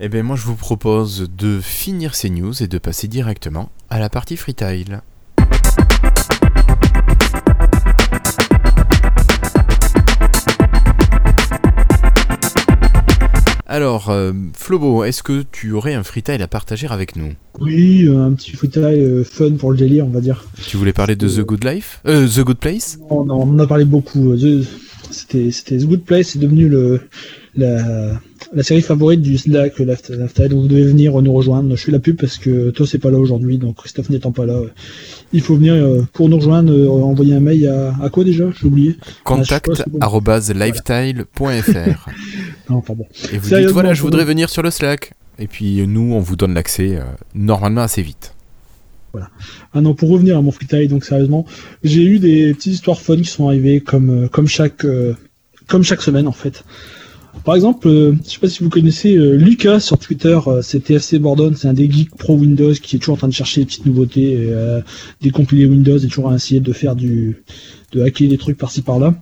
[0.00, 3.98] Eh bien moi je vous propose de finir ces news et de passer directement à
[3.98, 5.00] la partie freetile.
[13.68, 17.32] Alors, euh, Flobo, est-ce que tu aurais un freetile à partager avec nous?
[17.58, 20.44] Oui, euh, un petit freestyle euh, fun pour le délire, on va dire.
[20.68, 22.00] Tu voulais parler de The Good Life?
[22.06, 22.98] Euh, The Good Place?
[23.10, 24.36] On, on en a parlé beaucoup.
[24.36, 24.64] The-
[25.28, 27.00] C'était c'était The Good Place, c'est devenu le,
[27.56, 28.20] la,
[28.54, 30.48] la série favorite du Slack Lifetime.
[30.48, 31.74] Donc vous devez venir nous rejoindre.
[31.74, 34.46] Je suis la pub parce que toi c'est pas là aujourd'hui, donc Christophe n'étant pas
[34.46, 34.68] là, euh,
[35.32, 36.72] il faut venir euh, pour nous rejoindre.
[36.72, 38.44] euh, envoyer un mail à, à quoi déjà?
[38.60, 38.96] J'ai oublié.
[39.24, 40.08] Contact Ah,
[42.70, 43.06] Non, pas bon.
[43.32, 45.12] Et vous dites voilà, je voudrais venir sur le Slack.
[45.38, 47.02] Et puis nous, on vous donne l'accès euh,
[47.34, 48.35] normalement assez vite.
[49.72, 51.46] Ah non, pour revenir à mon freestyle, donc sérieusement,
[51.82, 55.14] j'ai eu des petites histoires fun qui sont arrivées comme euh, comme chaque euh,
[55.66, 56.64] comme chaque semaine en fait.
[57.44, 60.80] Par exemple, euh, je sais pas si vous connaissez euh, Lucas sur Twitter, euh, c'est
[60.80, 63.60] TFC Bordon, c'est un des geeks pro Windows qui est toujours en train de chercher
[63.60, 64.80] des petites nouveautés, et, euh,
[65.20, 67.42] décompiler Windows et toujours à essayer de faire du
[67.92, 69.14] de hacker des trucs par-ci par-là.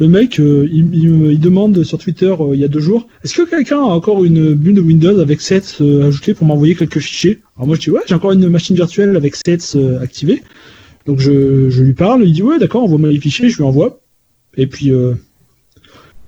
[0.00, 2.80] Le mec, euh, il, il me- il demande sur Twitter euh, il y a deux
[2.80, 6.46] jours, est-ce que quelqu'un a encore une bulle de Windows avec sets euh, ajoutée pour
[6.48, 7.38] m'envoyer quelques fichiers?
[7.56, 10.42] Alors moi je dis ouais, j'ai encore une machine virtuelle avec sets euh, activée.
[11.06, 14.00] Donc je, je lui parle, il dit ouais d'accord, envoie-moi les fichiers, je lui envoie.
[14.56, 15.14] Et puis euh,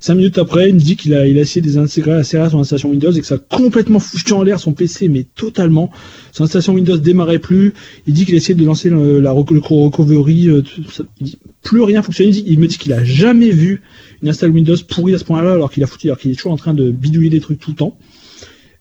[0.03, 2.90] cinq minutes après, il me dit qu'il a, essayé de les intégrer à son installation
[2.90, 5.90] Windows et que ça a complètement foutu en l'air son PC, mais totalement.
[6.32, 7.72] Son installation Windows démarrait plus.
[8.07, 10.82] Il dit qu'il a essayé de lancer le, la recovery, euh, tout.
[11.20, 12.32] Il dit, plus rien fonctionnait.
[12.32, 13.82] Il, me dit qu'il a jamais vu
[14.22, 16.53] une install Windows pourrie à ce point-là, alors qu'il a foutu, alors qu'il est toujours
[16.53, 17.96] en train de bidouiller des trucs tout le temps.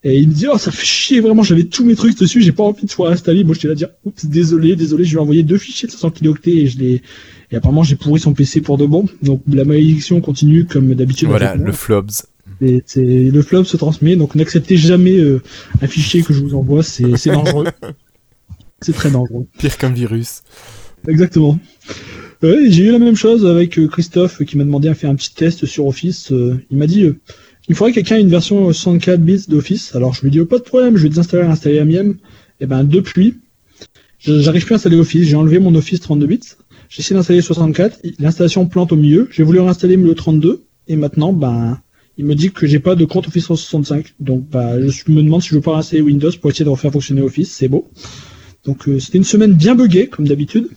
[0.03, 2.51] Et il me dit, oh, ça fait chier, vraiment, j'avais tous mes trucs dessus, j'ai
[2.51, 3.43] pas envie de soit installer.
[3.43, 5.91] Moi, j'étais là à dire, oups, désolé, désolé, je lui ai envoyé deux fichiers de
[5.91, 7.03] 500 kilooctets et je l'ai,
[7.51, 9.05] et apparemment, j'ai pourri son PC pour de bon.
[9.21, 11.27] Donc, la malédiction continue comme d'habitude.
[11.27, 12.11] Voilà, le Flobs.
[12.61, 15.41] Et le flop se transmet, donc n'acceptez jamais euh,
[15.81, 17.65] un fichier que je vous envoie, c'est dangereux.
[18.81, 19.47] c'est très dangereux.
[19.57, 20.43] Pire qu'un virus.
[21.07, 21.59] Exactement.
[22.43, 25.33] J'ai eu la même chose avec euh, Christophe qui m'a demandé à faire un petit
[25.33, 26.31] test sur Office.
[26.31, 27.19] Euh, il m'a dit, euh,
[27.67, 29.95] il faudrait que quelqu'un ait une version 64 bits d'Office.
[29.95, 31.85] Alors je lui ai dit, oh, pas de problème, je vais désinstaller et installer la
[31.85, 32.15] mienne.
[32.59, 33.39] Et ben depuis,
[34.19, 35.27] j'arrive plus à installer Office.
[35.27, 36.39] J'ai enlevé mon Office 32 bits.
[36.91, 38.01] J'ai essayé d'installer 64.
[38.19, 39.29] L'installation plante au milieu.
[39.31, 40.65] J'ai voulu réinstaller le 32.
[40.89, 41.79] Et maintenant, ben,
[42.17, 44.13] il me dit que j'ai pas de compte Office 365.
[44.19, 46.91] Donc, bah, je me demande si je veux pas réinstaller Windows pour essayer de refaire
[46.91, 47.49] fonctionner Office.
[47.49, 47.87] C'est beau.
[48.65, 50.67] Donc, euh, c'était une semaine bien buggée, comme d'habitude.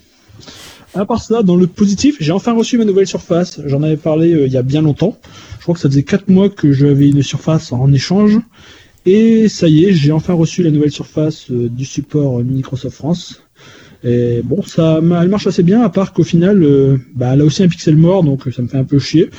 [0.95, 3.61] À part ça, dans le positif, j'ai enfin reçu ma nouvelle surface.
[3.67, 5.19] J'en avais parlé euh, il y a bien longtemps.
[5.59, 8.39] Je crois que ça faisait 4 mois que j'avais une surface en échange.
[9.05, 13.44] Et ça y est, j'ai enfin reçu la nouvelle surface euh, du support Microsoft France.
[14.05, 17.45] Et bon, ça, elle marche assez bien, à part qu'au final, euh, bah, elle a
[17.45, 19.31] aussi un pixel mort, donc ça me fait un peu chier.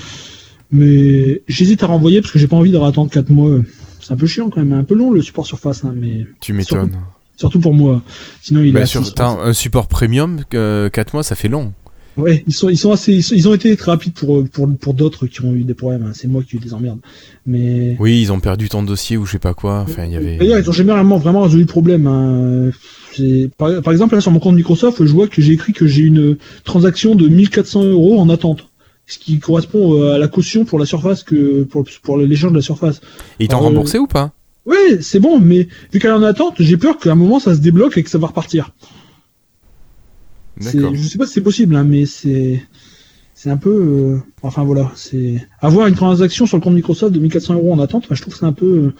[0.71, 3.59] Mais j'hésite à renvoyer parce que j'ai pas envie de attendre 4 mois.
[4.01, 6.25] C'est un peu chiant quand même, un peu long le support surface, hein, mais.
[6.41, 6.97] Tu m'étonnes.
[7.37, 8.01] Surtout, pour moi.
[8.41, 11.73] Sinon, il bah, est sur, un support premium, 4 mois, ça fait long.
[12.17, 15.27] Ouais, ils sont, ils sont assez, ils, ont été très rapides pour, pour, pour d'autres
[15.27, 16.03] qui ont eu des problèmes.
[16.03, 16.11] Hein.
[16.13, 16.99] C'est moi qui ai eu des emmerdes.
[17.45, 17.97] Mais.
[17.99, 19.81] Oui, ils ont perdu ton dossier ou je sais pas quoi.
[19.81, 20.37] Enfin, il y avait.
[20.37, 22.07] D'ailleurs, ils ont généralement vraiment résolu le problème.
[22.07, 22.71] Hein.
[23.57, 26.03] Par, par, exemple, là, sur mon compte Microsoft, je vois que j'ai écrit que j'ai
[26.03, 28.69] une transaction de 1400 euros en attente.
[29.07, 32.57] Ce qui correspond euh, à la caution pour la surface que, pour, pour l'échange de
[32.57, 33.01] la surface.
[33.39, 34.31] Et ils t'ont remboursé ou pas?
[34.65, 37.53] Oui, c'est bon, mais vu qu'elle est en attente, j'ai peur qu'à un moment ça
[37.53, 38.71] se débloque et que ça va repartir.
[40.59, 42.61] Je sais pas si c'est possible, hein, mais c'est
[43.33, 43.69] c'est un peu.
[43.69, 47.79] Euh, enfin voilà, c'est avoir une transaction sur le compte Microsoft de 1400 euros en
[47.79, 48.07] attente.
[48.09, 48.93] je trouve que c'est un peu.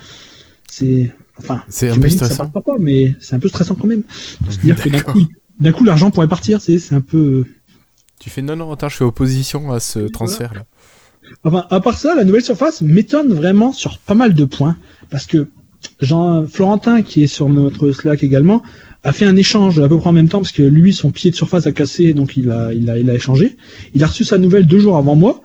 [0.70, 1.64] C'est enfin.
[1.70, 2.50] C'est un peu stressant.
[2.50, 4.04] pas, mais c'est un peu stressant quand même.
[4.50, 4.90] C'est-à-dire que
[5.60, 6.62] d'un coup, l'argent pourrait partir.
[6.62, 7.46] C'est un peu.
[8.20, 10.66] Tu fais non non attends, je fais opposition à ce transfert là.
[11.44, 14.78] Enfin, à part ça, la nouvelle surface m'étonne vraiment sur pas mal de points
[15.10, 15.48] parce que
[16.00, 18.62] Jean Florentin qui est sur notre Slack également
[19.06, 21.30] a fait un échange à peu près en même temps parce que lui son pied
[21.30, 23.56] de surface a cassé donc il a il a il a échangé.
[23.94, 25.42] Il a reçu sa nouvelle deux jours avant moi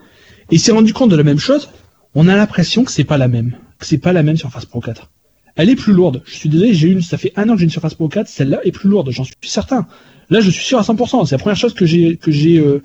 [0.50, 1.68] et il s'est rendu compte de la même chose.
[2.14, 4.80] On a l'impression que c'est pas la même, que c'est pas la même Surface Pro
[4.80, 5.10] 4.
[5.56, 6.22] Elle est plus lourde.
[6.24, 8.28] Je suis désolé, j'ai une, ça fait un an que j'ai une Surface Pro 4,
[8.28, 9.86] celle-là est plus lourde, j'en suis certain.
[10.30, 11.26] Là, je suis sûr à 100%.
[11.26, 12.82] C'est la première chose que j'ai que j'ai euh,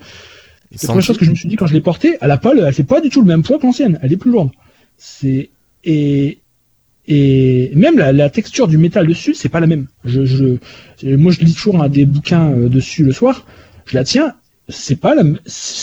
[0.74, 2.18] c'est la première chose que je me suis dit quand je l'ai portée.
[2.20, 3.98] À la pole, elle fait pas du tout le même poids que l'ancienne.
[4.02, 4.50] Elle est plus lourde.
[4.98, 5.48] C'est
[5.84, 6.38] et
[7.08, 9.86] et même la, texture du métal dessus, c'est pas la même.
[10.04, 13.46] Moi, je lis toujours un des bouquins euh, dessus le soir.
[13.84, 14.34] Je la tiens,
[14.68, 15.22] c'est pas la,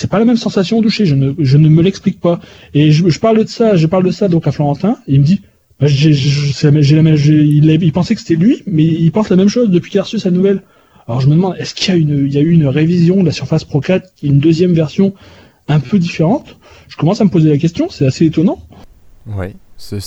[0.09, 1.05] pas la même sensation au toucher.
[1.05, 2.41] Je ne, me l'explique pas.
[2.73, 4.97] Et je, parle de ça, je parle de ça donc à Florentin.
[5.07, 5.41] Il me dit,
[5.79, 10.03] bah, il, pensait que c'était lui, mais il pense la même chose depuis qu'il a
[10.03, 10.61] reçu sa nouvelle.
[11.07, 13.79] Alors je me demande, est-ce qu'il y a eu une révision de la Surface Pro
[13.79, 15.13] 4, une deuxième version
[15.69, 16.57] un peu différente?
[16.89, 17.87] Je commence à me poser la question.
[17.89, 18.59] C'est assez étonnant.
[19.25, 20.01] Ouais, c'est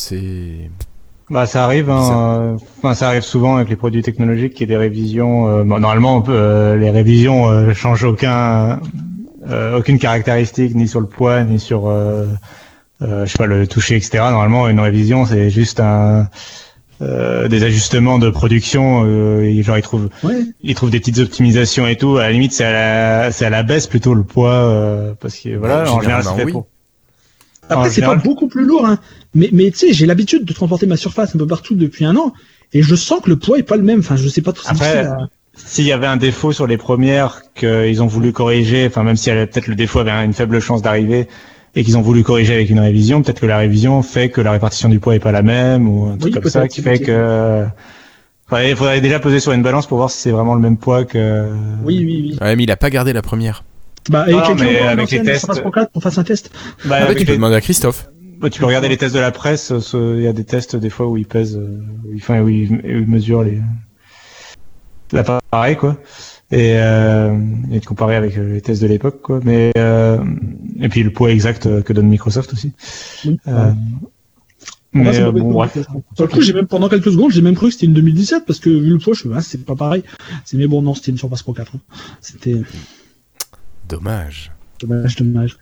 [1.28, 4.74] bah ça arrive, hein, enfin ça arrive souvent avec les produits technologiques qu'il y ait
[4.74, 5.48] des révisions.
[5.48, 8.78] Euh, normalement, euh, les révisions euh, changent aucun,
[9.48, 11.92] euh, aucune caractéristique ni sur le poids ni sur,
[13.00, 14.18] je sais pas le toucher, etc.
[14.18, 16.28] Normalement, une révision c'est juste un
[17.00, 19.04] des ajustements de production.
[19.62, 20.08] genre ils trouvent,
[20.62, 22.18] ils trouvent des petites optimisations et tout.
[22.18, 25.56] À la limite, c'est à la, c'est à la baisse plutôt le poids parce que
[25.56, 26.68] voilà, en général, c'est fait pour.
[27.68, 28.98] Après, c'est pas beaucoup plus lourd, hein.
[29.34, 32.16] Mais, mais tu sais, j'ai l'habitude de transporter ma surface un peu partout depuis un
[32.16, 32.32] an,
[32.72, 34.00] et je sens que le poids est pas le même.
[34.00, 34.70] Enfin, je sais pas tout ça.
[34.70, 35.06] Après,
[35.54, 39.30] s'il y avait un défaut sur les premières qu'ils ont voulu corriger, enfin même si
[39.30, 41.28] peut-être le défaut avait une faible chance d'arriver
[41.74, 44.52] et qu'ils ont voulu corriger avec une révision, peut-être que la révision fait que la
[44.52, 47.64] répartition du poids est pas la même ou un truc comme ça qui fait que
[48.52, 51.04] il faudrait déjà poser sur une balance pour voir si c'est vraiment le même poids
[51.04, 51.48] que.
[51.84, 52.38] Oui, oui, oui.
[52.40, 53.64] Ouais, mais il a pas gardé la première.
[54.08, 55.62] Bah, avec, avec les tests.
[55.92, 56.50] Pour fasse un test.
[56.84, 58.08] Bah, ah, tu peux demander à Christophe.
[58.40, 59.72] Bah, tu peux regarder les tests de la presse.
[59.94, 61.80] Il y a des tests des fois où ils pèsent, euh,
[62.16, 63.60] enfin où ils, mesurent les
[65.12, 65.96] l'appareil quoi.
[66.50, 67.36] Et, euh,
[67.72, 69.40] et de comparer avec euh, les tests de l'époque quoi.
[69.42, 70.18] Mais euh,
[70.80, 72.72] et puis le poids exact que donne Microsoft aussi.
[73.48, 73.72] Euh,
[74.96, 75.76] mais euh, bon, bref.
[76.14, 78.44] Sur le coup, j'ai même pendant quelques secondes, j'ai même cru que c'était une 2017
[78.46, 80.02] parce que vu le poids, je me ah, c'est pas pareil.
[80.44, 81.72] C'est mais bon, non, c'était une Surface Pro 4.
[81.74, 81.80] Hein.
[82.20, 82.56] C'était.
[83.88, 84.52] Dommage.
[84.80, 85.56] Dommage, dommage.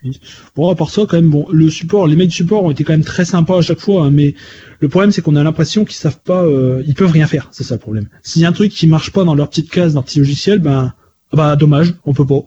[0.57, 2.83] Bon, à part ça, quand même, bon, le support, les mecs du support ont été
[2.85, 4.35] quand même très sympas à chaque fois, hein, mais
[4.81, 7.49] le problème, c'est qu'on a l'impression qu'ils savent pas, euh, ils peuvent rien faire.
[7.53, 8.09] C'est ça le problème.
[8.23, 10.19] S'il y a un truc qui marche pas dans leur petite case, dans leur petit
[10.19, 10.95] logiciel, ben,
[11.33, 12.45] ah bah, dommage, on peut pas.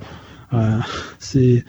[0.54, 0.80] Euh,
[1.20, 1.64] c'est,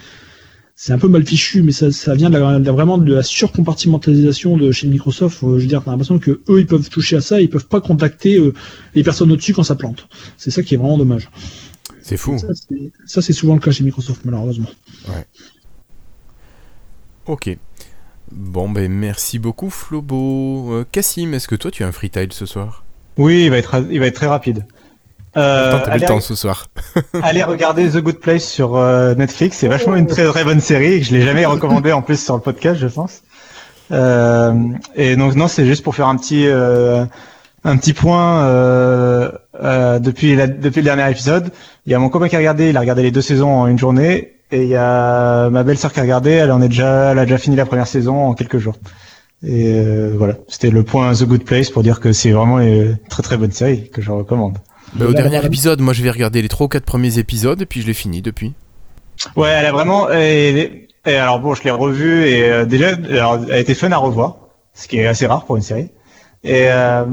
[0.89, 5.43] un peu mal fichu, mais ça, vient vraiment de la surcompartimentalisation de chez Microsoft.
[5.45, 7.69] Euh, je veux dire, t'as l'impression que eux, ils peuvent toucher à ça, ils peuvent
[7.69, 8.41] pas contacter
[8.95, 10.09] les personnes au-dessus quand ça plante.
[10.37, 11.31] C'est ça qui est vraiment dommage.
[12.09, 12.39] C'est fou.
[13.05, 14.71] Ça, c'est souvent le cas chez Microsoft, malheureusement.
[15.09, 15.27] Ouais.
[17.27, 17.55] Ok.
[18.33, 20.73] Bon, ben merci beaucoup, Flobo.
[20.73, 22.85] Euh, Cassim, est-ce que toi, tu as un freetile ce soir?
[23.19, 24.65] Oui, il va être, il va être très rapide.
[25.37, 26.69] Euh, le temps ce soir.
[27.23, 29.59] allez regarder The Good Place sur euh, Netflix.
[29.59, 31.03] C'est vachement une très très bonne série.
[31.03, 33.23] Je l'ai jamais recommandé en plus sur le podcast, je pense.
[33.93, 34.55] Euh,
[34.95, 37.05] et donc non, c'est juste pour faire un petit euh,
[37.65, 39.31] un petit point euh,
[39.63, 41.51] euh, depuis, la, depuis le dernier épisode.
[41.87, 43.67] Il y a mon copain qui a regardé, il a regardé les deux saisons en
[43.67, 44.35] une journée.
[44.51, 47.25] Et il y a ma belle-sœur qui a regardé, elle en est déjà, elle a
[47.25, 48.77] déjà fini la première saison en quelques jours.
[49.47, 52.97] Et euh, voilà, c'était le point The Good Place pour dire que c'est vraiment une
[53.11, 54.57] très très bonne série que je recommande.
[54.95, 57.67] Bah, au dernier épisode, moi je vais regarder les 3 ou 4 premiers épisodes et
[57.67, 58.55] puis je l'ai fini depuis.
[59.37, 60.11] Ouais, elle a vraiment.
[60.11, 63.93] Et, et alors bon, je l'ai revu et euh, déjà, alors, elle a été fun
[63.93, 64.39] à revoir,
[64.75, 65.91] ce qui est assez rare pour une série.
[66.45, 67.05] Et, euh,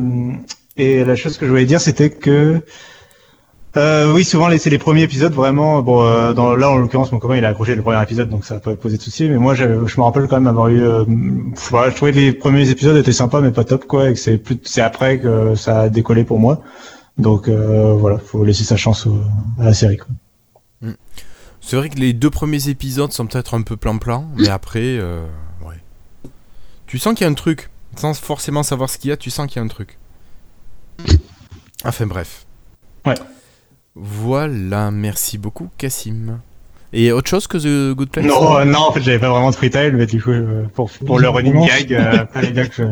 [0.77, 2.61] et la chose que je voulais dire, c'était que
[3.77, 5.81] euh, oui, souvent c'est les premiers épisodes vraiment.
[5.81, 8.45] Bon, euh, dans, là en l'occurrence, mon copain il a accroché le premier épisode, donc
[8.45, 9.27] ça peut poser de soucis.
[9.27, 10.79] Mais moi, je, me rappelle quand même avoir eu.
[10.79, 14.37] Je trouvais que les premiers épisodes étaient sympas, mais pas top quoi, et que c'est
[14.37, 16.61] plus, c'est après que ça a décollé pour moi.
[17.17, 19.21] Donc voilà, faut laisser sa chance au-
[19.59, 19.97] à la série.
[19.97, 20.93] Quoi.
[21.59, 25.75] C'est vrai que les deux premiers épisodes sont peut-être un peu plan-plan, mais après, ouais.
[26.87, 29.29] Tu sens qu'il y a un truc, sans forcément savoir ce qu'il y a, tu
[29.29, 29.97] sens qu'il y a un truc.
[31.83, 32.45] Enfin bref.
[33.05, 33.15] Ouais.
[33.95, 36.39] Voilà, merci beaucoup Cassim.
[36.93, 39.49] Et autre chose que The Good Place Non, euh, non, en fait, j'avais pas vraiment
[39.51, 42.73] de freestyle, mais du coup, euh, pour, pour le running gag, euh, fallait bien que
[42.75, 42.83] je...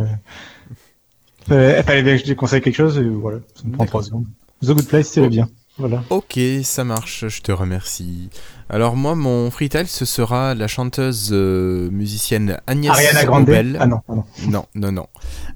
[1.47, 4.01] fallait, fallait bien que je déconseille quelque chose, et voilà, ça me prend D'accord.
[4.01, 4.25] trois secondes.
[4.61, 5.29] The Good Place, c'est Oh.
[5.29, 5.47] bien.
[5.79, 6.03] Voilà.
[6.11, 8.29] Ok, ça marche, je te remercie.
[8.69, 13.49] Alors moi, mon freestyle, ce sera la chanteuse euh, musicienne Agnès Ariana Grande.
[13.49, 13.77] Obel.
[13.79, 14.23] Ah non, ah non.
[14.47, 15.07] Non, non, non.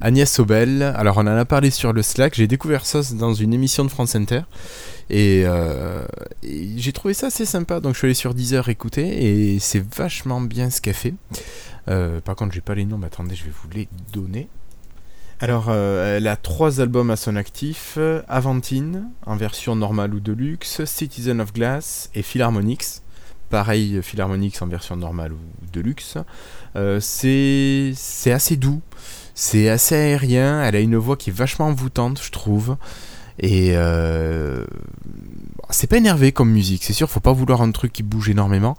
[0.01, 0.81] Agnès Obel.
[0.81, 2.33] Alors, on en a parlé sur le Slack.
[2.33, 4.41] J'ai découvert ça dans une émission de France Inter.
[5.11, 6.03] Et, euh,
[6.41, 7.79] et j'ai trouvé ça assez sympa.
[7.79, 9.53] Donc, je suis allé sur Deezer écouter.
[9.53, 11.13] Et c'est vachement bien ce qu'elle fait.
[11.89, 12.97] Euh, par contre, j'ai pas les noms.
[12.97, 14.47] Mais attendez, je vais vous les donner.
[15.39, 20.83] Alors, euh, elle a trois albums à son actif Avantine, en version normale ou deluxe,
[20.85, 23.01] Citizen of Glass et Philharmonics.
[23.49, 25.39] Pareil, Philharmonics en version normale ou
[25.71, 26.17] deluxe.
[26.75, 28.81] Euh, c'est c'est assez doux,
[29.35, 30.63] c'est assez aérien.
[30.63, 32.75] Elle a une voix qui est vachement envoûtante, je trouve.
[33.39, 34.65] Et euh,
[35.69, 38.75] c'est pas énervé comme musique, c'est sûr, faut pas vouloir un truc qui bouge énormément,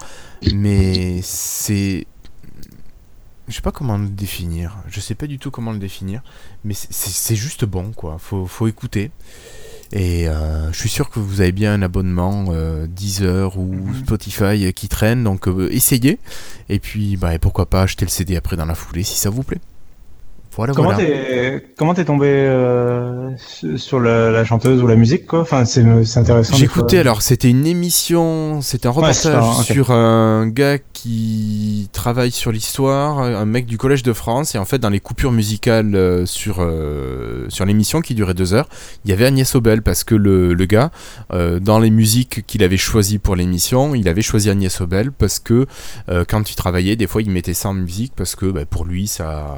[0.52, 2.06] mais c'est.
[3.48, 6.22] Je sais pas comment le définir, je sais pas du tout comment le définir,
[6.64, 9.10] mais c'est- juste bon quoi, faut, faut écouter.
[9.90, 13.94] Et euh, je suis sûr que vous avez bien un abonnement euh, Deezer ou Mhm.
[14.04, 16.18] Spotify euh, qui traîne, donc euh, essayez.
[16.68, 19.30] Et puis bah, et pourquoi pas acheter le CD après dans la foulée si ça
[19.30, 19.60] vous plaît.
[20.58, 21.04] Voilà, Comment voilà.
[21.04, 25.40] t'es comment t'es tombé euh, su- sur la, la chanteuse ou la musique quoi?
[25.42, 25.82] Enfin c'est
[26.18, 26.56] intéressant.
[26.56, 32.32] J'écoutais alors, c'était une émission, c'était un Ouais, reportage ça, sur un gars qui travaille
[32.32, 35.94] sur l'histoire, un mec du Collège de France, et en fait dans les coupures musicales
[35.94, 38.68] euh, sur, euh, sur l'émission qui durait deux heures,
[39.04, 40.90] il y avait Agnès Obel parce que le, le gars,
[41.32, 45.38] euh, dans les musiques qu'il avait choisies pour l'émission, il avait choisi Agnès Obel parce
[45.38, 45.66] que
[46.26, 49.06] quand il travaillait, des fois il mettait ça en musique parce que bah, pour lui
[49.06, 49.56] ça...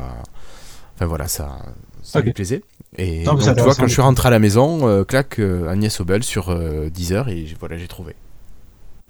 [1.01, 1.59] Enfin voilà, ça,
[2.03, 2.27] ça Ok.
[2.27, 2.63] lui plaisait.
[2.99, 5.67] Et Non, donc, tu vois, quand je suis rentré à la maison, euh, clac, euh,
[5.67, 8.15] Agnès Obel sur euh, Deezer et voilà, j'ai trouvé.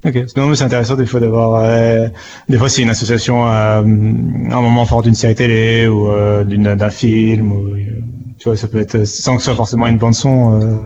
[0.07, 0.15] Ok.
[0.37, 1.63] Non c'est intéressant des fois d'avoir.
[1.65, 2.07] euh,
[2.49, 6.91] des fois c'est une association à un moment fort d'une série télé ou euh, d'un
[6.91, 7.81] film ou euh,
[8.39, 10.61] tu vois ça peut être sans que ce soit forcément une bande son.
[10.63, 10.77] Euh...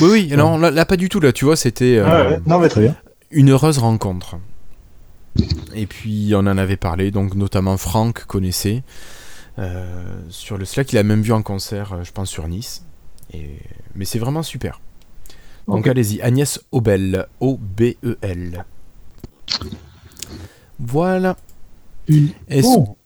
[0.00, 2.38] Oui, oui, non, là, là, pas du tout, là, tu vois, c'était euh, Ah ouais,
[2.46, 2.94] Non mais très bien.
[3.32, 4.36] une heureuse rencontre.
[5.74, 8.82] Et puis, on en avait parlé, donc notamment Franck connaissait.
[9.60, 9.94] Euh,
[10.30, 12.84] sur le Slack, il a même vu en concert, euh, je pense, sur Nice.
[13.32, 13.58] Et...
[13.94, 14.80] Mais c'est vraiment super.
[15.68, 18.64] Donc allez-y, Agnès Obel, O-B-E-L.
[20.78, 21.36] Voilà.
[22.08, 22.96] Une- Est-ce- Oh.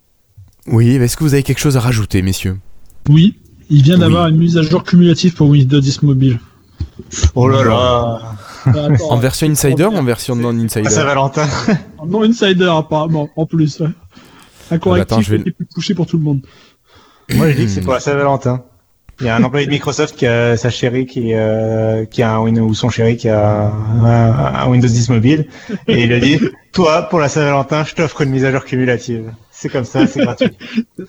[0.66, 2.58] Oui, est-ce que vous avez quelque chose à rajouter, messieurs?
[3.10, 4.30] Oui, il vient d'avoir Oui.
[4.32, 6.40] une mise à jour cumulative pour Windows 10 Mobile.
[7.34, 8.36] Oh là là.
[8.66, 10.88] Attends, En version insider ou en version non insider?
[10.88, 11.46] Saint-Valentin.
[12.06, 13.78] non insider apparemment, en plus.
[13.80, 13.88] ouais.
[14.70, 16.40] Un correctif attends, je vais- qui est plus touché pour tout le monde.
[17.34, 18.64] Moi je dis que c'est pour la Saint-Valentin.
[19.20, 22.34] Il y a un employé de Microsoft qui a sa chérie qui, euh, qui a
[22.34, 25.46] un Windows ou son chéri qui a un, un Windows 10 mobile
[25.86, 26.40] et il a dit
[26.72, 29.32] toi pour la Saint-Valentin je t'offre une mise à jour cumulative.
[29.52, 30.50] C'est comme ça, c'est gratuit.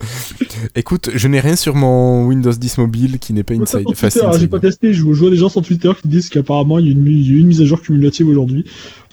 [0.74, 4.38] Écoute, je n'ai rien sur mon Windows 10 mobile qui n'est pas sur Enfin, alors,
[4.38, 7.34] J'ai pas testé, je vois des gens sur Twitter qui disent qu'apparemment il y y
[7.36, 8.64] a une mise à jour cumulative aujourd'hui.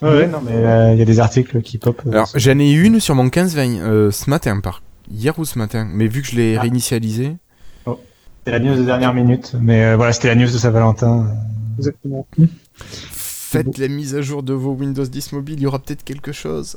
[0.02, 2.00] Ouais, ouais, non mais euh, il y a des articles qui pop.
[2.06, 5.38] euh, Alors, sur- j'en ai eu une sur mon 15-20 euh, ce matin, par hier
[5.38, 5.88] ou ce matin.
[5.92, 6.60] Mais vu que je l'ai Ah.
[6.62, 7.36] réinitialisé,
[8.46, 11.28] C'est la news de dernière minute, mais euh, voilà, c'était la news de Saint-Valentin.
[11.78, 12.26] Exactement.
[12.76, 16.32] faites la mise à jour de vos Windows 10 mobiles, il y aura peut-être quelque
[16.32, 16.76] chose.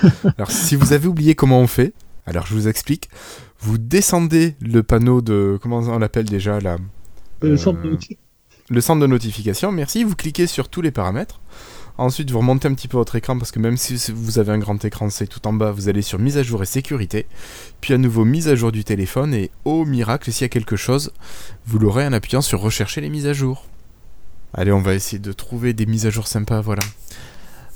[0.38, 1.92] alors, si vous avez oublié comment on fait,
[2.26, 3.08] alors je vous explique.
[3.60, 5.58] Vous descendez le panneau de.
[5.62, 6.76] Comment on l'appelle déjà là
[7.42, 8.18] Euh, Euh, centre de notification.
[8.70, 11.40] le centre de notification, merci, vous cliquez sur tous les paramètres.
[11.98, 14.58] Ensuite, vous remontez un petit peu votre écran parce que même si vous avez un
[14.58, 17.24] grand écran, c'est tout en bas, vous allez sur mise à jour et sécurité.
[17.80, 20.76] Puis à nouveau mise à jour du téléphone et au miracle, s'il y a quelque
[20.76, 21.12] chose,
[21.66, 23.64] vous l'aurez en appuyant sur rechercher les mises à jour.
[24.52, 26.82] Allez, on va essayer de trouver des mises à jour sympas, voilà.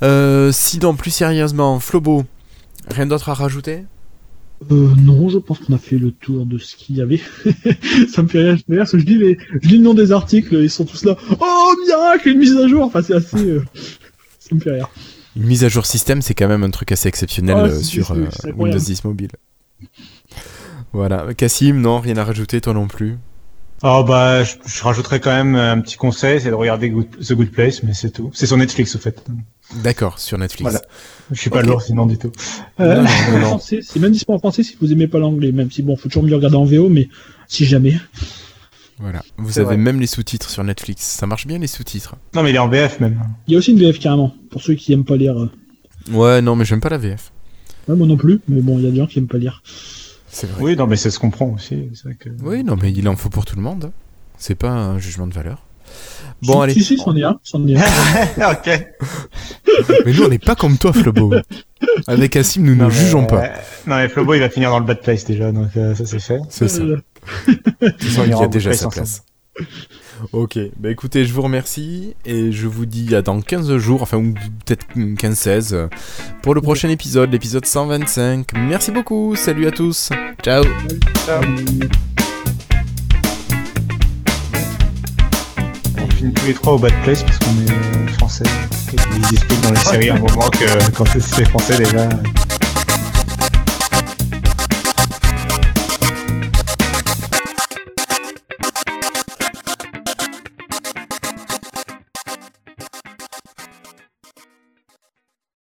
[0.03, 2.25] Euh, sinon, plus sérieusement, Flobo,
[2.89, 3.85] rien d'autre à rajouter?
[4.71, 7.21] Euh, non, je pense qu'on a fait le tour de ce qu'il y avait.
[8.13, 8.59] ça me fait rire.
[8.69, 11.17] D'ailleurs, je lis les, je lis le nom des articles, ils sont tous là.
[11.41, 12.85] Oh miracle, une mise à jour.
[12.85, 13.39] Enfin, c'est assez.
[13.39, 13.65] euh,
[14.39, 14.89] ça me fait rire.
[15.37, 18.11] Une mise à jour système, c'est quand même un truc assez exceptionnel Ah, euh, sur
[18.11, 18.81] euh, Windows incroyable.
[18.81, 19.31] 10 mobile.
[20.93, 21.33] Voilà.
[21.35, 23.17] Cassim, non, rien à rajouter, toi non plus.
[23.83, 27.33] Oh bah, je, je rajouterais quand même un petit conseil, c'est de regarder Good- The
[27.33, 28.31] Good Place, mais c'est tout.
[28.35, 29.25] C'est sur Netflix, au fait.
[29.83, 30.63] D'accord, sur Netflix.
[30.71, 30.81] Voilà.
[31.31, 32.33] Je suis pas lourd sinon du tout.
[32.79, 35.97] Non, Euh, c'est même disponible en français si vous aimez pas l'anglais, même si bon,
[35.97, 37.09] faut toujours mieux regarder en VO, mais
[37.47, 37.95] si jamais.
[38.99, 39.23] Voilà.
[39.39, 39.77] Vous avez vrai.
[39.77, 41.03] même les sous-titres sur Netflix.
[41.05, 42.17] Ça marche bien les sous-titres.
[42.35, 43.21] Non, mais il est en VF même.
[43.47, 45.39] Il y a aussi une VF carrément, pour ceux qui aiment pas lire.
[45.39, 45.51] euh.
[46.13, 47.33] Ouais, non, mais j'aime pas la VF.
[47.89, 49.63] Ouais, moi non plus, mais bon, il y a des gens qui aiment pas lire.
[50.29, 50.63] C'est vrai.
[50.63, 51.89] Oui, non, mais ça se comprend aussi.
[51.95, 52.29] C'est vrai que...
[52.43, 53.87] Oui, non, mais il en faut pour tout le monde.
[53.87, 53.93] hein.
[54.37, 55.63] C'est pas un jugement de valeur.
[56.43, 56.73] Bon, si, allez.
[56.75, 57.81] Si, si, c'en est un, c'en est un.
[58.53, 58.87] ok.
[60.07, 61.35] Mais nous, on n'est pas comme toi, Flobo.
[62.07, 63.45] Avec Cassim, nous ne mais, jugeons pas.
[63.45, 63.49] euh,
[63.87, 66.21] Non, mais Flobo, il va finir dans le bad place déjà, donc euh, ça c'est
[66.21, 66.41] fait.
[66.49, 66.81] C'est ça.
[66.83, 67.03] De
[67.47, 68.95] toute façon, il y a déjà sa ensemble.
[68.95, 69.23] place.
[70.33, 74.19] Ok, bah écoutez, je vous remercie et je vous dis à dans 15 jours, enfin
[74.19, 74.35] ou
[74.65, 75.89] peut-être 15-16, euh,
[76.43, 78.47] pour le prochain épisode, l'épisode 125.
[78.55, 80.11] Merci beaucoup, salut à tous,
[80.43, 80.63] ciao
[81.29, 82.30] On
[86.21, 88.45] finit tous les trois au bad place parce qu'on est français.
[88.93, 92.09] Ils expliquent dans les séries à un moment que quand c'est français déjà.